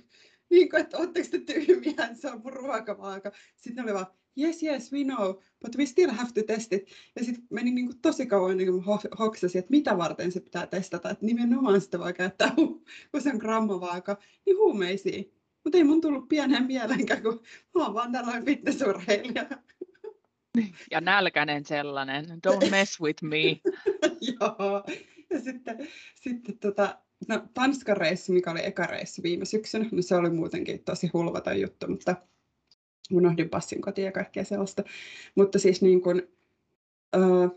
Niin 0.50 0.70
kuin, 0.70 0.80
että 0.80 0.98
ootteko 0.98 1.28
te 1.30 1.38
tyhmiä, 1.38 2.14
se 2.14 2.30
on 2.30 2.40
mun 2.44 2.52
ruokavaaka. 2.52 3.32
Sitten 3.56 3.84
ne 3.84 3.90
oli 3.90 3.94
vaan, 3.94 4.06
yes, 4.38 4.62
yes, 4.62 4.92
we 4.92 5.04
know, 5.04 5.34
but 5.60 5.76
we 5.78 5.86
still 5.86 6.10
have 6.10 6.30
to 6.34 6.42
test 6.42 6.72
it. 6.72 6.88
Ja 7.16 7.24
sitten 7.24 7.44
meni 7.50 7.70
niin 7.70 7.86
kuin 7.86 8.00
tosi 8.00 8.26
kauan 8.26 8.56
niin 8.56 8.72
kuin 8.72 8.84
hoksasi, 9.18 9.58
että 9.58 9.70
mitä 9.70 9.98
varten 9.98 10.32
se 10.32 10.40
pitää 10.40 10.66
testata. 10.66 11.10
Että 11.10 11.26
nimenomaan 11.26 11.80
sitä 11.80 11.98
voi 11.98 12.12
käyttää, 12.12 12.54
kun 13.10 13.20
se 13.22 13.30
on 13.30 13.36
grammavaaka, 13.36 14.18
niin 14.46 14.56
huumeisiin. 14.56 15.32
Mutta 15.64 15.78
ei 15.78 15.84
mun 15.84 16.00
tullut 16.00 16.28
pienen 16.28 16.64
mielenkään, 16.66 17.22
kun 17.22 17.40
mä 17.74 17.84
oon 17.84 17.94
vaan 17.94 18.12
tällainen 18.12 18.44
fitnessurheilija. 18.44 19.46
Ja 20.90 21.00
nälkäinen 21.00 21.64
sellainen. 21.64 22.24
Don't 22.24 22.70
mess 22.70 23.00
with 23.00 23.22
me. 23.22 23.42
Joo. 24.40 24.84
Ja 25.30 25.40
sitten, 25.40 25.88
sitten 26.14 26.58
tota, 26.58 26.98
no, 27.28 27.42
Tanskan 27.54 27.96
reissu, 27.96 28.32
mikä 28.32 28.50
oli 28.50 28.64
eka 28.64 28.86
reissu 28.86 29.22
viime 29.22 29.44
syksynä, 29.44 29.88
no 29.92 30.02
se 30.02 30.16
oli 30.16 30.30
muutenkin 30.30 30.84
tosi 30.84 31.10
hulvata 31.12 31.54
juttu, 31.54 31.88
mutta 31.88 32.16
unohdin 33.12 33.50
passin 33.50 33.80
kotiin 33.80 34.04
ja 34.04 34.12
kaikkea 34.12 34.44
sellaista. 34.44 34.82
Mutta 35.34 35.58
siis 35.58 35.82
niin 35.82 36.02
kuin, 36.02 36.22
äh, 37.16 37.50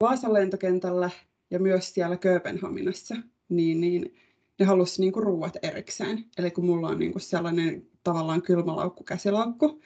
Vaasan 0.00 0.32
lentokentällä 0.32 1.10
ja 1.50 1.58
myös 1.58 1.94
siellä 1.94 2.16
Kööpenhaminassa, 2.16 3.16
niin, 3.48 3.80
niin 3.80 4.14
ne 4.58 4.66
halusivat 4.66 4.98
niin 4.98 5.24
ruuat 5.24 5.56
erikseen. 5.62 6.24
Eli 6.38 6.50
kun 6.50 6.66
mulla 6.66 6.88
on 6.88 6.98
niin 6.98 7.12
kuin 7.12 7.22
sellainen 7.22 7.86
tavallaan 8.04 8.42
kylmälaukku, 8.42 9.04
käsilaukku, 9.04 9.80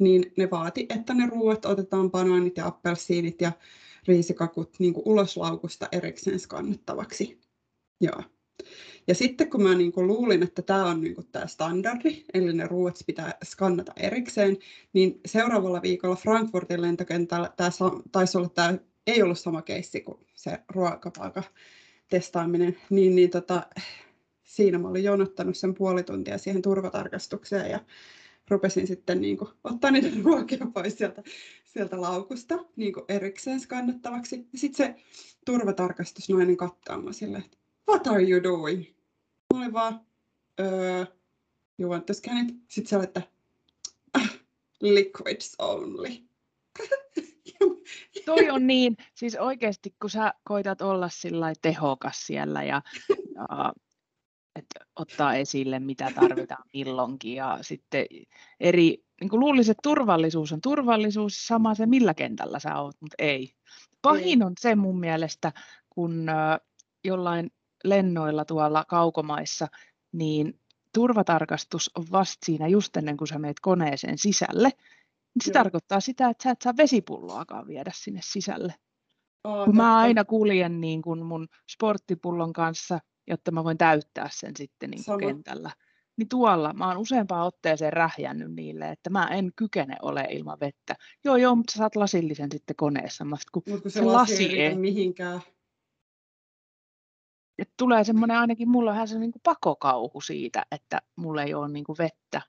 niin 0.00 0.32
ne 0.36 0.50
vaati, 0.50 0.86
että 0.88 1.14
ne 1.14 1.26
ruuat 1.26 1.64
otetaan 1.64 2.10
banaanit 2.10 2.56
ja 2.56 2.66
appelsiinit 2.66 3.40
ja 3.40 3.52
riisikakut 4.06 4.74
niin 4.78 4.94
kuin 4.94 5.02
ulos 5.06 5.36
laukusta 5.36 5.88
erikseen 5.92 6.40
skannettavaksi. 6.40 7.40
Joo. 8.00 8.22
Ja 9.06 9.14
sitten 9.14 9.50
kun 9.50 9.62
mä 9.62 9.74
niin 9.74 9.92
kuin 9.92 10.06
luulin, 10.06 10.42
että 10.42 10.62
tämä 10.62 10.86
on 10.86 11.00
niin 11.00 11.14
kuin 11.14 11.26
tämä 11.32 11.46
standardi, 11.46 12.24
eli 12.34 12.52
ne 12.52 12.66
ruuat 12.66 12.98
pitää 13.06 13.32
skannata 13.44 13.92
erikseen, 13.96 14.56
niin 14.92 15.20
seuraavalla 15.26 15.82
viikolla 15.82 16.16
Frankfurtin 16.16 16.82
lentokentällä 16.82 17.50
tämä 17.56 17.70
taisi 18.12 18.38
olla 18.38 18.48
tämä, 18.48 18.78
ei 19.06 19.22
ollut 19.22 19.38
sama 19.38 19.62
keissi 19.62 20.00
kuin 20.00 20.18
se 20.34 20.58
ruokapaaka 20.68 21.42
testaaminen, 22.08 22.78
niin, 22.90 23.16
niin 23.16 23.30
tota, 23.30 23.66
siinä 24.42 24.78
mä 24.78 24.88
olin 24.88 25.04
jonottanut 25.04 25.56
sen 25.56 25.74
puoli 25.74 26.02
tuntia 26.02 26.38
siihen 26.38 26.62
turvatarkastukseen 26.62 27.70
ja 27.70 27.80
rupesin 28.50 28.86
sitten 28.86 29.20
niin 29.20 29.36
kuin, 29.36 29.50
ottaa 29.64 29.90
niitä 29.90 30.08
ruokia 30.24 30.66
pois 30.74 30.98
sieltä, 30.98 31.22
sieltä 31.64 32.00
laukusta 32.00 32.58
niin 32.76 32.92
kuin 32.92 33.04
erikseen 33.08 33.60
skannattavaksi. 33.60 34.48
Ja 34.52 34.58
sitten 34.58 34.86
se 34.86 35.02
turvatarkastusnainen 35.44 36.56
kattaa 36.56 37.00
mua 37.00 37.12
silleen, 37.12 37.44
että 37.44 37.56
what 37.88 38.06
are 38.06 38.22
you 38.22 38.42
doing? 38.42 38.84
Mä 39.54 39.60
olin 39.60 39.72
vaan, 39.72 40.00
öö, 40.60 41.04
you 41.78 41.90
want 41.90 42.06
to 42.06 42.14
scan 42.14 42.48
it? 42.48 42.56
Sitten 42.68 42.88
se 42.88 42.96
oli, 42.96 43.04
että 43.04 43.22
ah, 44.14 44.38
liquids 44.80 45.54
only. 45.58 46.08
Toi 48.24 48.50
on 48.50 48.66
niin, 48.66 48.96
siis 49.14 49.36
oikeasti 49.36 49.94
kun 50.00 50.10
sä 50.10 50.32
koitat 50.44 50.82
olla 50.82 51.08
sillä 51.08 51.52
tehokas 51.62 52.26
siellä 52.26 52.62
ja, 52.62 52.82
ja 53.34 53.72
että 54.56 54.86
ottaa 54.96 55.34
esille, 55.34 55.78
mitä 55.78 56.12
tarvitaan 56.14 56.64
milloinkin. 56.74 57.34
Ja 57.34 57.58
sitten 57.62 58.06
eri, 58.60 59.04
niin 59.20 59.30
kuin 59.30 59.40
luulisin, 59.40 59.70
että 59.70 59.82
turvallisuus 59.82 60.52
on 60.52 60.60
turvallisuus, 60.60 61.46
sama 61.46 61.74
se 61.74 61.86
millä 61.86 62.14
kentällä 62.14 62.58
sä 62.58 62.80
oot, 62.80 62.96
mutta 63.00 63.14
ei. 63.18 63.54
Pahin 64.02 64.42
on 64.42 64.52
se 64.60 64.74
mun 64.74 65.00
mielestä, 65.00 65.52
kun 65.90 66.26
jollain 67.04 67.50
lennoilla 67.84 68.44
tuolla 68.44 68.84
kaukomaissa, 68.84 69.68
niin 70.12 70.60
turvatarkastus 70.94 71.90
on 71.98 72.04
vasta 72.12 72.46
siinä 72.46 72.68
just 72.68 72.96
ennen 72.96 73.16
kuin 73.16 73.28
sä 73.28 73.38
meet 73.38 73.60
koneeseen 73.60 74.18
sisälle. 74.18 74.70
Niin 75.34 75.44
se 75.44 75.50
Joo. 75.50 75.52
tarkoittaa 75.52 76.00
sitä, 76.00 76.28
että 76.28 76.42
sä 76.42 76.50
et 76.50 76.62
saa 76.62 76.76
vesipulloakaan 76.76 77.66
viedä 77.66 77.90
sinne 77.94 78.20
sisälle. 78.24 78.74
Oh, 79.44 79.64
kun 79.64 79.76
mä 79.76 79.98
aina 79.98 80.24
kuljen 80.24 80.80
niin 80.80 81.02
kuin 81.02 81.26
mun 81.26 81.48
sporttipullon 81.70 82.52
kanssa 82.52 82.98
jotta 83.26 83.50
mä 83.50 83.64
voin 83.64 83.78
täyttää 83.78 84.28
sen 84.32 84.52
sitten 84.56 84.90
niin 84.90 85.04
kentällä. 85.20 85.70
Niin 86.16 86.28
tuolla 86.28 86.72
mä 86.72 86.88
oon 86.88 86.98
useampaan 86.98 87.46
otteeseen 87.46 87.92
rähjännyt 87.92 88.52
niille, 88.52 88.90
että 88.90 89.10
mä 89.10 89.26
en 89.26 89.50
kykene 89.56 89.96
ole 90.02 90.26
ilman 90.30 90.60
vettä. 90.60 90.94
Joo, 91.24 91.36
joo, 91.36 91.54
mutta 91.54 91.72
sä 91.72 91.78
saat 91.78 91.96
lasillisen 91.96 92.52
sitten 92.52 92.76
koneessa. 92.76 93.24
Mä 93.24 93.36
kun, 93.52 93.62
Mut 93.68 93.82
kun 93.82 93.90
se, 93.90 93.98
se 93.98 94.04
lasi 94.04 94.46
ei 94.46 94.60
ei 94.60 94.76
mihinkään. 94.76 95.40
Et 97.58 97.70
tulee 97.76 98.04
semmoinen, 98.04 98.36
ainakin 98.36 98.68
mulla 98.68 98.90
on 98.90 98.94
vähän 98.94 99.08
se 99.08 99.18
niin 99.18 99.32
kuin 99.32 99.42
pakokauhu 99.42 100.20
siitä, 100.20 100.66
että 100.70 101.02
mulla 101.16 101.42
ei 101.42 101.54
ole 101.54 101.68
niin 101.68 101.84
kuin 101.84 101.98
vettä 101.98 102.42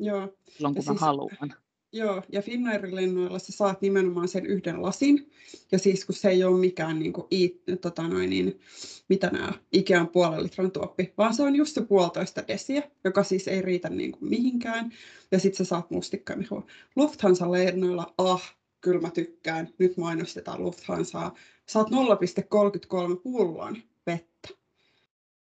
Joo. 0.00 0.32
silloin, 0.48 0.74
kun 0.74 0.84
ja 0.84 0.92
mä 0.92 0.92
siis, 0.92 1.00
haluan. 1.00 1.54
Joo, 1.94 2.22
ja 2.32 2.42
Finnairin 2.42 2.94
lennoilla 2.94 3.38
sä 3.38 3.52
saat 3.52 3.80
nimenomaan 3.80 4.28
sen 4.28 4.46
yhden 4.46 4.82
lasin. 4.82 5.30
Ja 5.72 5.78
siis 5.78 6.04
kun 6.04 6.14
se 6.14 6.28
ei 6.28 6.44
ole 6.44 6.60
mikään 6.60 6.98
niin 6.98 7.12
kuin, 7.12 7.26
i, 7.32 7.62
tota 7.80 8.08
noin, 8.08 8.30
niin, 8.30 8.60
mitä 9.08 9.26
nämä 9.26 9.52
Ikean 9.72 10.08
puolen 10.08 10.42
litran 10.42 10.70
tuoppi, 10.70 11.12
vaan 11.18 11.34
se 11.34 11.42
on 11.42 11.56
just 11.56 11.74
se 11.74 11.82
puolitoista 11.82 12.42
desiä, 12.48 12.82
joka 13.04 13.22
siis 13.22 13.48
ei 13.48 13.62
riitä 13.62 13.90
niin 13.90 14.12
kuin, 14.12 14.28
mihinkään. 14.30 14.92
Ja 15.30 15.38
sitten 15.38 15.66
sä 15.66 15.68
saat 15.68 15.90
mustikkamehua. 15.90 16.66
Lufthansa-lennoilla, 16.96 18.14
ah, 18.18 18.54
kyllä 18.80 19.00
mä 19.00 19.10
tykkään, 19.10 19.68
nyt 19.78 19.96
mainostetaan 19.96 20.62
Lufthansaa. 20.62 21.34
Saat 21.68 21.88
0,33 21.90 23.20
pullon 23.22 23.76
vettä. 24.06 24.48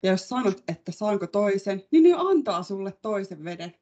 Ja 0.03 0.11
jos 0.11 0.29
sanot, 0.29 0.63
että 0.67 0.91
saanko 0.91 1.27
toisen, 1.27 1.83
niin 1.91 2.03
ne 2.03 2.13
antaa 2.17 2.63
sulle 2.63 2.93
toisen 3.01 3.43
veden 3.43 3.73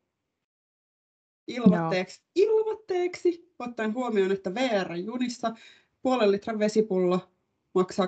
ilmatteeksi, 1.48 2.22
ilmatteeksi, 2.36 3.54
ottaen 3.60 3.94
huomioon, 3.94 4.32
että 4.32 4.52
VR-junissa 4.54 5.56
puolen 6.02 6.32
litran 6.32 6.60
vesipullo 6.60 7.32
maksaa 7.76 8.06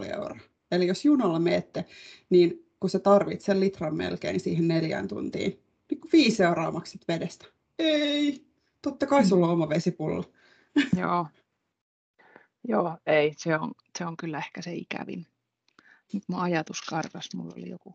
2,5 0.00 0.12
euroa. 0.12 0.38
Eli 0.70 0.86
jos 0.86 1.04
junalla 1.04 1.38
meette, 1.38 1.84
niin 2.30 2.66
kun 2.80 2.90
sä 2.90 2.98
tarvitset 2.98 3.46
sen 3.46 3.60
litran 3.60 3.96
melkein 3.96 4.40
siihen 4.40 4.68
neljään 4.68 5.08
tuntiin, 5.08 5.62
niin 5.90 6.00
kun 6.00 6.10
viisi 6.12 6.42
euroa 6.42 6.70
maksat 6.70 7.00
vedestä. 7.08 7.46
Ei, 7.78 8.46
totta 8.82 9.06
kai 9.06 9.26
sulla 9.26 9.46
on 9.46 9.52
oma 9.52 9.68
vesipullo. 9.68 10.24
Joo, 11.00 11.26
Joo 12.68 12.98
ei, 13.06 13.34
se 13.36 13.58
on, 13.58 13.72
se 13.98 14.06
on 14.06 14.16
kyllä 14.16 14.38
ehkä 14.38 14.62
se 14.62 14.74
ikävin. 14.74 15.26
Nyt 16.12 16.22
mun 16.28 16.40
ajatus 16.40 16.82
karkas, 16.82 17.28
mulla 17.34 17.54
oli 17.56 17.70
joku, 17.70 17.94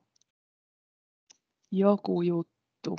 joku 1.72 2.22
juttu. 2.22 2.96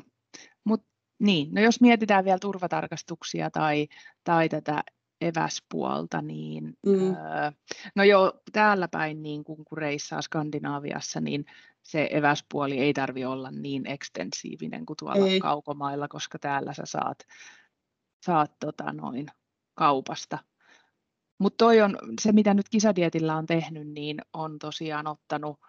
Mutta 0.65 0.90
niin, 1.21 1.55
no 1.55 1.61
jos 1.61 1.81
mietitään 1.81 2.25
vielä 2.25 2.39
turvatarkastuksia 2.39 3.51
tai, 3.51 3.89
tai 4.25 4.49
tätä 4.49 4.85
eväspuolta, 5.21 6.23
niin 6.23 6.77
mm. 6.87 6.93
öö, 6.93 7.51
no 7.95 8.05
jo 8.05 8.41
täällä 8.53 8.89
päin, 8.89 9.23
niin 9.23 9.45
kun, 9.45 9.65
kun 9.65 9.79
reissaa 9.79 10.23
Skandinaaviassa, 10.23 11.21
niin 11.21 11.45
se 11.83 12.09
eväspuoli 12.11 12.79
ei 12.79 12.93
tarvi 12.93 13.25
olla 13.25 13.51
niin 13.51 13.87
ekstensiivinen 13.87 14.87
kuin 14.87 14.97
tuolla 14.97 15.27
ei. 15.27 15.41
kaukomailla, 15.41 16.09
koska 16.09 16.39
täällä 16.39 16.75
sä 16.75 16.83
saat, 16.87 17.19
saat 18.23 18.53
tota 18.59 18.93
noin 18.93 19.27
kaupasta. 19.75 20.39
Mutta 21.39 21.65
toi 21.65 21.81
on 21.81 21.99
se, 22.21 22.33
mitä 22.33 22.55
nyt 22.55 22.69
kisadietillä 22.69 23.37
on 23.37 23.47
tehnyt, 23.47 23.89
niin 23.89 24.19
on 24.33 24.59
tosiaan 24.59 25.07
ottanut 25.07 25.61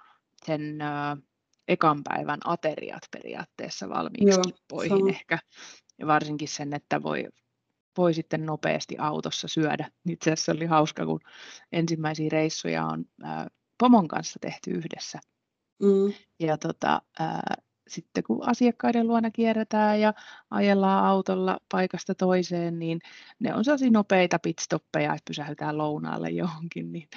sen 0.46 0.82
öö, 0.82 1.31
ekan 1.72 2.04
päivän 2.04 2.40
ateriat 2.46 3.04
periaatteessa 3.12 3.90
valmiiksi 3.90 4.40
Joo, 4.40 4.44
kippoihin 4.44 4.98
sama. 4.98 5.10
ehkä. 5.10 5.40
Ja 6.00 6.08
varsinkin 6.08 6.48
sen, 6.48 6.74
että 6.74 7.04
voi, 7.04 7.28
voi 7.98 8.14
sitten 8.14 8.46
nopeasti 8.46 8.98
autossa 8.98 9.48
syödä. 9.48 9.92
Itse 10.10 10.32
asiassa 10.32 10.52
oli 10.52 10.66
hauska, 10.66 11.06
kun 11.06 11.20
ensimmäisiä 11.72 12.30
reissuja 12.32 12.86
on 12.86 13.06
ää, 13.24 13.48
pomon 13.78 14.08
kanssa 14.08 14.40
tehty 14.42 14.72
yhdessä. 14.72 15.20
Mm. 15.82 16.14
Ja 16.40 16.58
tota, 16.58 17.02
ää, 17.20 17.56
sitten 17.88 18.24
kun 18.24 18.50
asiakkaiden 18.50 19.08
luona 19.08 19.32
kierretään 19.32 20.02
ja 20.02 20.14
ajellaan 20.50 21.06
autolla 21.06 21.58
paikasta 21.72 22.16
toiseen, 22.16 22.80
niin 22.80 23.00
ne 23.40 23.56
on 23.56 23.64
sellaisia 23.66 23.92
nopeita 23.92 24.40
pitstoppeja, 24.40 25.14
että 25.14 25.30
pysähdytään 25.30 25.78
lounaalle 25.78 26.30
johonkin, 26.30 26.92
niin 26.92 27.08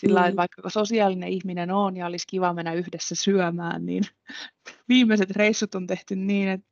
sillä 0.00 0.30
mm. 0.30 0.36
vaikka 0.36 0.70
sosiaalinen 0.70 1.28
ihminen 1.28 1.70
on 1.70 1.96
ja 1.96 2.06
olisi 2.06 2.26
kiva 2.26 2.52
mennä 2.52 2.72
yhdessä 2.72 3.14
syömään, 3.14 3.86
niin 3.86 4.04
viimeiset 4.88 5.30
reissut 5.30 5.74
on 5.74 5.86
tehty 5.86 6.16
niin, 6.16 6.48
että 6.48 6.66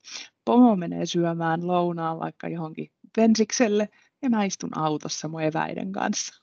pomo 0.44 0.76
menee 0.76 1.06
syömään 1.06 1.66
lounaan 1.66 2.18
vaikka 2.18 2.48
johonkin 2.48 2.90
pensikselle 3.16 3.88
ja 4.22 4.30
mä 4.30 4.44
istun 4.44 4.78
autossa 4.78 5.28
mun 5.28 5.42
eväiden 5.42 5.92
kanssa. 5.92 6.42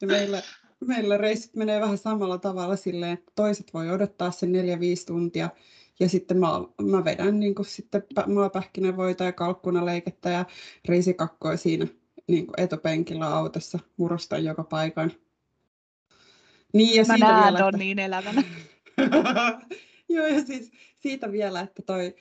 Ja 0.00 0.06
meillä, 0.06 0.42
meillä 0.86 1.16
reissut 1.16 1.54
menee 1.54 1.80
vähän 1.80 1.98
samalla 1.98 2.38
tavalla 2.38 2.76
silleen, 2.76 3.12
että 3.12 3.32
toiset 3.34 3.74
voi 3.74 3.90
odottaa 3.90 4.30
sen 4.30 4.50
4-5 4.50 4.52
tuntia, 5.06 5.50
ja 6.00 6.08
sitten 6.08 6.36
mä, 6.38 6.46
mä 6.82 7.04
vedän 7.04 7.40
niin 7.40 7.54
kuin 7.54 7.66
sitten 7.66 8.02
maapähkinävoita 8.26 9.24
ja 9.24 9.32
kalkkunaleikettä 9.32 10.30
ja 10.30 10.44
riisikakkoa 10.88 11.56
siinä 11.56 11.86
niin 12.28 12.46
kuin 12.46 12.60
etupenkillä 12.60 13.36
autossa, 13.36 13.78
murustan 13.96 14.44
joka 14.44 14.64
paikan. 14.64 15.12
Niin, 16.72 16.96
ja 16.96 17.04
mä 17.04 17.14
siitä 17.14 17.26
näen 17.26 17.44
vielä, 17.44 17.68
että... 17.68 17.78
niin 17.78 17.98
elävänä. 17.98 18.42
Joo, 20.08 20.26
ja 20.26 20.44
siis 20.44 20.72
siitä 20.98 21.32
vielä, 21.32 21.60
että 21.60 21.82
toi 21.82 22.14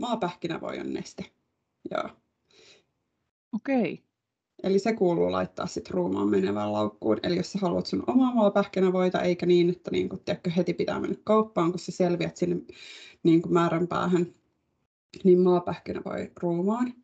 maapähkinävoi 0.00 0.78
on 0.78 0.92
neste. 0.92 1.24
Joo. 1.90 2.10
Okei. 3.52 3.92
Okay. 3.92 4.04
Eli 4.62 4.78
se 4.78 4.92
kuuluu 4.92 5.32
laittaa 5.32 5.66
sitten 5.66 5.94
ruumaan 5.94 6.28
menevään 6.28 6.72
laukkuun. 6.72 7.18
Eli 7.22 7.36
jos 7.36 7.52
sä 7.52 7.58
haluat 7.62 7.86
sun 7.86 8.04
omaa 8.06 8.34
maapähkinävoita, 8.34 9.22
eikä 9.22 9.46
niin, 9.46 9.70
että 9.70 9.90
niin 9.90 10.08
kun, 10.08 10.20
tiedätkö, 10.24 10.50
heti 10.50 10.74
pitää 10.74 11.00
mennä 11.00 11.16
kauppaan, 11.24 11.70
kun 11.70 11.78
sä 11.78 11.92
selviät 11.92 12.36
sinne 12.36 12.56
niin 13.22 13.42
määränpäähän, 13.48 14.26
niin 15.24 15.40
maapähkinävoi 15.40 16.32
ruumaan. 16.40 16.94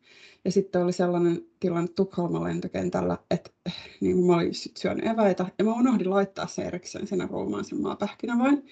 Ja 0.45 0.51
sitten 0.51 0.83
oli 0.83 0.93
sellainen 0.93 1.45
tilanne 1.59 1.87
Tukholman 1.95 2.43
lentokentällä, 2.43 3.17
että 3.31 3.51
niin 4.01 4.25
mä 4.25 4.35
olin 4.35 4.55
sit 4.55 4.77
syönyt 4.77 5.05
eväitä 5.05 5.45
ja 5.57 5.65
mä 5.65 5.73
unohdin 5.73 6.09
laittaa 6.09 6.47
se 6.47 6.61
erikseen 6.61 7.07
sinne 7.07 7.27
ruumaan 7.31 7.65
sen 7.65 7.81
maapähkinävoin. 7.81 8.65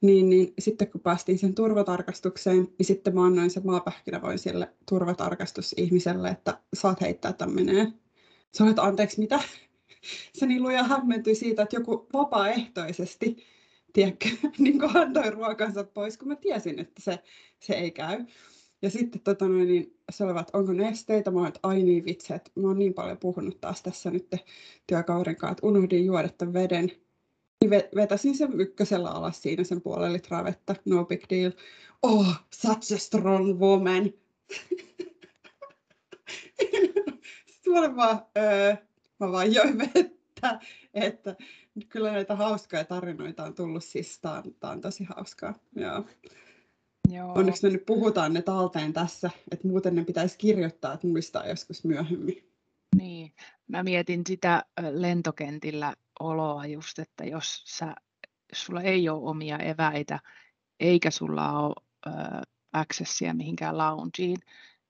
Niin, 0.00 0.30
niin 0.30 0.54
sitten 0.58 0.90
kun 0.90 1.00
päästiin 1.00 1.38
sen 1.38 1.54
turvatarkastukseen, 1.54 2.68
niin 2.78 2.86
sitten 2.86 3.14
mä 3.14 3.24
annoin 3.24 3.50
sen 3.50 3.66
maapähkinävoin 3.66 4.38
sille 4.38 4.72
turvatarkastusihmiselle, 4.88 6.28
että 6.28 6.58
saat 6.74 7.00
heittää 7.00 7.32
tämmöinen. 7.32 7.94
Se 8.52 8.64
että 8.70 8.82
anteeksi 8.82 9.20
mitä? 9.20 9.40
Se 10.38 10.46
niin 10.46 10.62
luja 10.62 10.82
hämmentyi 10.82 11.34
siitä, 11.34 11.62
että 11.62 11.76
joku 11.76 12.06
vapaaehtoisesti 12.12 13.36
tiedätkö, 13.92 14.28
niin 14.58 14.96
antoi 14.96 15.30
ruokansa 15.30 15.84
pois, 15.84 16.18
kun 16.18 16.28
mä 16.28 16.36
tiesin, 16.36 16.78
että 16.78 17.02
se, 17.02 17.18
se 17.60 17.74
ei 17.74 17.90
käy. 17.90 18.24
Ja 18.82 18.90
sitten 18.90 19.20
tota 19.20 19.48
noin, 19.48 19.68
niin 19.68 19.96
se 20.10 20.24
olivat, 20.24 20.50
onko 20.52 20.72
nesteitä? 20.72 21.30
Mä 21.30 21.48
että 21.48 21.60
ai 21.62 21.82
niin 21.82 22.04
vitsi, 22.04 22.34
että 22.34 22.50
mä 22.54 22.68
oon 22.68 22.78
niin 22.78 22.94
paljon 22.94 23.18
puhunut 23.18 23.60
taas 23.60 23.82
tässä 23.82 24.10
nyt 24.10 24.36
työkaverin 24.86 25.36
kanssa, 25.36 25.52
että 25.52 25.66
unohdin 25.66 26.06
juoda 26.06 26.28
tämän 26.28 26.54
veden. 26.54 26.92
Niin 27.60 27.70
vetäsin 27.70 28.36
sen 28.36 28.60
ykkösellä 28.60 29.10
alas 29.10 29.42
siinä 29.42 29.64
sen 29.64 29.80
puolen 29.80 30.12
litraa 30.12 30.44
vettä, 30.44 30.74
no 30.84 31.04
big 31.04 31.22
deal. 31.30 31.52
Oh, 32.02 32.34
such 32.54 32.94
a 32.94 32.98
strong 32.98 33.60
woman. 33.60 34.04
Sitten 37.46 37.72
mä 37.72 37.78
olin 37.78 37.96
vaan, 37.96 38.26
öö, 38.38 38.76
mä 39.20 39.32
vaan 39.32 39.54
join 39.54 39.78
vettä, 39.78 40.60
että 40.94 41.36
kyllä 41.88 42.12
näitä 42.12 42.36
hauskoja 42.36 42.84
tarinoita 42.84 43.44
on 43.44 43.54
tullut, 43.54 43.84
siis 43.84 44.18
tää 44.18 44.32
on, 44.32 44.54
tää 44.60 44.70
on 44.70 44.80
tosi 44.80 45.04
hauskaa. 45.04 45.54
Joo. 45.76 46.04
Joo. 47.10 47.32
Onneksi 47.34 47.66
me 47.66 47.72
nyt 47.72 47.86
puhutaan 47.86 48.32
ne 48.32 48.42
talteen 48.42 48.92
tässä, 48.92 49.30
että 49.50 49.68
muuten 49.68 49.94
ne 49.94 50.04
pitäisi 50.04 50.38
kirjoittaa, 50.38 50.92
että 50.92 51.06
muistaa 51.06 51.46
joskus 51.46 51.84
myöhemmin. 51.84 52.52
Niin, 52.96 53.32
mä 53.68 53.82
mietin 53.82 54.22
sitä 54.26 54.64
lentokentillä 54.90 55.94
oloa 56.20 56.66
just, 56.66 56.98
että 56.98 57.24
jos 57.24 57.64
sä, 57.66 57.94
sulla 58.52 58.82
ei 58.82 59.08
ole 59.08 59.30
omia 59.30 59.58
eväitä, 59.58 60.20
eikä 60.80 61.10
sulla 61.10 61.58
ole 61.58 61.74
äh, 62.06 62.40
accessia 62.72 63.34
mihinkään 63.34 63.78
loungeen, 63.78 64.36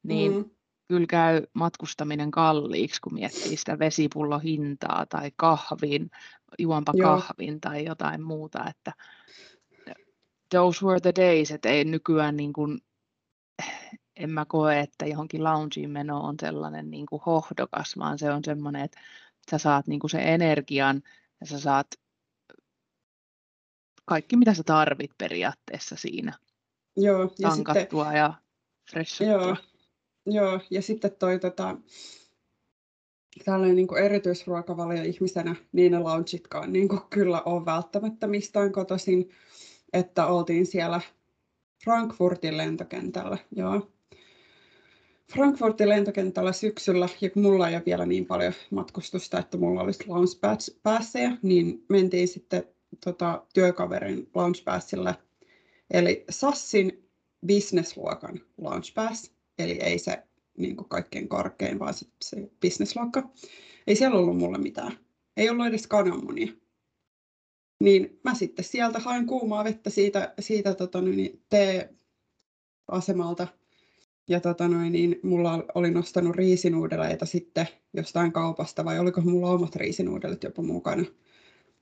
niin 0.03 0.33
mm. 0.33 0.51
kyllä 0.89 1.07
käy 1.07 1.43
matkustaminen 1.55 2.31
kalliiksi, 2.31 3.01
kun 3.01 3.15
miettii 3.15 3.57
sitä 3.57 3.79
vesipullohintaa 3.79 5.07
tai 5.07 5.31
kahvin, 5.37 6.11
juonpa 6.59 6.93
Joo. 6.97 7.17
kahvin 7.17 7.61
tai 7.61 7.85
jotain 7.85 8.23
muuta, 8.23 8.65
että 8.71 8.93
those 10.53 10.87
were 10.87 11.01
the 11.01 11.13
days, 11.17 11.51
että 11.51 11.69
ei 11.69 11.85
nykyään 11.85 12.37
niin 12.37 12.53
kuin, 12.53 12.81
en 14.17 14.31
mä 14.31 14.45
koe, 14.45 14.81
että 14.81 15.07
johonkin 15.07 15.45
loungeen 15.45 15.91
meno 15.91 16.21
on 16.21 16.35
sellainen 16.41 16.91
niin 16.91 17.07
kuin 17.07 17.23
hohdokas, 17.27 17.99
vaan 17.99 18.19
se 18.19 18.31
on 18.31 18.45
semmoinen, 18.45 18.85
että 18.85 19.01
sä 19.51 19.59
saat 19.59 19.87
niin 19.87 20.01
kuin 20.01 20.11
sen 20.11 20.21
energian 20.21 21.03
ja 21.41 21.47
sä 21.47 21.61
saat 21.61 21.87
kaikki, 24.05 24.37
mitä 24.37 24.55
sä 24.55 24.63
tarvit 24.63 25.11
periaatteessa 25.19 25.97
siinä. 25.97 26.33
Joo, 26.97 27.23
ja 27.39 27.49
tankattua 27.49 28.05
sitten, 28.05 28.19
ja 28.19 28.35
freshottua. 28.91 29.37
Joo, 29.37 29.57
joo, 30.27 30.61
ja 30.71 30.83
sitten 30.83 31.17
toi 31.19 31.39
tota, 31.39 31.77
tällainen 33.45 33.77
niin 33.77 33.99
erityisruokavalio 34.05 35.03
ihmisenä, 35.03 35.57
niin 35.73 35.93
ne 35.93 35.99
loungitkaan 35.99 36.73
niin 36.73 36.89
kyllä 37.11 37.43
on 37.45 37.65
välttämättä 37.65 38.27
mistään 38.27 38.73
kotoisin 38.73 39.31
että 39.93 40.27
oltiin 40.27 40.67
siellä 40.67 41.01
Frankfurtin 41.85 42.57
lentokentällä. 42.57 43.39
Joo. 43.57 43.89
Frankfurtin 45.33 45.89
lentokentällä 45.89 46.53
syksyllä, 46.53 47.09
ja 47.21 47.31
kun 47.31 47.43
mulla 47.43 47.69
ei 47.69 47.75
ole 47.75 47.83
vielä 47.87 48.07
niin 48.07 48.27
paljon 48.27 48.53
matkustusta, 48.71 49.39
että 49.39 49.59
mulla 49.59 49.83
olisi 49.83 50.05
launchpäässejä, 50.09 51.37
niin 51.43 51.85
mentiin 51.89 52.29
sitten 52.29 52.65
tota, 53.05 53.47
työkaverin 53.55 54.31
launchpassille, 54.35 55.15
eli 55.91 56.25
Sassin 56.31 57.09
businessluokan 57.47 58.41
launchpass, 58.59 59.33
eli 59.59 59.73
ei 59.73 59.99
se 59.99 60.23
niin 60.59 60.77
kuin 60.77 60.89
kaikkein 60.89 61.29
korkein, 61.29 61.79
vaan 61.79 61.95
se, 61.95 62.07
se 62.23 62.51
businessluokka. 62.61 63.31
Ei 63.87 63.97
siellä 63.97 64.19
ollut 64.19 64.39
mulle 64.39 64.59
mitään. 64.59 64.99
Ei 65.37 65.51
ollut 65.51 65.67
edes 65.67 65.87
kananmunia. 65.87 66.53
Niin 67.83 68.21
mä 68.25 68.35
sitten 68.35 68.65
sieltä 68.65 68.99
hain 68.99 69.27
kuumaa 69.27 69.65
vettä 69.65 69.91
siitä, 69.91 70.35
siitä 70.39 70.75
tota, 70.75 71.01
niin, 71.01 71.43
tee-asemalta. 71.51 73.49
Ja 74.29 74.41
tota, 74.41 74.69
niin 74.69 75.21
mulla 75.23 75.65
oli 75.75 75.91
nostanut 75.91 76.37
riisinuudeleita 76.37 77.27
sitten 77.27 77.69
jostain 77.95 78.33
kaupasta, 78.33 78.85
vai 78.85 78.99
oliko 78.99 79.21
mulla 79.21 79.51
omat 79.51 79.77
riisinuudelit 79.77 80.43
jopa 80.43 80.63
mukana. 80.63 81.05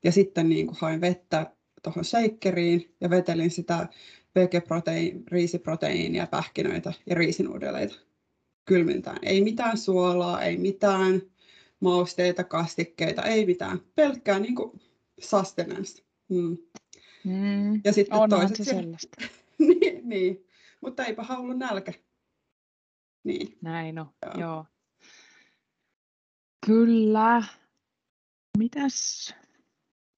Ja 0.05 0.13
sitten 0.13 0.49
niin 0.49 0.67
kuin 0.67 0.77
hain 0.81 1.01
vettä 1.01 1.47
tuohon 1.83 2.05
shakeriin 2.05 2.95
ja 3.01 3.11
vetelin 3.11 3.51
sitä 3.51 3.89
vegeproteiin, 4.35 5.25
riisiproteiinia, 5.27 6.27
pähkinöitä 6.27 6.93
ja 7.07 7.15
riisinuudeleita 7.15 7.95
kylmintään. 8.65 9.19
Ei 9.23 9.41
mitään 9.41 9.79
suolaa, 9.79 10.43
ei 10.43 10.57
mitään 10.57 11.23
mausteita, 11.81 12.45
kastikkeita, 12.45 13.23
ei 13.23 13.47
mitään. 13.47 13.81
Pelkkää 13.95 14.39
niin 14.39 14.55
kuin 14.55 14.81
sustenance. 15.20 16.04
Mm. 16.28 16.59
Mm. 17.24 17.80
Ja 17.85 17.92
sitten 17.92 18.18
Onhan 18.18 18.30
toiset 18.30 18.56
se 18.56 18.64
sellaista. 18.64 19.16
niin, 19.59 20.09
niin, 20.09 20.46
mutta 20.80 21.04
eipä 21.04 21.26
ollut 21.38 21.59
nälkä. 21.59 21.92
Niin. 23.24 23.59
Näin 23.62 23.98
on, 23.98 24.06
joo. 24.26 24.40
joo. 24.40 24.66
Kyllä. 26.66 27.42
Mitäs, 28.59 29.35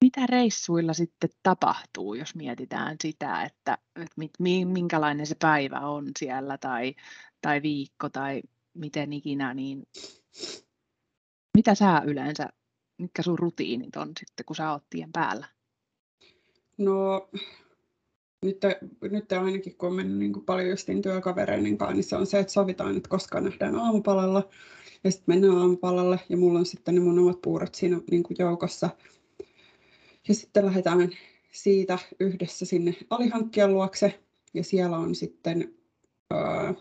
mitä 0.04 0.26
reissuilla 0.26 0.92
sitten 0.92 1.30
tapahtuu, 1.42 2.14
jos 2.14 2.34
mietitään 2.34 2.96
sitä, 3.02 3.42
että, 3.42 3.78
että 3.96 4.16
minkälainen 4.64 5.26
se 5.26 5.34
päivä 5.34 5.80
on 5.80 6.10
siellä 6.18 6.58
tai, 6.58 6.94
tai 7.40 7.62
viikko 7.62 8.08
tai 8.08 8.42
miten 8.74 9.12
ikinä, 9.12 9.54
niin 9.54 9.82
mitä 11.56 11.74
sä 11.74 12.02
yleensä 12.04 12.48
mitkä 13.02 13.22
sun 13.22 13.38
rutiinit 13.38 13.96
on 13.96 14.12
sitten, 14.18 14.46
kun 14.46 14.56
sä 14.56 14.72
oot 14.72 14.82
tien 14.90 15.12
päällä? 15.12 15.46
No 16.78 17.28
nyt, 18.42 18.60
nyt 19.10 19.32
ainakin 19.32 19.76
kun 19.76 19.88
on 19.88 19.94
mennyt 19.94 20.18
niin 20.18 20.32
kuin 20.32 20.44
paljon 20.44 20.70
justiin 20.70 21.02
työkavereiden 21.02 21.78
kanssa, 21.78 21.94
niin 21.94 22.04
se 22.04 22.16
on 22.16 22.26
se, 22.26 22.38
että 22.38 22.52
sovitaan, 22.52 22.96
että 22.96 23.08
koska 23.08 23.40
nähdään 23.40 23.76
aamupalalla. 23.76 24.48
Ja 25.04 25.10
sitten 25.10 25.34
mennään 25.34 25.58
aamupalalle 25.58 26.20
ja 26.28 26.36
mulla 26.36 26.58
on 26.58 26.66
sitten 26.66 26.94
ne 26.94 27.00
mun 27.00 27.18
omat 27.18 27.40
puurot 27.42 27.74
siinä 27.74 28.00
niin 28.10 28.22
kuin 28.22 28.36
joukossa. 28.38 28.90
Ja 30.28 30.34
sitten 30.34 30.66
lähdetään 30.66 31.10
siitä 31.52 31.98
yhdessä 32.20 32.66
sinne 32.66 32.94
alihankkijan 33.10 33.74
luokse. 33.74 34.22
Ja 34.54 34.64
siellä 34.64 34.98
on 34.98 35.14
sitten 35.14 35.74
öö, 36.32 36.72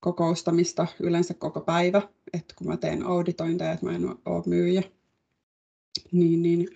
kokoustamista 0.00 0.86
yleensä 1.00 1.34
koko 1.34 1.60
päivä, 1.60 2.02
että 2.32 2.54
kun 2.58 2.66
mä 2.66 2.76
teen 2.76 3.06
auditointeja, 3.06 3.72
että 3.72 3.86
mä 3.86 3.96
en 3.96 4.08
ole 4.24 4.42
myyjä, 4.46 4.82
niin, 6.12 6.42
niin 6.42 6.68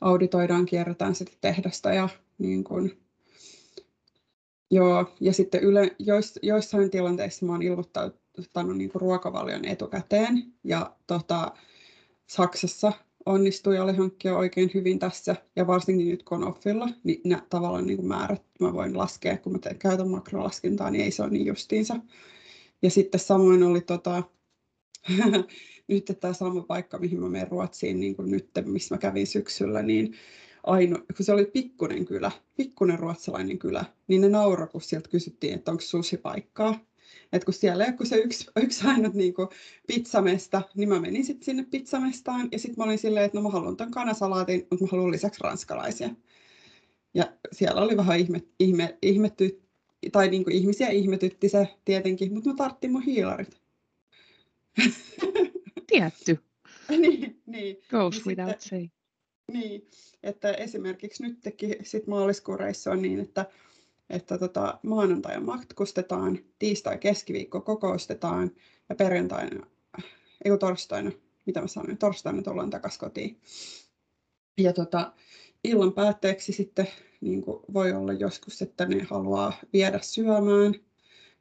auditoidaan, 0.00 0.66
kierretään 0.66 1.14
sitä 1.14 1.32
tehdasta 1.40 1.92
ja 1.92 2.08
niin 2.38 2.64
kun, 2.64 2.90
joo, 4.70 5.16
ja 5.20 5.32
sitten 5.32 5.62
yle, 5.62 5.96
jois, 5.98 6.38
joissain 6.42 6.90
tilanteissa 6.90 7.46
mä 7.46 7.52
oon 7.52 7.62
ilmoittanut 7.62 8.76
niin 8.76 8.90
ruokavalion 8.94 9.64
etukäteen 9.64 10.44
ja 10.64 10.96
tota, 11.06 11.52
Saksassa 12.26 12.92
onnistui 13.26 13.78
alihankkia 13.78 14.36
oikein 14.36 14.70
hyvin 14.74 14.98
tässä 14.98 15.36
ja 15.56 15.66
varsinkin 15.66 16.08
nyt 16.08 16.22
kun 16.22 16.42
on 16.42 16.48
offilla, 16.48 16.88
niin 17.04 17.20
nämä 17.24 17.42
tavallaan 17.50 17.86
niin 17.86 18.06
määrät 18.06 18.42
mä 18.60 18.72
voin 18.72 18.98
laskea, 18.98 19.38
kun 19.38 19.52
mä 19.52 19.58
teen, 19.58 19.78
käytän 19.78 20.08
makrolaskentaa, 20.08 20.90
niin 20.90 21.04
ei 21.04 21.10
se 21.10 21.22
ole 21.22 21.30
niin 21.30 21.46
justiinsa 21.46 21.96
ja 22.82 22.90
sitten 22.90 23.20
samoin 23.20 23.62
oli 23.62 23.80
tota, 23.80 24.22
nyt 25.88 26.16
tämä 26.20 26.32
sama 26.32 26.62
paikka, 26.62 26.98
mihin 26.98 27.20
mä 27.20 27.28
menen 27.28 27.48
Ruotsiin, 27.48 28.00
niin 28.00 28.16
kuin 28.16 28.30
nyt, 28.30 28.50
missä 28.64 28.94
mä 28.94 28.98
kävin 28.98 29.26
syksyllä, 29.26 29.82
niin 29.82 30.14
aino, 30.62 30.98
kun 31.16 31.26
se 31.26 31.32
oli 31.32 31.44
pikkunen 31.44 32.04
kylä, 32.04 32.30
pikkunen 32.56 32.98
ruotsalainen 32.98 33.58
kylä, 33.58 33.84
niin 34.08 34.20
ne 34.20 34.28
nauroi, 34.28 34.68
kun 34.68 34.80
sieltä 34.80 35.08
kysyttiin, 35.08 35.54
että 35.54 35.70
onko 35.70 35.80
susipaikkaa. 35.80 36.80
Et 37.32 37.44
kun 37.44 37.54
siellä 37.54 37.84
ei 37.84 37.92
se 38.06 38.16
yksi, 38.16 38.46
yksi 38.56 38.86
ainut 38.86 39.14
niin 39.14 39.34
kuin 39.34 39.48
pizzamesta, 39.86 40.62
niin 40.74 40.88
mä 40.88 41.00
menin 41.00 41.24
sitten 41.24 41.44
sinne 41.44 41.66
pizzamestaan 41.70 42.48
ja 42.52 42.58
sitten 42.58 42.74
mä 42.78 42.84
olin 42.84 42.98
silleen, 42.98 43.24
että 43.24 43.38
no 43.38 43.42
mä 43.42 43.48
haluan 43.48 43.76
tämän 43.76 43.90
kanasalaatin, 43.90 44.66
mutta 44.70 44.84
mä 44.84 44.88
haluan 44.92 45.10
lisäksi 45.10 45.40
ranskalaisia. 45.44 46.10
Ja 47.14 47.32
siellä 47.52 47.82
oli 47.82 47.96
vähän 47.96 48.18
ihme, 48.18 48.42
ihme, 48.58 48.98
ihmetty, 49.02 49.62
tai 50.12 50.28
niin 50.28 50.44
kuin 50.44 50.56
ihmisiä 50.56 50.88
ihmetytti 50.88 51.48
se 51.48 51.68
tietenkin, 51.84 52.34
mutta 52.34 52.50
mä 52.50 52.56
tarttin 52.56 52.92
mun 52.92 53.02
hiilarit. 53.02 53.60
Tietty. 55.86 56.38
niin, 56.88 57.42
niin. 57.46 57.76
Goes 57.90 58.14
niin 58.14 58.26
without 58.26 58.60
sitten, 58.60 58.68
saying. 58.68 58.90
Niin, 59.52 59.88
että 60.22 60.52
esimerkiksi 60.52 61.22
nytkin 61.22 61.76
sit 61.82 62.06
maaliskuun 62.06 62.60
reissu 62.60 62.90
on 62.90 63.02
niin, 63.02 63.20
että, 63.20 63.46
että 64.10 64.38
tota, 64.38 64.78
maanantaina 64.82 65.40
matkustetaan, 65.40 66.38
tiistai 66.58 66.98
keskiviikko 66.98 67.60
kokoustetaan 67.60 68.50
ja 68.88 68.94
perjantaina, 68.94 69.66
ei 70.44 70.58
torstaina, 70.58 71.10
mitä 71.46 71.60
mä 71.60 71.66
sanoin, 71.66 71.98
torstaina 71.98 72.42
tullaan 72.42 72.70
takaisin 72.70 73.00
kotiin. 73.00 73.40
Ja 74.58 74.72
tota, 74.72 75.12
illan 75.64 75.92
päätteeksi 75.92 76.52
sitten 76.52 76.88
niin 77.20 77.44
voi 77.72 77.92
olla 77.92 78.12
joskus, 78.12 78.62
että 78.62 78.86
ne 78.86 79.06
haluaa 79.10 79.52
viedä 79.72 79.98
syömään, 80.02 80.74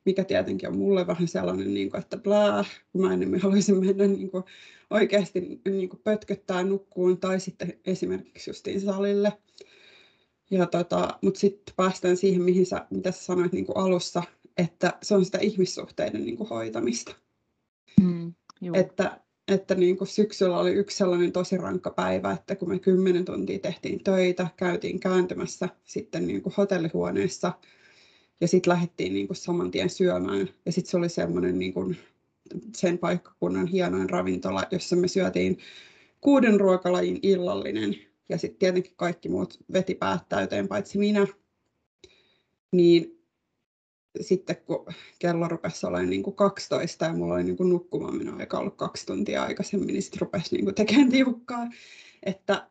mikä 0.06 0.24
tietenkin 0.24 0.70
on 0.70 0.78
mulle 0.78 1.08
vähän 1.08 1.28
sellainen, 1.28 1.74
niin 1.74 1.90
kuin, 1.90 2.02
että 2.02 2.18
blää, 2.18 2.66
kun 2.92 3.02
mä 3.02 3.14
enemmän 3.14 3.40
haluaisin 3.40 3.86
mennä 3.86 4.08
niin 4.08 4.32
kuin, 4.32 4.44
oikeasti 4.90 5.62
niin 5.66 5.90
kuin 5.90 6.02
pötköttää 6.04 6.64
nukkuun 6.64 7.18
tai 7.18 7.40
sitten 7.40 7.74
esimerkiksi 7.86 8.50
justiin 8.50 8.82
salille. 8.82 9.34
Ja 10.52 10.66
tota, 10.66 11.20
Mutta 11.22 11.40
sitten 11.40 11.76
päästään 11.76 12.18
siihen, 12.18 12.42
mihin 12.42 12.66
sä, 12.66 12.88
mitä 12.90 13.12
sä 13.12 13.24
sanoit 13.24 13.52
niin 13.52 13.66
kuin 13.66 13.78
alussa, 13.78 14.24
että 14.58 14.98
se 15.04 15.16
on 15.16 15.26
sitä 15.26 15.38
ihmissuhteiden 15.38 16.26
niin 16.26 16.38
kuin 16.38 16.50
hoitamista. 16.50 17.16
Mm, 18.02 18.34
että 18.74 19.22
että 19.50 19.76
niin 19.76 19.98
kuin 19.98 20.08
syksyllä 20.08 20.60
oli 20.60 20.72
yksi 20.72 20.98
sellainen 20.98 21.32
tosi 21.32 21.58
rankka 21.58 21.90
päivä, 21.90 22.32
että 22.32 22.56
kun 22.56 22.70
me 22.70 22.80
kymmenen 22.80 23.26
tuntia 23.26 23.60
tehtiin 23.60 24.04
töitä, 24.04 24.48
käytiin 24.58 25.00
kääntymässä 25.00 25.70
sitten 25.84 26.28
niin 26.28 26.42
kuin 26.42 26.54
hotellihuoneessa 26.58 27.54
ja 28.42 28.48
sitten 28.48 28.74
lähdettiin 28.74 29.14
niin 29.14 29.28
kuin 29.28 29.38
saman 29.38 29.72
tien 29.72 29.90
syömään. 29.90 30.50
Ja 30.66 30.72
sitten 30.72 30.92
se 30.92 30.98
oli 30.98 31.10
semmoinen 31.10 31.60
niin 31.60 31.74
kuin 31.74 31.98
sen 32.76 32.98
paikkakunnan 32.98 33.68
hienoin 33.68 34.10
ravintola, 34.10 34.64
jossa 34.72 34.96
me 34.96 35.08
syötiin 35.08 35.58
kuuden 36.22 36.60
ruokalajin 36.60 37.20
illallinen. 37.22 37.96
Ja 38.30 38.38
sitten 38.38 38.60
tietenkin 38.60 38.94
kaikki 38.96 39.30
muut 39.30 39.60
veti 39.74 39.96
päät 39.96 40.30
täyteen, 40.30 40.68
paitsi 40.68 40.98
minä. 40.98 41.28
Niin 42.72 43.19
sitten 44.22 44.56
kun 44.56 44.86
kello 45.20 45.48
rupesi 45.48 45.86
olemaan 45.86 46.10
niin 46.10 46.24
kuin 46.24 46.36
12 46.36 47.06
ja 47.06 47.14
mulla 47.14 47.34
oli 47.34 47.44
niin 47.44 47.58
kuin 47.58 47.70
nukkumaan 47.70 48.16
minun 48.16 48.40
aika 48.40 48.60
ollut 48.60 48.76
kaksi 48.76 49.06
tuntia 49.06 49.44
aikaisemmin, 49.44 49.88
niin 49.88 50.02
sitten 50.02 50.22
rupesi 50.22 50.56
niin 50.56 50.66
kuin 50.66 50.76
tekemään 50.76 51.10
tiukkaa. 51.18 51.68
Että 52.24 52.68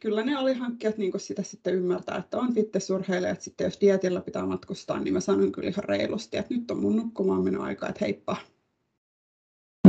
kyllä 0.00 0.22
ne 0.22 0.34
alihankkijat 0.36 0.98
niin 0.98 1.12
sitä 1.16 1.42
sitten 1.42 1.74
ymmärtää, 1.74 2.18
että 2.18 2.38
on 2.38 2.54
fitnessurheilijat 2.54 3.40
sitten, 3.40 3.64
jos 3.64 3.80
dietillä 3.80 4.20
pitää 4.20 4.46
matkustaa, 4.46 5.00
niin 5.00 5.14
mä 5.14 5.20
sanon 5.20 5.52
kyllä 5.52 5.68
ihan 5.68 5.84
reilusti, 5.84 6.36
että 6.36 6.54
nyt 6.54 6.70
on 6.70 6.80
mun 6.80 6.96
nukkumaan 6.96 7.44
minun 7.44 7.64
aika, 7.64 7.88
että 7.88 8.04
heippa. 8.04 8.36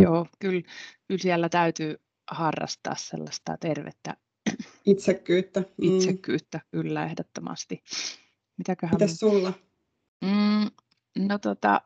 Joo, 0.01 0.27
kyllä, 0.39 0.61
kyllä 1.07 1.21
siellä 1.21 1.49
täytyy 1.49 1.95
harrastaa 2.31 2.95
sellaista 2.95 3.57
tervettä 3.59 4.17
itsekkyyttä. 4.85 5.59
Mm. 5.59 5.97
Itsekkyyttä, 5.97 6.59
kyllä 6.71 7.05
ehdottomasti. 7.05 7.83
Mitäköhän... 8.57 8.95
Mitäs 8.95 9.19
sulla? 9.19 9.53
Mm, 10.25 10.71
no 11.27 11.39
tota, 11.39 11.81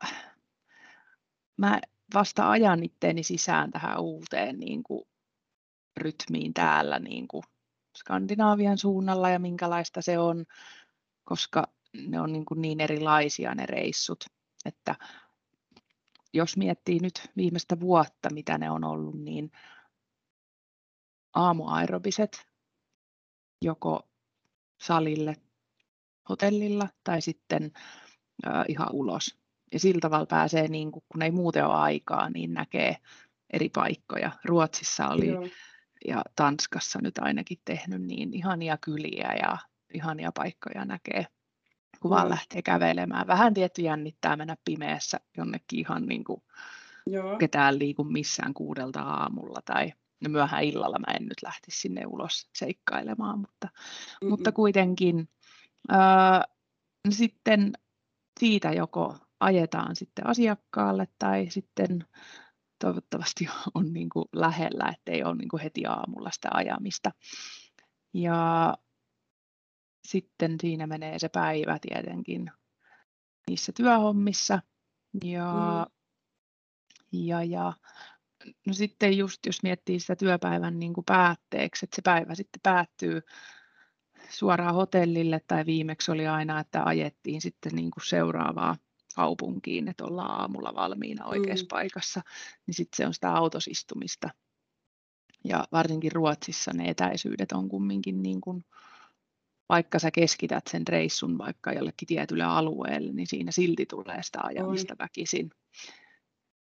mä 1.57 1.79
vasta 2.13 2.49
ajan 2.49 2.83
itteeni 2.83 3.23
sisään 3.23 3.71
tähän 3.71 3.99
uuteen 3.99 4.59
niin 4.59 4.83
kuin, 4.83 5.03
rytmiin 5.97 6.53
täällä 6.53 6.99
niin 6.99 7.27
kuin, 7.27 7.43
Skandinaavian 7.97 8.77
suunnalla 8.77 9.29
ja 9.29 9.39
minkälaista 9.39 10.01
se 10.01 10.19
on, 10.19 10.45
koska 11.23 11.67
ne 12.07 12.21
on 12.21 12.33
niin, 12.33 12.45
kuin 12.45 12.61
niin 12.61 12.81
erilaisia 12.81 13.55
ne 13.55 13.65
reissut, 13.65 14.25
että 14.65 14.95
jos 16.33 16.57
miettii 16.57 16.99
nyt 16.99 17.31
viimeistä 17.37 17.79
vuotta, 17.79 18.33
mitä 18.33 18.57
ne 18.57 18.71
on 18.71 18.83
ollut, 18.83 19.15
niin 19.15 19.51
aamuaerobiset 21.33 22.47
joko 23.61 24.09
salille 24.81 25.35
hotellilla 26.29 26.87
tai 27.03 27.21
sitten 27.21 27.71
ihan 28.67 28.87
ulos. 28.91 29.37
Ja 29.73 29.79
sillä 29.79 29.99
tavalla 30.01 30.25
pääsee, 30.25 30.67
niin 30.67 30.91
kuin, 30.91 31.03
kun 31.09 31.21
ei 31.21 31.31
muuten 31.31 31.65
ole 31.65 31.75
aikaa, 31.75 32.29
niin 32.29 32.53
näkee 32.53 32.97
eri 33.53 33.69
paikkoja. 33.69 34.31
Ruotsissa 34.45 35.07
oli 35.07 35.27
Joo 35.27 35.45
ja 36.07 36.21
Tanskassa 36.35 36.99
nyt 37.01 37.17
ainakin 37.17 37.57
tehnyt 37.65 38.01
niin 38.01 38.33
ihania 38.33 38.77
kyliä 38.77 39.33
ja 39.41 39.57
ihania 39.93 40.31
paikkoja 40.31 40.85
näkee, 40.85 41.25
kun 42.01 42.11
vaan 42.11 42.29
lähtee 42.29 42.61
kävelemään. 42.61 43.27
Vähän 43.27 43.53
tietty 43.53 43.81
jännittää 43.81 44.35
mennä 44.35 44.57
pimeässä 44.65 45.19
jonnekin 45.37 45.79
ihan 45.79 46.05
niin 46.05 46.23
kuin 46.23 46.41
Joo. 47.05 47.37
ketään 47.37 47.79
liiku 47.79 48.03
missään 48.03 48.53
kuudelta 48.53 49.01
aamulla 49.01 49.61
tai 49.65 49.93
no 50.23 50.29
myöhään 50.29 50.63
illalla 50.63 50.99
mä 50.99 51.13
en 51.13 51.23
nyt 51.23 51.43
lähtisi 51.43 51.79
sinne 51.79 52.05
ulos 52.05 52.49
seikkailemaan, 52.55 53.39
mutta, 53.39 53.69
mutta 54.23 54.51
kuitenkin 54.51 55.29
ää, 55.89 56.43
no 57.05 57.11
sitten 57.11 57.73
siitä 58.39 58.71
joko 58.71 59.17
ajetaan 59.39 59.95
sitten 59.95 60.27
asiakkaalle 60.27 61.07
tai 61.19 61.47
sitten 61.49 62.05
toivottavasti 62.79 63.47
on 63.75 63.93
niin 63.93 64.09
kuin 64.09 64.25
lähellä, 64.33 64.93
ettei 64.97 65.23
ole 65.23 65.35
niin 65.35 65.49
kuin 65.49 65.61
heti 65.61 65.85
aamulla 65.85 66.31
sitä 66.31 66.49
ajamista. 66.53 67.11
Ja 68.13 68.73
sitten 70.07 70.55
siinä 70.61 70.87
menee 70.87 71.19
se 71.19 71.29
päivä 71.29 71.77
tietenkin 71.81 72.51
niissä 73.47 73.71
työhommissa. 73.71 74.61
Ja, 75.23 75.53
mm. 75.85 77.19
ja, 77.19 77.43
ja 77.43 77.73
no 78.67 78.73
sitten 78.73 79.17
just 79.17 79.45
jos 79.45 79.63
miettii 79.63 79.99
sitä 79.99 80.15
työpäivän 80.15 80.79
niin 80.79 80.93
kuin 80.93 81.05
päätteeksi, 81.05 81.85
että 81.85 81.95
se 81.95 82.01
päivä 82.01 82.35
sitten 82.35 82.59
päättyy 82.63 83.21
suoraan 84.29 84.75
hotellille 84.75 85.41
tai 85.47 85.65
viimeksi 85.65 86.11
oli 86.11 86.27
aina, 86.27 86.59
että 86.59 86.83
ajettiin 86.83 87.41
sitten 87.41 87.75
niin 87.75 87.91
kuin 87.91 88.05
seuraavaa 88.05 88.75
kaupunkiin, 89.15 89.87
että 89.87 90.05
ollaan 90.05 90.41
aamulla 90.41 90.75
valmiina 90.75 91.25
oikeassa 91.25 91.65
mm. 91.65 91.69
paikassa, 91.69 92.21
niin 92.67 92.75
sitten 92.75 92.97
se 92.97 93.07
on 93.07 93.13
sitä 93.13 93.33
autosistumista. 93.33 94.29
Ja 95.43 95.67
varsinkin 95.71 96.11
Ruotsissa 96.11 96.71
ne 96.73 96.89
etäisyydet 96.89 97.51
on 97.51 97.69
kumminkin 97.69 98.23
niin 98.23 98.41
kuin, 98.41 98.65
vaikka 99.69 99.99
sä 99.99 100.11
keskität 100.11 100.67
sen 100.67 100.87
reissun 100.87 101.37
vaikka 101.37 101.73
jollekin 101.73 102.07
tietylle 102.07 102.43
alueelle, 102.43 103.13
niin 103.13 103.27
siinä 103.27 103.51
silti 103.51 103.85
tulee 103.85 104.23
sitä 104.23 104.39
ajamista 104.43 104.93
on. 104.93 104.97
väkisin. 104.99 105.49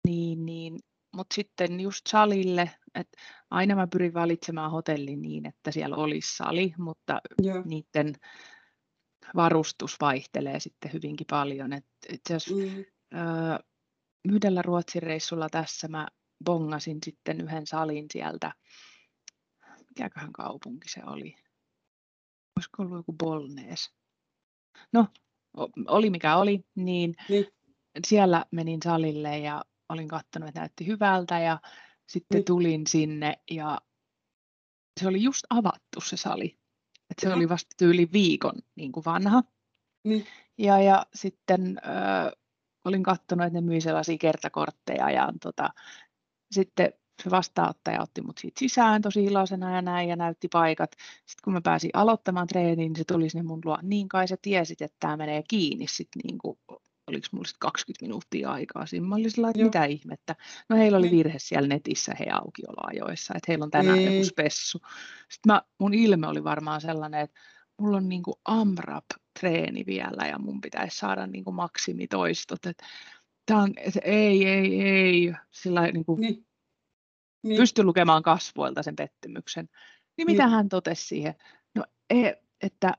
Niin, 0.08 0.46
niin. 0.46 0.78
Mutta 1.16 1.34
sitten 1.34 1.80
just 1.80 2.06
salille, 2.06 2.70
että 2.94 3.18
aina 3.50 3.74
mä 3.74 3.86
pyrin 3.86 4.14
valitsemaan 4.14 4.70
hotellin 4.70 5.22
niin, 5.22 5.46
että 5.46 5.70
siellä 5.70 5.96
olisi 5.96 6.36
sali, 6.36 6.74
mutta 6.78 7.20
yeah. 7.44 7.64
niiden 7.64 8.14
varustus 9.36 9.96
vaihtelee 10.00 10.60
sitten 10.60 10.92
hyvinkin 10.92 11.26
paljon. 11.30 11.72
Et 11.72 11.86
itse 12.12 12.34
asiassa 12.34 12.66
mm. 12.66 12.84
ö, 13.18 13.64
yhdellä 14.28 14.62
Ruotsin 14.62 15.02
reissulla 15.02 15.48
tässä 15.48 15.88
mä 15.88 16.08
bongasin 16.44 16.98
sitten 17.04 17.40
yhden 17.40 17.66
salin 17.66 18.06
sieltä, 18.12 18.52
mikäköhän 19.88 20.32
kaupunki 20.32 20.88
se 20.88 21.00
oli, 21.06 21.34
olisiko 22.56 22.82
ollut 22.82 22.98
joku 22.98 23.12
Bolnees. 23.12 23.94
No, 24.92 25.06
oli 25.88 26.10
mikä 26.10 26.36
oli, 26.36 26.64
niin, 26.74 27.14
niin. 27.28 27.46
siellä 28.06 28.44
menin 28.50 28.80
salille 28.84 29.38
ja 29.38 29.64
olin 29.92 30.08
katsonut, 30.08 30.48
että 30.48 30.60
näytti 30.60 30.86
hyvältä 30.86 31.38
ja 31.38 31.58
sitten 32.06 32.38
niin. 32.38 32.44
tulin 32.44 32.86
sinne 32.86 33.38
ja 33.50 33.80
se 35.00 35.08
oli 35.08 35.22
just 35.22 35.44
avattu 35.50 36.00
se 36.00 36.16
sali. 36.16 36.58
Et 37.10 37.18
se 37.18 37.34
oli 37.34 37.48
vasta 37.48 37.84
yli 37.84 38.08
viikon 38.12 38.54
niin 38.76 38.92
kuin 38.92 39.04
vanha. 39.04 39.42
Niin. 40.04 40.26
Ja, 40.58 40.80
ja 40.80 41.06
sitten 41.14 41.78
ö, 41.78 42.36
olin 42.84 43.02
katsonut, 43.02 43.46
että 43.46 43.60
ne 43.60 43.66
myi 43.66 43.80
sellaisia 43.80 44.18
kertakortteja 44.18 45.10
ja 45.10 45.32
tota, 45.42 45.70
sitten 46.50 46.92
se 47.22 47.30
vastaanottaja 47.30 48.02
otti 48.02 48.22
mut 48.22 48.38
siitä 48.38 48.58
sisään 48.58 49.02
tosi 49.02 49.24
iloisena 49.24 49.74
ja 49.74 49.82
näin 49.82 50.08
ja 50.08 50.16
näytti 50.16 50.48
paikat. 50.48 50.92
Sitten 50.92 51.44
kun 51.44 51.52
mä 51.52 51.60
pääsin 51.60 51.90
aloittamaan 51.94 52.46
treeniin, 52.46 52.76
niin 52.78 52.96
se 52.96 53.04
tuli 53.04 53.30
sinne 53.30 53.42
mun 53.42 53.60
luo, 53.64 53.78
niin 53.82 54.08
kai 54.08 54.28
sä 54.28 54.36
tiesit, 54.42 54.82
että 54.82 54.96
tämä 55.00 55.16
menee 55.16 55.42
kiinni 55.48 55.86
sitten 55.88 56.20
niin 56.24 56.38
kuin 56.38 56.58
oliko 57.12 57.26
mulla 57.32 57.44
sitten 57.44 57.60
20 57.60 58.04
minuuttia 58.04 58.50
aikaa 58.50 58.86
siinä. 58.86 59.06
Mä 59.06 59.14
olin 59.14 59.30
sillä 59.30 59.48
että 59.48 59.60
Joo. 59.60 59.66
mitä 59.66 59.84
ihmettä. 59.84 60.36
No 60.68 60.76
heillä 60.76 60.98
oli 60.98 61.06
Niin. 61.06 61.16
virhe 61.16 61.38
siellä 61.38 61.68
netissä 61.68 62.14
he 62.18 62.26
aukioloajoissa, 62.32 63.34
että 63.36 63.44
heillä 63.52 63.64
on 63.64 63.70
tänään 63.70 63.98
Ei. 63.98 64.04
joku 64.04 64.24
spessu. 64.24 64.78
Sitten 65.30 65.52
mä, 65.52 65.62
mun 65.78 65.94
ilme 65.94 66.26
oli 66.26 66.44
varmaan 66.44 66.80
sellainen, 66.80 67.20
että 67.20 67.40
mulla 67.80 67.96
on 67.96 68.08
niinku 68.08 68.40
AMRAP-treeni 68.44 69.86
vielä 69.86 70.26
ja 70.26 70.38
mun 70.38 70.60
pitäisi 70.60 70.98
saada 70.98 71.26
niinku 71.26 71.52
maksimitoistot. 71.52 72.66
Että 72.66 72.84
tää 73.46 73.56
on, 73.58 73.72
et 73.76 73.94
ei, 74.02 74.44
ei, 74.48 74.82
ei. 74.82 75.32
Sillä 75.50 75.82
niinku 75.82 76.16
Niin. 76.16 76.46
Niin. 77.42 77.56
pysty 77.56 77.84
lukemaan 77.84 78.22
kasvoilta 78.22 78.82
sen 78.82 78.96
pettymyksen. 78.96 79.68
Niin 80.16 80.26
mitä 80.26 80.42
Niin. 80.42 80.50
hän 80.50 80.68
totesi 80.68 81.06
siihen? 81.06 81.34
No, 81.74 81.84
e, 82.10 82.32
että, 82.62 82.94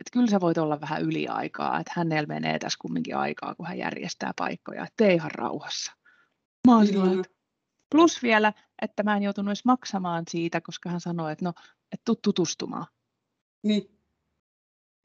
että 0.00 0.10
kyllä 0.12 0.26
sä 0.26 0.40
voit 0.40 0.58
olla 0.58 0.80
vähän 0.80 1.02
yliaikaa, 1.02 1.80
että 1.80 1.92
hänellä 1.96 2.26
menee 2.26 2.58
tässä 2.58 2.78
kumminkin 2.80 3.16
aikaa, 3.16 3.54
kun 3.54 3.66
hän 3.66 3.78
järjestää 3.78 4.32
paikkoja, 4.38 4.82
että 4.82 4.94
tee 4.96 5.14
ihan 5.14 5.30
rauhassa. 5.30 5.92
Mä 6.66 6.76
oon 6.76 6.86
sillä 6.86 7.20
että 7.20 7.34
plus 7.90 8.22
vielä, 8.22 8.52
että 8.82 9.02
mä 9.02 9.16
en 9.16 9.22
joutunut 9.22 9.48
edes 9.48 9.64
maksamaan 9.64 10.24
siitä, 10.30 10.60
koska 10.60 10.90
hän 10.90 11.00
sanoi, 11.00 11.32
että 11.32 11.44
no, 11.44 11.52
että 11.92 12.02
tuu 12.04 12.16
tutustumaan. 12.22 12.86
Niin. 13.62 14.00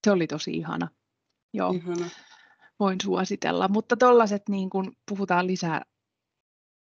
Se 0.05 0.11
oli 0.11 0.27
tosi 0.27 0.51
ihana. 0.51 0.87
Joo, 1.53 1.71
Ihana. 1.71 2.09
voin 2.79 2.97
suositella. 3.03 3.67
Mutta 3.67 3.97
tollaset 3.97 4.49
niin 4.49 4.69
kun 4.69 4.95
puhutaan 5.09 5.47
lisää 5.47 5.81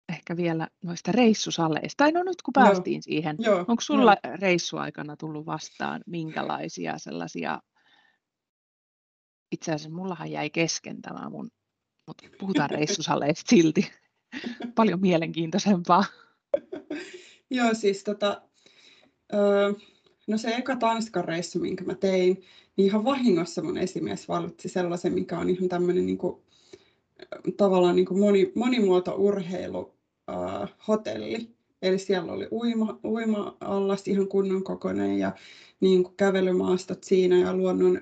ehkä 0.09 0.37
vielä 0.37 0.69
noista 0.85 1.13
reissusaleista. 1.13 2.05
Tai 2.05 2.13
no 2.13 2.23
nyt 2.23 2.43
kun 2.43 2.53
Joo. 2.57 2.65
päästiin 2.65 3.03
siihen, 3.03 3.37
Joo. 3.39 3.59
Onko 3.59 3.81
sulla 3.81 4.17
reissuaikana 4.41 5.17
tullut 5.17 5.47
vastaan 5.47 6.01
minkälaisia 6.07 6.99
sellaisia, 6.99 7.61
itse 9.53 9.73
asiassa 9.73 9.97
mullahan 9.97 10.31
jäi 10.31 10.51
kesken 10.51 11.03
tämä 11.03 11.31
mun, 11.31 11.49
mutta 12.07 12.25
puhutaan 12.41 12.71
reissusaleista 12.71 13.49
silti, 13.49 13.91
paljon 14.75 15.01
mielenkiintoisempaa. 15.01 16.05
Joo, 17.51 17.75
siis 17.75 18.05
tota, 18.05 18.43
öö, 19.35 19.73
no 20.27 20.39
se 20.39 20.49
eka 20.49 20.77
Tanskan 20.77 21.25
reissu, 21.25 21.59
minkä 21.59 21.85
mä 21.85 21.95
tein, 21.95 22.45
niin 22.77 22.87
ihan 22.87 23.05
vahingossa 23.05 23.63
mun 23.63 23.79
esimies 23.79 24.29
valitsi 24.29 24.69
sellaisen, 24.69 25.13
mikä 25.13 25.39
on 25.39 25.51
ihan 25.51 25.69
tämmöinen 25.69 26.07
niin 26.07 26.19
kuin, 26.19 26.43
tavallaan 27.57 27.97
niin 27.97 28.07
kuin 28.07 28.21
moni, 28.21 28.53
monimuoto 28.55 29.15
urheilu 29.15 29.95
öö, 30.31 30.67
hotelli. 30.89 31.55
Eli 31.83 31.99
siellä 31.99 32.33
oli 32.33 32.49
uima, 32.53 32.99
uima-allas 33.05 34.09
ihan 34.09 34.29
kunnon 34.29 34.65
kokoinen 34.65 35.19
ja 35.19 35.33
niin 35.81 36.03
kuin 36.03 36.17
kävelymaastot 36.17 37.05
siinä 37.05 37.37
ja 37.37 37.57
luonnon 37.57 38.01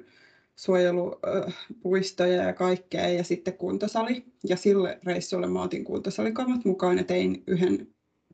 suojelupuistoja 0.57 2.43
ja 2.43 2.53
kaikkea 2.53 3.09
ja 3.09 3.25
sitten 3.25 3.55
kuntosali. 3.55 4.25
Ja 4.49 4.57
sille 4.57 4.99
reissulle 5.05 5.47
mä 5.47 5.63
otin 5.63 5.85
kuntosalikamat 5.85 6.65
mukaan 6.65 6.99
ja 6.99 7.05
tein 7.05 7.43
yhden 7.47 7.89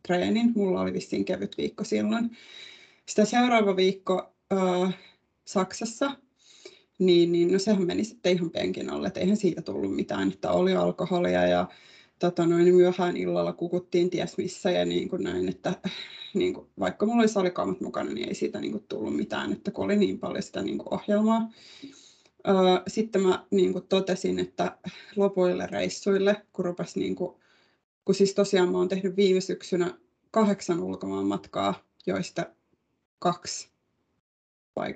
treenin. 0.07 0.53
Mulla 0.55 0.81
oli 0.81 0.93
vissiin 0.93 1.25
kevyt 1.25 1.59
viikko 1.59 1.85
silloin. 1.85 2.31
Sitä 3.07 3.25
seuraava 3.25 3.77
viikko 3.77 4.33
äh, 4.53 4.95
Saksassa, 5.45 6.17
niin, 6.99 7.33
niin 7.33 7.53
no 7.53 7.59
sehän 7.59 7.87
meni 7.87 8.05
sitten 8.05 8.33
ihan 8.33 8.51
penkin 8.51 8.91
alle, 8.91 9.09
että 9.09 9.21
eihän 9.21 9.37
siitä 9.37 9.63
tullut 9.63 9.97
mitään, 9.97 10.29
että 10.33 10.51
oli 10.51 10.75
alkoholia 10.75 11.47
ja 11.47 11.69
tota 12.19 12.47
noin, 12.47 12.75
myöhään 12.75 13.17
illalla 13.17 13.53
kukuttiin 13.53 14.11
ties 14.11 14.37
missä 14.37 14.71
ja 14.71 14.85
niin 14.85 15.09
kuin 15.09 15.23
näin, 15.23 15.49
että 15.49 15.75
niin 16.35 16.55
kuin, 16.55 16.67
vaikka 16.79 17.07
mulla 17.07 17.21
oli 17.21 17.29
salikaamat 17.29 17.81
mukana, 17.81 18.11
niin 18.11 18.29
ei 18.29 18.35
siitä 18.35 18.61
niin 18.61 18.73
kuin 18.73 18.85
tullut 18.89 19.17
mitään, 19.17 19.53
että 19.53 19.71
kun 19.71 19.85
oli 19.85 19.97
niin 19.97 20.19
paljon 20.19 20.43
sitä 20.43 20.63
niin 20.63 20.79
kuin 20.79 20.95
ohjelmaa. 20.95 21.51
Sitten 22.89 23.23
mä 23.23 23.47
niin 23.51 23.73
kuin 23.73 23.87
totesin, 23.87 24.39
että 24.39 24.79
lopuille 25.17 25.67
reissuille, 25.67 26.47
kun 26.53 26.65
rupesi 26.65 26.99
niin 26.99 27.17
kuin, 27.17 27.37
kun 28.05 28.15
siis 28.15 28.35
tosiaan 28.35 28.69
mä 28.73 28.79
oon 28.79 28.89
tehnyt 28.89 29.17
viime 29.17 29.41
syksynä 29.41 29.99
kahdeksan 30.31 30.81
ulkomaan 30.81 31.27
matkaa, 31.27 31.85
joista 32.07 32.47
kaksi 33.19 33.69
vai 34.77 34.95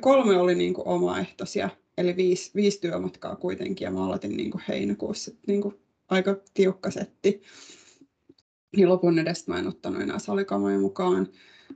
kolme 0.00 0.36
oli 0.36 0.54
niin 0.54 0.74
kuin 0.74 0.88
omaehtoisia, 0.88 1.70
eli 1.98 2.16
viisi, 2.16 2.50
viisi 2.54 2.80
työmatkaa 2.80 3.36
kuitenkin, 3.36 3.84
ja 3.84 3.90
mä 3.90 4.04
aloitin 4.04 4.36
niin 4.36 4.50
kuin 4.50 4.64
heinäkuussa 4.68 5.30
niin 5.46 5.62
kuin 5.62 5.80
aika 6.08 6.36
tiukka 6.54 6.90
setti. 6.90 7.42
Niin 8.76 8.88
lopun 8.88 9.18
edestä 9.18 9.52
mä 9.52 9.58
en 9.58 9.68
ottanut 9.68 10.02
enää 10.02 10.18
salikamoja 10.18 10.78
mukaan, 10.78 11.28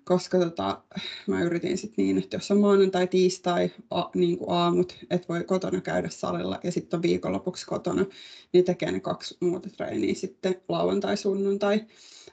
koska 0.04 0.38
tota, 0.38 0.82
mä 1.26 1.42
yritin 1.42 1.78
sitten 1.78 2.04
niin, 2.04 2.18
että 2.18 2.36
jos 2.36 2.50
on 2.50 2.60
maanantai, 2.60 3.06
tiistai, 3.06 3.70
a, 3.90 4.04
niin 4.14 4.38
kuin 4.38 4.50
aamut, 4.50 4.98
että 5.10 5.28
voi 5.28 5.44
kotona 5.44 5.80
käydä 5.80 6.08
salilla 6.08 6.60
ja 6.62 6.72
sitten 6.72 6.98
on 6.98 7.02
viikonlopuksi 7.02 7.66
kotona, 7.66 8.04
niin 8.52 8.64
tekee 8.64 8.92
ne 8.92 9.00
kaksi 9.00 9.36
muuta 9.40 9.70
treeniä 9.70 10.14
sitten 10.14 10.54
lauantai, 10.68 11.16
sunnuntai. 11.16 11.86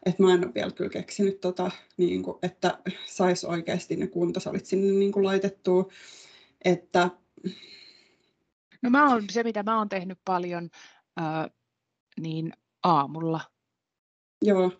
Että 0.06 0.24
mä 0.24 0.34
en 0.34 0.46
ole 0.46 0.54
vielä 0.54 0.72
kyllä 0.72 0.90
keksinyt, 0.90 1.42
tota, 1.42 1.72
niin 1.98 2.24
kuin, 2.24 2.38
että 2.44 2.80
saisi 3.06 3.48
oikeasti 3.48 3.96
ne 3.96 4.08
kuntosalit 4.08 4.66
sinne 4.66 4.92
niin 4.92 5.12
kuin 5.12 5.26
laitettua. 5.26 5.90
Että, 6.66 7.10
No 8.82 8.90
mä 8.90 9.10
oon, 9.10 9.24
se, 9.32 9.44
mitä 9.44 9.64
mä 9.64 9.78
oon 9.78 9.90
tehnyt 9.90 10.20
paljon, 10.26 10.70
ää, 11.18 11.50
niin 12.20 12.54
aamulla, 12.84 13.42
joo, 14.42 14.72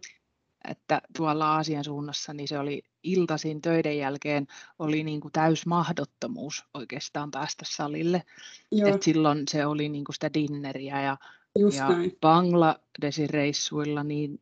että 0.68 1.02
tuolla 1.18 1.52
Aasian 1.56 1.84
suunnassa, 1.84 2.34
niin 2.34 2.48
se 2.48 2.60
oli 2.60 2.84
iltaisin 3.04 3.62
töiden 3.62 3.98
jälkeen, 3.98 4.48
oli 4.80 5.04
niin 5.04 5.22
kuin 5.22 5.32
täys 5.32 5.66
mahdottomuus 5.66 6.66
oikeastaan 6.74 7.32
päästä 7.32 7.66
salille. 7.68 8.24
joo 8.72 8.96
Et 8.96 9.04
silloin 9.04 9.44
se 9.52 9.66
oli 9.66 9.90
niin 9.90 10.04
kuin 10.04 10.14
sitä 10.14 10.34
dinneriä 10.34 11.02
ja 11.02 11.18
just 11.60 11.78
ja 11.78 11.90
näin. 11.90 12.18
Bangladesin 12.22 13.30
reissuilla 13.30 14.04
niin 14.04 14.42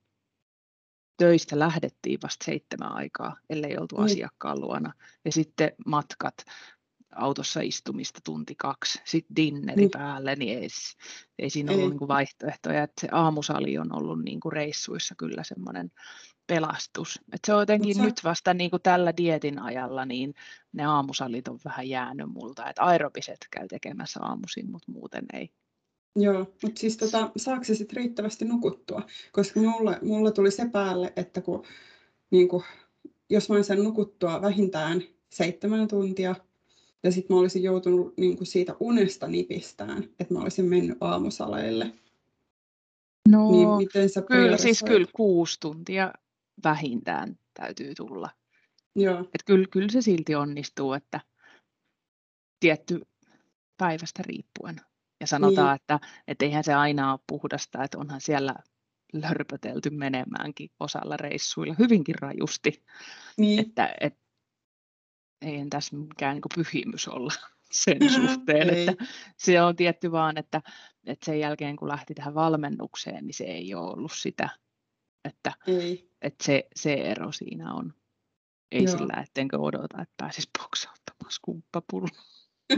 töistä 1.18 1.60
lähdettiin 1.60 2.20
vasta 2.24 2.46
seitsemän 2.46 2.92
aikaa, 2.92 3.38
ellei 3.50 3.78
oltu 3.78 3.96
Niin. 3.96 4.06
asiakkaan 4.06 4.62
luona. 4.62 4.94
Ja 5.26 5.32
sitten 5.32 5.72
matkat, 5.86 6.36
autossa 7.16 7.62
istumista 7.62 8.20
tunti 8.26 8.56
kaksi, 8.56 9.02
sitten 9.06 9.36
dinneri 9.36 9.82
Niin. 9.82 9.92
päälle, 9.92 10.36
niin 10.36 10.58
ei, 10.60 10.68
ei 11.40 11.50
siinä 11.50 11.72
Ei. 11.72 11.78
ollut 11.78 11.90
niin 11.92 12.00
kuin 12.00 12.08
vaihtoehtoja. 12.08 12.84
Et 12.84 12.92
se 13.02 13.08
aamusali 13.12 13.78
on 13.78 13.96
ollut 13.96 14.24
niin 14.24 14.40
kuin 14.40 14.52
reissuissa 14.54 15.16
kyllä 15.18 15.44
semmoinen 15.44 15.92
pelastus. 16.48 17.20
Et 17.34 17.40
se 17.48 17.54
on 17.54 17.60
jotenkin 17.62 17.96
se- 17.96 18.02
nyt 18.02 18.22
vasta 18.24 18.54
niin 18.54 18.70
kuin 18.70 18.82
tällä 18.82 19.14
dietin 19.18 19.60
ajalla, 19.60 20.06
niin 20.06 20.34
ne 20.74 20.86
aamusalit 20.86 21.48
on 21.48 21.60
vähän 21.66 21.90
jäänyt 21.90 22.30
multa. 22.30 22.70
Et 22.70 22.80
aerobiset 22.80 23.38
käy 23.52 23.68
tekemässä 23.68 24.20
aamuisin, 24.24 24.72
mutta 24.72 24.92
muuten 24.92 25.26
ei. 25.34 25.50
Joo, 26.16 26.40
mutta 26.64 26.80
siis 26.80 26.98
tota, 26.98 27.32
saako 27.38 27.64
se 27.64 27.76
sitten 27.76 27.98
riittävästi 27.98 28.46
nukuttua? 28.46 29.02
Koska 29.32 29.60
mulla, 29.60 29.98
mulla 30.02 30.32
tuli 30.32 30.52
se 30.52 30.70
päälle, 30.72 31.14
että 31.16 31.42
kun, 31.42 31.64
niin 32.32 32.48
kun, 32.50 32.64
jos 33.30 33.50
mä 33.50 33.56
olisin 33.56 33.84
nukuttua 33.84 34.42
vähintään 34.42 35.02
seitsemän 35.30 35.88
tuntia, 35.88 36.36
ja 37.04 37.12
sitten 37.12 37.36
mä 37.36 37.40
olisin 37.40 37.64
joutunut 37.64 38.18
niin 38.18 38.38
kun 38.38 38.46
siitä 38.46 38.76
unesta 38.80 39.28
nipistään, 39.28 40.04
että 40.20 40.34
mä 40.34 40.40
olisin 40.42 40.66
mennyt 40.66 40.98
aamusaleille, 41.02 41.94
No, 43.30 43.52
niin 43.52 43.70
miten 43.70 44.10
sä 44.10 44.22
Kyllä, 44.22 44.58
siis 44.58 44.84
kyllä 44.88 45.08
kuusi 45.16 45.58
tuntia 45.60 46.14
vähintään 46.64 47.40
täytyy 47.54 47.96
tulla. 47.96 48.30
Joo, 48.96 49.20
Et 49.20 49.44
kyllä, 49.46 49.68
kyllä 49.72 49.88
se 49.92 50.02
silti 50.02 50.36
onnistuu, 50.36 50.94
että 50.94 51.22
tietty 52.60 53.02
päivästä 53.78 54.24
riippuen. 54.26 54.76
Ja 55.22 55.28
sanotaan, 55.28 55.68
Niin. 55.68 55.76
että 55.76 56.00
et 56.28 56.42
eihän 56.42 56.64
se 56.64 56.74
aina 56.74 57.12
ole 57.12 57.20
puhdasta, 57.28 57.84
että 57.84 57.98
onhan 57.98 58.22
siellä 58.22 58.56
lörpötelty 59.14 59.90
menemäänkin 59.90 60.70
osalla 60.80 61.18
reissuilla 61.18 61.76
hyvinkin 61.80 62.16
rajusti. 62.16 62.84
niin, 63.38 63.60
Että 63.60 63.96
et, 64.02 64.18
eihän 65.42 65.70
tässä 65.70 65.96
mikään 65.96 66.36
niin 66.36 66.66
pyhimys 66.66 67.08
olla 67.08 67.34
sen 67.72 67.98
suhteen, 68.10 68.70
Ei. 68.70 68.88
että 68.88 69.06
se 69.38 69.62
on 69.62 69.76
tietty 69.76 70.12
vaan, 70.12 70.38
että, 70.38 70.62
että 71.06 71.26
sen 71.26 71.40
jälkeen 71.40 71.76
kun 71.76 71.88
lähti 71.88 72.14
tähän 72.14 72.36
valmennukseen, 72.36 73.28
niin 73.28 73.34
se 73.34 73.44
ei 73.44 73.76
ole 73.76 73.92
ollut 73.92 74.12
sitä, 74.16 74.50
että 75.26 75.52
ei. 75.68 76.10
että 76.22 76.44
se, 76.44 76.68
se 76.76 76.94
ero 76.94 77.32
siinä 77.32 77.74
on. 77.74 77.94
Ei 78.72 78.84
Joo. 78.84 78.98
sillä, 78.98 79.22
ettenkö 79.22 79.58
odota, 79.58 80.02
että 80.02 80.14
pääsis 80.18 80.50
boksauttamaan 80.60 81.32
skumppapullo. 81.32 82.08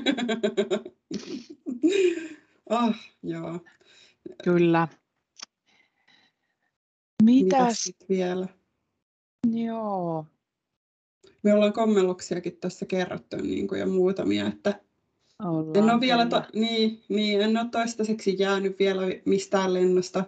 ah, 2.70 2.95
joo. 3.24 3.59
Kyllä. 4.43 4.88
Mitäs 7.24 7.59
Mitäs? 7.59 7.84
sit 7.84 8.09
vielä? 8.09 8.47
Joo. 9.51 10.26
Me 11.43 11.53
ollaan 11.53 11.73
kommelluksiakin 11.73 12.57
tässä 12.57 12.85
kerrottu 12.85 13.37
niin 13.37 13.67
kuin, 13.67 13.79
ja 13.79 13.85
muutamia, 13.85 14.47
että 14.47 14.79
Ollaan 15.43 15.77
En 15.77 15.93
ole 15.93 16.01
vielä, 16.01 16.25
to, 16.25 16.43
niin, 16.53 17.03
niin, 17.09 17.41
en 17.41 17.57
ole 17.57 17.67
toistaiseksi 17.71 18.35
jäänyt 18.39 18.79
vielä 18.79 19.01
mistään 19.25 19.73
lennosta. 19.73 20.23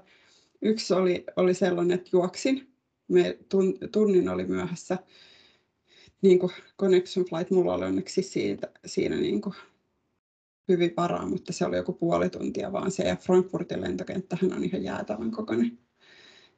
Yksi 0.61 0.93
oli, 0.93 1.23
oli 1.35 1.53
sellainen, 1.53 1.95
että 1.95 2.09
juoksin. 2.13 2.73
Me 3.07 3.37
tun, 3.49 3.77
tunnin 3.91 4.29
oli 4.29 4.45
myöhässä 4.45 4.97
niin 6.21 6.39
kuin 6.39 6.51
connection 6.79 7.25
flight. 7.25 7.51
Mulla 7.51 7.73
oli 7.73 7.85
onneksi 7.85 8.21
siitä, 8.21 8.69
siinä 8.85 9.15
niin 9.15 9.41
kuin 9.41 9.55
hyvin 10.67 10.93
varaa, 10.97 11.25
mutta 11.25 11.53
se 11.53 11.65
oli 11.65 11.77
joku 11.77 11.93
puoli 11.93 12.29
tuntia 12.29 12.71
vaan 12.71 12.91
se, 12.91 13.03
ja 13.03 13.15
Frankfurtin 13.15 13.81
lentokenttähän 13.81 14.53
on 14.53 14.63
ihan 14.63 14.83
jäätävän 14.83 15.31
kokoinen. 15.31 15.79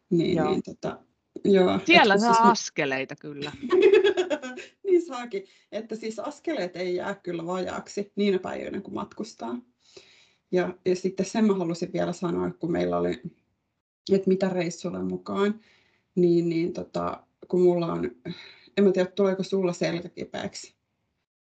Niin, 0.09 0.37
Joo. 0.37 0.49
niin 0.49 0.63
tota, 0.63 0.99
joo, 1.43 1.79
Siellä 1.85 2.17
saa 2.17 2.33
siis 2.33 2.45
askeleita 2.45 3.15
kyllä. 3.15 3.51
niin 4.87 5.05
saakin, 5.05 5.43
että 5.71 5.95
siis 5.95 6.19
askeleet 6.19 6.75
ei 6.75 6.95
jää 6.95 7.15
kyllä 7.15 7.45
vajaaksi 7.45 8.11
niinä 8.15 8.39
päivinä, 8.39 8.81
kun 8.81 8.93
matkustaa. 8.93 9.57
Ja, 10.51 10.77
ja 10.85 10.95
sitten 10.95 11.25
sen 11.25 11.45
mä 11.45 11.53
halusin 11.53 11.93
vielä 11.93 12.13
sanoa, 12.13 12.51
kun 12.51 12.71
meillä 12.71 12.97
oli, 12.97 13.21
että 14.11 14.27
mitä 14.27 14.49
reissulle 14.49 15.03
mukaan, 15.03 15.59
niin, 16.15 16.49
niin 16.49 16.73
tota, 16.73 17.23
kun 17.47 17.61
mulla 17.61 17.93
on, 17.93 18.11
en 18.77 18.83
mä 18.83 18.91
tiedä, 18.91 19.11
tuleeko 19.11 19.43
sulla 19.43 19.73
selkä 19.73 20.09
kipeäksi, 20.09 20.75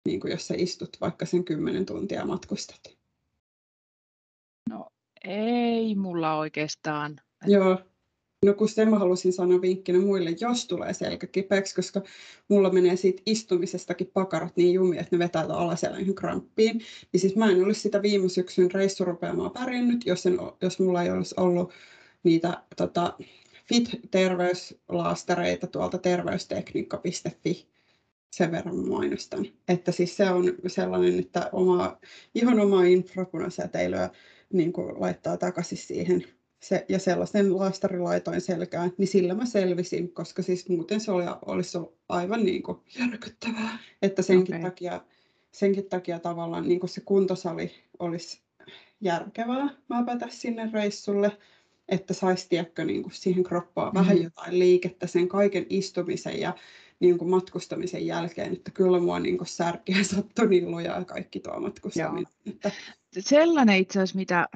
niin 0.07 0.21
kuin 0.21 0.31
jos 0.31 0.49
sä 0.49 0.55
istut 0.57 0.97
vaikka 1.01 1.27
sen 1.27 1.45
10 1.45 1.87
tuntia 1.87 2.27
matkustat. 2.27 3.01
Ei 5.25 5.95
mulla 5.95 6.39
oikeastaan. 6.39 7.21
Joo. 7.47 7.79
No 8.47 8.55
kun 8.55 8.68
sen 8.68 8.91
mä 8.91 8.99
halusin 8.99 9.32
sanoa 9.32 9.61
vinkkinä 9.61 9.99
muille, 9.99 10.36
jos 10.41 10.66
tulee 10.66 10.95
selkä 10.95 11.26
kipeäksi, 11.26 11.74
koska 11.74 12.03
mulla 12.49 12.70
menee 12.70 12.97
siitä 12.97 13.22
istumisestakin 13.26 14.11
pakarat 14.14 14.57
niin 14.57 14.74
jumi, 14.74 14.99
että 14.99 15.16
ne 15.16 15.18
vetää 15.18 15.43
alaselän 15.43 16.14
kramppiin. 16.14 16.80
Niin 17.12 17.20
siis 17.20 17.36
mä 17.36 17.51
en 17.51 17.64
olisi 17.64 17.80
sitä 17.80 18.03
viime 18.03 18.28
syksyn 18.28 18.70
reissurupeamaa 18.70 19.51
pärjännyt, 19.51 20.07
jos, 20.07 20.26
en, 20.26 20.38
jos 20.61 20.78
mulla 20.78 21.03
ei 21.03 21.11
olisi 21.11 21.34
ollut 21.38 21.72
niitä 22.22 22.62
tota, 22.76 23.18
Fit-terveyslaastareita 23.66 25.66
tuolta 25.66 25.99
terveystekniikka.fi. 25.99 27.68
Sen 28.32 28.53
verran 28.53 28.88
mainostan. 28.88 29.47
Että 29.68 29.93
siis 29.93 30.16
se 30.16 30.30
on 30.30 30.55
sellainen, 30.66 31.18
että 31.18 31.49
oma, 31.53 31.99
ihan 32.34 32.61
oma 32.61 32.84
infrapunasäteilyä 32.84 34.11
niin 34.53 34.72
kuin 34.72 35.01
laittaa 35.01 35.36
takaisin 35.36 35.78
siihen 35.78 36.24
se, 36.61 36.84
ja 36.88 36.98
sellaisen 36.98 37.56
laastarin 37.58 38.04
laitoin 38.04 38.40
selkään, 38.40 38.92
niin 38.98 39.08
sillä 39.08 39.34
mä 39.34 39.46
selvisin, 39.46 40.12
koska 40.12 40.42
siis 40.42 40.68
muuten 40.68 41.00
se 41.00 41.12
oli, 41.12 41.24
olisi 41.46 41.78
ollut 41.78 41.98
aivan 42.08 42.44
niin 42.44 42.62
kuin 42.62 42.78
järkyttävää. 42.98 43.78
Että 44.02 44.22
senkin, 44.22 44.54
Okei. 44.54 44.64
takia, 44.70 45.00
senkin 45.52 45.84
takia 45.88 46.18
tavallaan 46.18 46.68
niin 46.68 46.80
kuin 46.80 46.90
se 46.90 47.00
kuntosali 47.00 47.70
olisi 47.98 48.40
järkevää 49.00 49.68
mäpätä 49.88 50.26
sinne 50.30 50.70
reissulle, 50.72 51.38
että 51.88 52.14
saisi 52.14 52.48
tiedätkö, 52.48 52.84
niin 52.84 53.02
kuin 53.02 53.12
siihen 53.12 53.44
kroppaan 53.44 53.94
vähän 53.94 54.16
Mm. 54.16 54.22
jotain 54.22 54.58
liikettä 54.58 55.06
sen 55.06 55.28
kaiken 55.28 55.66
istumisen 55.70 56.40
ja 56.40 56.54
niin 57.00 57.18
kuin 57.18 57.30
matkustamisen 57.30 58.06
jälkeen, 58.06 58.52
että 58.52 58.70
kyllä 58.70 59.00
mua 59.00 59.18
niin 59.20 59.38
kuin 59.38 59.48
särkeä 59.48 60.04
sattui 60.14 60.48
niin 60.48 60.70
lujaa 60.70 61.04
kaikki 61.04 61.40
tuo 61.40 61.61
matkustaminen. 61.61 62.32
Että, 62.46 62.70
Sellainen 63.20 63.76
itse 63.78 63.98
asiassa, 63.98 64.16
mitä, 64.18 64.48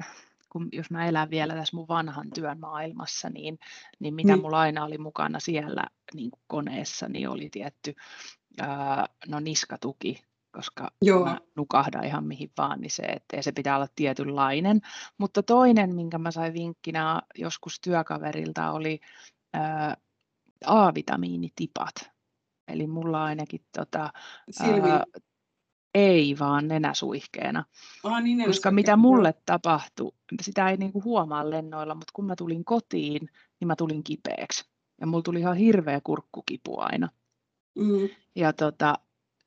kun 0.55 0.69
jos 0.71 0.91
mä 0.91 1.05
elän 1.07 1.29
vielä 1.29 1.53
tässä 1.53 1.75
mun 1.77 1.87
vanhan 1.87 2.29
työn 2.35 2.59
maailmassa, 2.59 3.29
niin, 3.29 3.59
niin 3.99 4.13
mitä 4.13 4.33
Niin. 4.33 4.41
mulla 4.41 4.59
aina 4.59 4.85
oli 4.85 4.97
mukana 4.97 5.39
siellä 5.39 5.83
niin 6.13 6.31
kuin 6.31 6.41
koneessa, 6.47 7.09
niin 7.09 7.29
oli 7.29 7.49
tietty 7.49 7.95
ää, 8.61 9.05
no 9.27 9.39
niskatuki, 9.39 10.23
koska 10.51 10.91
Joo. 11.01 11.25
mä 11.25 11.39
nukahdan 11.55 12.03
ihan 12.03 12.23
mihin 12.25 12.51
vaan, 12.57 12.81
niin 12.81 12.91
se, 12.91 13.03
että 13.03 13.41
se 13.41 13.51
pitää 13.51 13.75
olla 13.75 13.87
tietynlainen. 13.95 14.81
Mutta 15.17 15.43
toinen, 15.43 15.95
minkä 15.95 16.17
mä 16.17 16.31
sain 16.31 16.53
vinkkinä 16.53 17.21
joskus 17.37 17.79
työkaverilta, 17.79 18.71
oli 18.71 18.99
ää, 19.53 19.97
A-vitamiinitipat. 20.65 21.95
Eli 22.67 22.87
mulla 22.87 23.23
ainakin 23.23 23.65
tota, 23.77 24.13
silmiin. 24.51 24.93
ää, 24.93 25.03
ei 25.95 26.35
vaan 26.39 26.67
nenäsuihkeena. 26.67 27.65
Aa, 28.03 28.21
niin 28.21 28.37
ne 28.37 28.45
Koska 28.45 28.71
mitä 28.71 28.95
mulle 28.95 29.33
tapahtui, 29.45 30.11
sitä 30.41 30.69
ei 30.69 30.77
niinku 30.77 31.03
huomaa 31.03 31.49
lennoilla, 31.49 31.95
mutta 31.95 32.11
kun 32.13 32.25
mä 32.25 32.35
tulin 32.35 32.65
kotiin, 32.65 33.29
niin 33.59 33.67
mä 33.67 33.75
tulin 33.75 34.03
kipeäksi. 34.03 34.65
Ja 35.01 35.07
mulla 35.07 35.23
tuli 35.23 35.39
ihan 35.39 35.57
hirveä 35.57 36.01
kurkkukipu 36.03 36.79
aina. 36.79 37.09
Mm, 37.75 38.09
Ja 38.35 38.53
tota, 38.53 38.99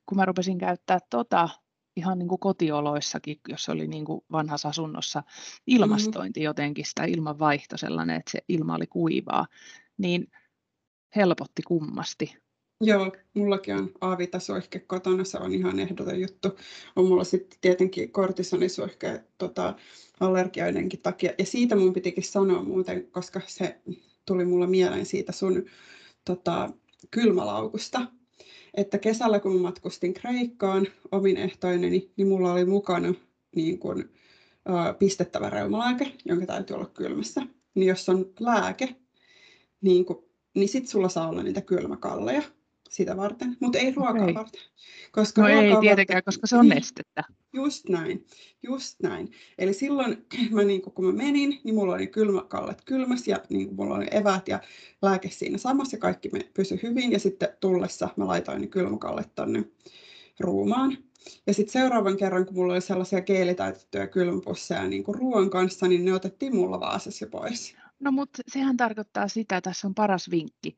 kun 0.06 0.16
mä 0.18 0.24
rupesin 0.24 0.58
käyttää 0.58 0.98
tota 1.10 1.48
ihan 1.96 2.18
niin 2.18 2.28
kuin 2.28 2.38
kotioloissakin, 2.38 3.40
jos 3.48 3.68
oli 3.68 3.88
niin 3.88 4.04
kuin 4.04 4.20
vanhassa 4.32 4.68
asunnossa 4.68 5.22
ilmastointi 5.66 6.42
jotenkin, 6.42 6.86
sitä 6.86 7.04
ilmanvaihto 7.04 7.76
sellainen, 7.76 8.16
että 8.16 8.30
se 8.30 8.38
ilma 8.48 8.74
oli 8.74 8.86
kuivaa, 8.86 9.46
niin 9.98 10.26
helpotti 11.16 11.62
kummasti. 11.62 12.38
Joo, 12.80 13.12
mullakin 13.34 13.74
on 13.74 13.90
aavitasuihke 14.00 14.78
kotona, 14.78 15.24
se 15.24 15.38
on 15.38 15.54
ihan 15.54 15.78
ehdoton 15.78 16.20
juttu. 16.20 16.48
On 16.96 17.06
mulla 17.06 17.24
sitten 17.24 17.58
tietenkin 17.60 18.12
kortisonisuihke 18.12 19.24
tota, 19.38 19.74
allergioidenkin 20.20 21.00
takia. 21.02 21.32
Ja 21.38 21.46
siitä 21.46 21.76
mun 21.76 21.92
pitikin 21.92 22.24
sanoa 22.24 22.62
muuten, 22.62 23.10
koska 23.10 23.40
se 23.46 23.80
tuli 24.26 24.44
mulla 24.44 24.66
mieleen 24.66 25.06
siitä 25.06 25.32
sun 25.32 25.64
tota, 26.24 26.70
kylmälaukusta. 27.10 28.06
Että 28.74 28.98
kesällä 28.98 29.40
kun 29.40 29.60
matkustin 29.60 30.14
Kreikkaan 30.14 30.86
omin 31.12 31.36
ehtoineni, 31.36 32.12
niin 32.16 32.28
mulla 32.28 32.52
oli 32.52 32.64
mukana 32.64 33.14
niin 33.56 33.78
kun, 33.78 34.10
ä, 34.68 34.92
pistettävä 34.92 35.50
reumalääke, 35.50 36.12
jonka 36.24 36.46
täytyy 36.46 36.76
olla 36.76 36.90
kylmässä. 36.94 37.42
Niin 37.74 37.88
jos 37.88 38.08
on 38.08 38.32
lääke, 38.40 38.96
niin, 39.80 40.04
kun, 40.04 40.24
niin 40.54 40.68
sit 40.68 40.88
sulla 40.88 41.08
saa 41.08 41.28
olla 41.28 41.42
niitä 41.42 41.60
kylmäkalleja 41.60 42.42
sitä 42.88 43.16
varten, 43.16 43.56
mutta 43.60 43.78
ei 43.78 43.92
ruokaa 43.92 44.22
Okei. 44.22 44.34
varten. 44.34 44.60
Koska 45.12 45.42
No 45.42 45.48
ei 45.48 45.54
tietenkään, 45.80 45.96
varten- 46.16 46.22
koska 46.24 46.46
se 46.46 46.56
on 46.56 46.68
Niin, 46.68 46.74
nestettä. 46.74 47.24
Just 47.52 47.88
näin, 47.88 48.26
just 48.62 49.00
näin. 49.02 49.32
Eli 49.58 49.72
silloin 49.72 50.26
mä, 50.52 50.62
niin 50.64 50.82
kun 50.82 51.04
mä 51.06 51.12
menin, 51.12 51.60
niin 51.64 51.74
mulla 51.74 51.94
oli 51.94 52.06
kylmäkallet 52.06 52.82
kylmäs 52.84 53.28
ja 53.28 53.36
niin 53.50 53.74
mulla 53.74 53.94
oli 53.94 54.06
eväät 54.10 54.48
ja 54.48 54.60
lääke 55.02 55.30
siinä 55.30 55.58
samassa 55.58 55.96
ja 55.96 56.00
kaikki 56.00 56.28
me 56.32 56.40
pysyi 56.54 56.80
hyvin. 56.82 57.12
Ja 57.12 57.18
sitten 57.18 57.48
tullessa 57.60 58.08
mä 58.16 58.26
laitoin 58.26 58.60
ne 58.60 58.66
kylmäkallet 58.66 59.34
tonne 59.34 59.64
ruumaan. 60.40 60.98
Ja 61.46 61.54
sitten 61.54 61.72
seuraavan 61.72 62.16
kerran, 62.16 62.46
kun 62.46 62.54
mulla 62.54 62.72
oli 62.72 62.80
sellaisia 62.80 63.20
geelitäytettyjä 63.20 64.06
kylmäpusseja 64.06 64.88
niin 64.88 65.04
ruoan 65.08 65.50
kanssa, 65.50 65.88
niin 65.88 66.04
ne 66.04 66.14
otettiin 66.14 66.56
mulla 66.56 66.80
vaasassa 66.80 67.26
pois. 67.26 67.76
No 68.00 68.12
mutta 68.12 68.42
sehän 68.48 68.76
tarkoittaa 68.76 69.28
sitä, 69.28 69.60
tässä 69.60 69.88
on 69.88 69.94
paras 69.94 70.30
vinkki. 70.30 70.76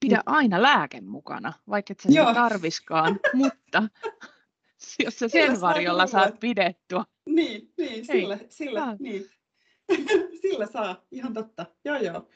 Pidä 0.00 0.22
aina 0.26 0.62
lääke 0.62 1.00
mukana, 1.00 1.52
vaikka 1.68 1.92
et 1.92 2.00
sä 2.00 2.08
sitä. 2.08 2.20
Joo. 2.20 2.34
tarviskaan, 2.34 3.20
mutta 3.34 3.82
jos 5.04 5.18
sä 5.18 5.28
sen 5.28 5.56
saa 5.56 5.60
varjolla 5.60 6.06
turvaa. 6.06 6.22
saat 6.22 6.40
pidettua. 6.40 7.04
Niin, 7.26 7.72
niin, 7.78 8.06
sillä, 8.06 8.38
sillä, 8.48 8.80
saa. 8.80 8.96
niin. 8.98 9.30
sillä 10.42 10.66
saa, 10.66 11.04
ihan 11.10 11.34
totta. 11.34 11.66
Joo, 11.84 11.96
joo. 11.96 12.28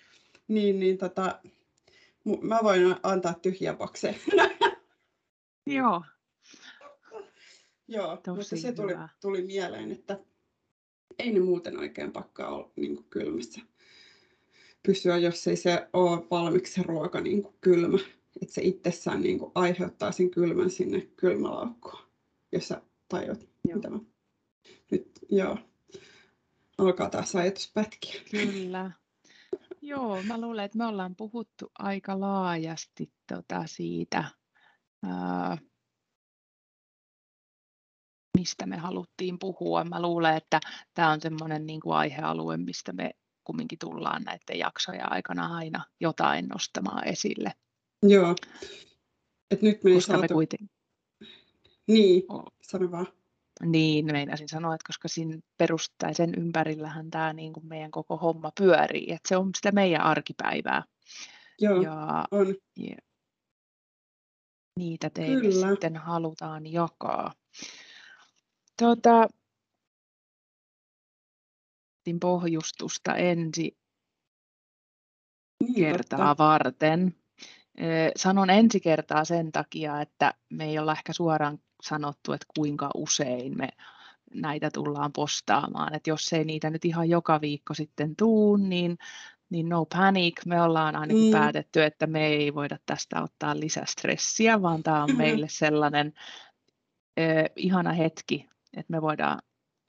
Niin, 0.49 0.81
niin 0.81 0.99
tota, 0.99 1.41
mä 2.41 2.59
voin 2.63 2.97
antaa 3.03 3.35
tyhjä 3.35 3.75
bokse. 3.75 4.15
Joo, 5.67 6.03
Joo, 7.89 8.11
mutta 8.11 8.35
Tosi 8.35 8.57
se 8.57 8.73
tuli, 8.73 8.93
hyvä. 8.93 9.09
tuli 9.21 9.43
mieleen, 9.43 9.93
että 9.93 10.19
ei 11.19 11.33
ne 11.33 11.41
muuten 11.41 11.79
oikein 11.79 12.13
pakkaa 12.13 12.49
olla 12.51 12.71
niin 12.77 13.05
kylmässä 13.11 13.61
pysyä, 14.87 15.17
jos 15.17 15.47
ei 15.47 15.57
se 15.57 15.89
ole 15.93 16.27
valmiiksi 16.31 16.73
se 16.73 16.83
ruoka 16.83 17.21
niin 17.21 17.43
kuin 17.43 17.55
kylmä. 17.61 17.99
Että 18.43 18.55
se 18.55 18.63
itsessään 18.63 19.21
niin 19.21 19.39
kuin 19.39 19.53
aiheuttaa 19.55 20.13
sen 20.13 20.31
kylmän 20.31 20.71
sinne 20.71 21.01
kylmälaukkuun, 21.01 22.03
jos 22.53 22.69
sä 22.69 22.83
tajut, 23.09 23.41
Joo. 23.69 23.77
mitä 23.77 23.91
mä 23.91 23.99
nyt, 24.91 25.11
joo. 25.31 25.59
Alkaa 26.79 27.11
taas 27.11 27.37
ajatus 27.37 27.71
pätkiä. 27.75 28.21
kyllä. 28.31 28.91
Joo, 29.83 30.23
mä 30.23 30.41
luulen, 30.41 30.65
että 30.65 30.79
me 30.79 30.87
ollaan 30.87 31.17
puhuttu 31.17 31.71
aika 31.79 32.21
laajasti 32.21 33.13
tota 33.27 33.63
siitä, 33.67 34.25
ää, 35.03 35.59
mistä 38.39 38.67
me 38.67 38.77
haluttiin 38.77 39.39
puhua. 39.39 39.85
Mä 39.85 40.03
luulen, 40.03 40.37
että 40.37 40.61
tämä 40.95 41.11
on 41.11 41.21
semmoinen 41.21 41.67
niin 41.67 41.81
kuin 41.81 41.97
aihealue, 41.97 42.57
mistä 42.57 42.93
me 42.93 43.11
kumminkin 43.49 43.79
tullaan 43.79 44.23
näiden 44.23 44.59
jaksojen 44.59 45.13
aikana 45.13 45.57
aina 45.57 45.85
jotain 46.01 46.47
nostamaan 46.49 47.09
esille, 47.09 47.53
Joo. 48.03 48.35
Et 49.51 49.63
nyt 49.63 49.85
me 49.85 49.91
ei 49.91 49.97
koska 49.97 50.13
me 50.13 50.19
saatu... 50.19 50.35
kuitenkin, 50.35 50.71
Niin, 51.89 52.23
sano 52.63 52.91
vaan. 52.91 53.07
niin 53.65 54.07
meinasin 54.07 54.49
sanoa, 54.49 54.75
että 54.75 54.87
koska 54.87 55.09
siinä 55.09 55.39
perustaa 55.57 56.13
sen 56.13 56.35
ympärillähän 56.39 57.11
tämä 57.11 57.33
niin 57.33 57.53
kuin 57.53 57.67
meidän 57.67 57.91
koko 57.91 58.17
homma 58.17 58.53
pyörii, 58.59 59.13
että 59.13 59.29
se 59.29 59.37
on 59.37 59.51
sitä 59.57 59.73
meidän 59.73 60.01
arkipäivää. 60.03 60.83
Joo, 61.61 61.83
Ja 61.83 62.25
on. 62.31 62.55
Ja 62.77 62.97
niitä 64.79 65.11
teille 65.11 65.41
Kyllä. 65.41 65.69
sitten 65.71 65.97
halutaan 65.97 66.67
jakaa. 66.67 67.33
Tuota, 68.79 69.29
otin 72.09 72.21
pohjustusta 72.21 73.17
ensi 73.17 73.79
Niin, 75.61 75.75
kertaa 75.75 76.19
totta. 76.19 76.45
varten. 76.45 77.15
Sanon 78.17 78.51
ensi 78.51 78.81
kertaa 78.81 79.25
sen 79.25 79.53
takia, 79.53 80.01
että 80.01 80.35
me 80.51 80.65
ei 80.65 80.79
olla 80.79 80.93
ehkä 80.93 81.13
suoraan 81.13 81.59
sanottu, 81.83 82.33
että 82.33 82.47
kuinka 82.57 82.91
usein 82.95 83.59
me 83.59 83.69
näitä 84.35 84.71
tullaan 84.71 85.13
postaamaan. 85.13 85.95
Et 85.95 86.07
jos 86.07 86.33
ei 86.33 86.45
niitä 86.45 86.71
nyt 86.71 86.85
ihan 86.85 87.09
joka 87.09 87.41
viikko 87.41 87.75
sitten 87.75 88.17
tuu, 88.17 88.57
niin, 88.57 88.99
niin 89.51 89.69
no 89.69 89.85
panic. 89.85 90.47
Me 90.47 90.63
ollaan 90.63 90.97
ainakin 90.97 91.25
mm. 91.25 91.31
päätetty, 91.31 91.83
että 91.83 92.07
me 92.07 92.27
ei 92.27 92.55
voida 92.55 92.79
tästä 92.87 93.23
ottaa 93.23 93.61
lisästressiä, 93.61 94.63
vaan 94.63 94.83
tämä 94.83 95.03
on 95.03 95.17
meille 95.17 95.47
sellainen 95.49 96.13
eh, 97.17 97.51
ihana 97.57 97.93
hetki, 97.93 98.49
että 98.77 98.91
me 98.93 99.03
voidaan 99.03 99.39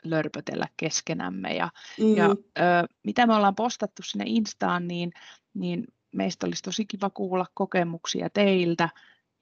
lörpötellä 0.03 0.65
keskenämme. 0.77 1.55
Ja, 1.55 1.69
mm. 1.99 2.15
ja 2.15 2.29
ö, 2.29 2.87
mitä 3.03 3.27
me 3.27 3.35
ollaan 3.35 3.55
postattu 3.55 4.03
sinne 4.03 4.25
Instaan, 4.27 4.87
niin, 4.87 5.11
niin 5.53 5.83
meistä 6.15 6.47
olisi 6.47 6.63
tosi 6.63 6.85
kiva 6.85 7.09
kuulla 7.09 7.45
kokemuksia 7.53 8.29
teiltä 8.29 8.89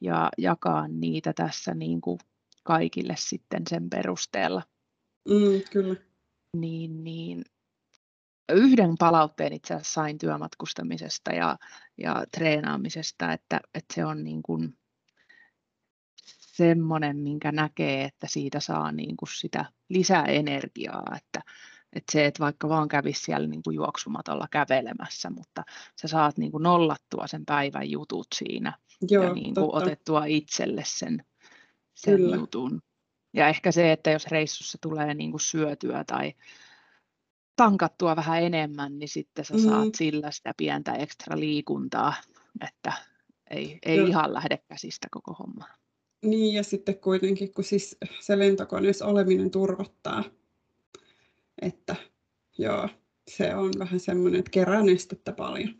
ja 0.01 0.29
jakaa 0.37 0.87
niitä 0.87 1.33
tässä 1.33 1.73
niin 1.73 2.01
kuin 2.01 2.19
kaikille 2.63 3.15
sitten 3.17 3.63
sen 3.69 3.89
perusteella. 3.89 4.63
Mm, 5.29 5.61
kyllä. 5.71 5.95
Niin, 6.53 7.03
niin 7.03 7.43
yhden 8.51 8.95
palautteen 8.99 9.53
itse 9.53 9.73
asiassa 9.73 9.93
sain 9.93 10.17
työmatkustamisesta 10.17 11.31
ja, 11.31 11.57
ja 11.97 12.23
treenaamisesta, 12.31 13.33
että, 13.33 13.61
että 13.73 13.93
se 13.93 14.05
on 14.05 14.23
niin 14.23 14.43
kuin 14.43 14.77
semmoinen, 16.57 17.17
minkä 17.17 17.51
näkee, 17.51 18.03
että 18.03 18.27
siitä 18.29 18.59
saa 18.59 18.91
niin 18.91 19.17
kuin 19.17 19.29
sitä 19.33 19.65
lisäenergiaa, 19.89 21.15
että, 21.17 21.41
että 21.93 22.11
se, 22.11 22.25
että 22.25 22.39
vaikka 22.39 22.69
vaan 22.69 22.87
kävisi 22.87 23.23
siellä 23.23 23.47
niin 23.47 23.63
kuin 23.63 23.75
juoksumatolla 23.75 24.47
kävelemässä, 24.51 25.29
mutta 25.29 25.63
sä 26.01 26.07
saat 26.07 26.37
niin 26.37 26.51
kuin 26.51 26.63
nollattua 26.63 27.27
sen 27.27 27.45
päivän 27.45 27.91
jutut 27.91 28.27
siinä 28.35 28.73
Joo, 29.09 29.23
ja 29.23 29.33
niin 29.33 29.55
kuin 29.55 29.75
otettua 29.75 30.25
itselle 30.25 30.83
sen, 30.85 31.25
sen 31.95 32.29
jutun. 32.33 32.81
Ja 33.33 33.47
ehkä 33.47 33.71
se, 33.71 33.91
että 33.91 34.11
jos 34.11 34.27
reissussa 34.27 34.77
tulee 34.81 35.13
niin 35.13 35.31
kuin 35.31 35.41
syötyä 35.41 36.03
tai 36.03 36.33
tankattua 37.55 38.15
vähän 38.15 38.43
enemmän, 38.43 38.99
niin 38.99 39.09
sitten 39.09 39.45
sä 39.45 39.53
saat 39.57 39.85
mm. 39.85 39.91
sillä 39.95 40.31
sitä 40.31 40.51
pientä 40.57 40.93
ekstra 40.93 41.39
liikuntaa, 41.39 42.13
että 42.61 42.93
ei, 43.49 43.79
ei 43.85 43.99
ihan 44.07 44.33
lähde 44.33 44.57
käsistä 44.67 45.07
koko 45.11 45.33
homma. 45.33 45.65
Niin, 46.25 46.53
ja 46.55 46.63
sitten 46.63 46.99
kuitenkin, 46.99 47.53
kun 47.53 47.63
siis 47.63 47.97
se 48.19 48.39
lentokoneessa 48.39 49.05
oleminen 49.05 49.51
turvattaa, 49.51 50.23
että 51.61 51.95
joo, 52.57 52.89
se 53.27 53.55
on 53.55 53.71
vähän 53.79 53.99
semmoinen, 53.99 54.39
että 54.39 54.51
kerää 54.51 54.81
nestettä 54.81 55.31
paljon. 55.31 55.75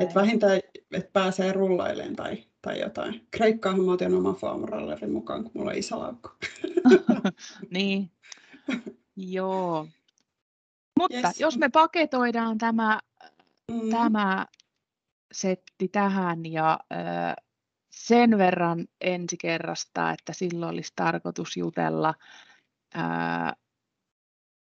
Että 0.00 0.14
vähintään, 0.14 0.60
että 0.92 1.10
pääsee 1.12 1.52
rullailemaan 1.52 2.16
tai, 2.16 2.44
tai 2.62 2.80
jotain. 2.80 3.26
Kreikkaahan 3.30 3.84
mä 3.84 3.92
otin 3.92 4.14
oman 4.14 4.34
foamrallerin 4.34 5.12
mukaan, 5.12 5.44
kun 5.44 5.52
mulla 5.54 5.70
on 5.70 5.76
iso 5.76 5.98
laukku. 5.98 6.28
niin, 7.70 8.10
joo. 9.16 9.86
Mutta 10.98 11.28
yes. 11.28 11.40
jos 11.40 11.58
me 11.58 11.68
paketoidaan 11.68 12.58
tämä, 12.58 13.00
mm. 13.72 13.90
tämä 13.90 14.46
setti 15.32 15.88
tähän 15.88 16.46
ja 16.46 16.80
äh, 16.92 17.34
sen 17.94 18.38
verran 18.38 18.86
ensi 19.00 19.36
kerrasta, 19.36 20.10
että 20.10 20.32
silloin 20.32 20.74
olisi 20.74 20.92
tarkoitus 20.96 21.56
jutella 21.56 22.14
ää, 22.94 23.52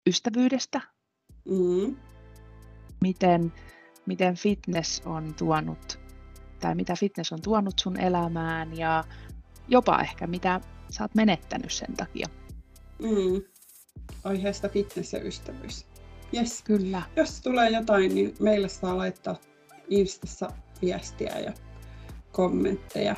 ystävyydestä, 0.10 0.82
mm. 1.46 1.96
miten, 3.02 3.54
miten 4.06 4.36
fitness 4.36 5.02
on 5.06 5.34
tuonut, 5.34 6.00
tai 6.60 6.76
mitä 6.76 6.96
fitness 7.00 7.32
on 7.32 7.42
tuonut 7.42 7.80
sun 7.80 8.00
elämään 8.00 8.78
ja 8.78 9.04
jopa 9.68 10.02
ehkä 10.02 10.28
mitä 10.28 10.62
sä 10.90 11.04
oot 11.04 11.16
menettänyt 11.16 11.72
sen 11.72 11.94
takia. 11.98 12.28
Mm. 13.00 13.44
Aiheesta 14.24 14.70
fitness 14.70 15.14
ja 15.14 15.24
ystävyys. 15.24 15.86
Yes. 16.34 16.64
Kyllä. 16.64 17.02
Jos 17.16 17.42
tulee 17.42 17.70
jotain, 17.70 18.16
niin 18.16 18.36
meille 18.40 18.70
saa 18.70 18.98
laittaa 18.98 19.36
Instassa 19.88 20.52
viestiä 20.82 21.40
ja 21.40 21.54
kommentteja. 22.34 23.16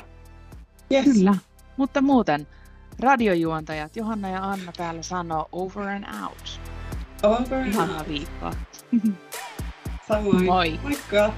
Yes. 0.92 1.04
Kyllä, 1.04 1.34
mutta 1.76 2.00
muuten 2.02 2.46
radiojuontajat 3.00 3.96
Johanna 3.96 4.28
ja 4.28 4.50
Anna 4.50 4.72
täällä 4.76 5.02
sanoo 5.02 5.48
over 5.52 5.88
and 5.88 6.04
out. 6.22 6.60
Over 7.22 7.58
and 7.58 7.66
Ihanaa 7.66 8.04
viikkoa. 8.08 8.52
Samoin. 10.08 10.44
Moi. 10.44 10.80
Moikka. 10.82 11.32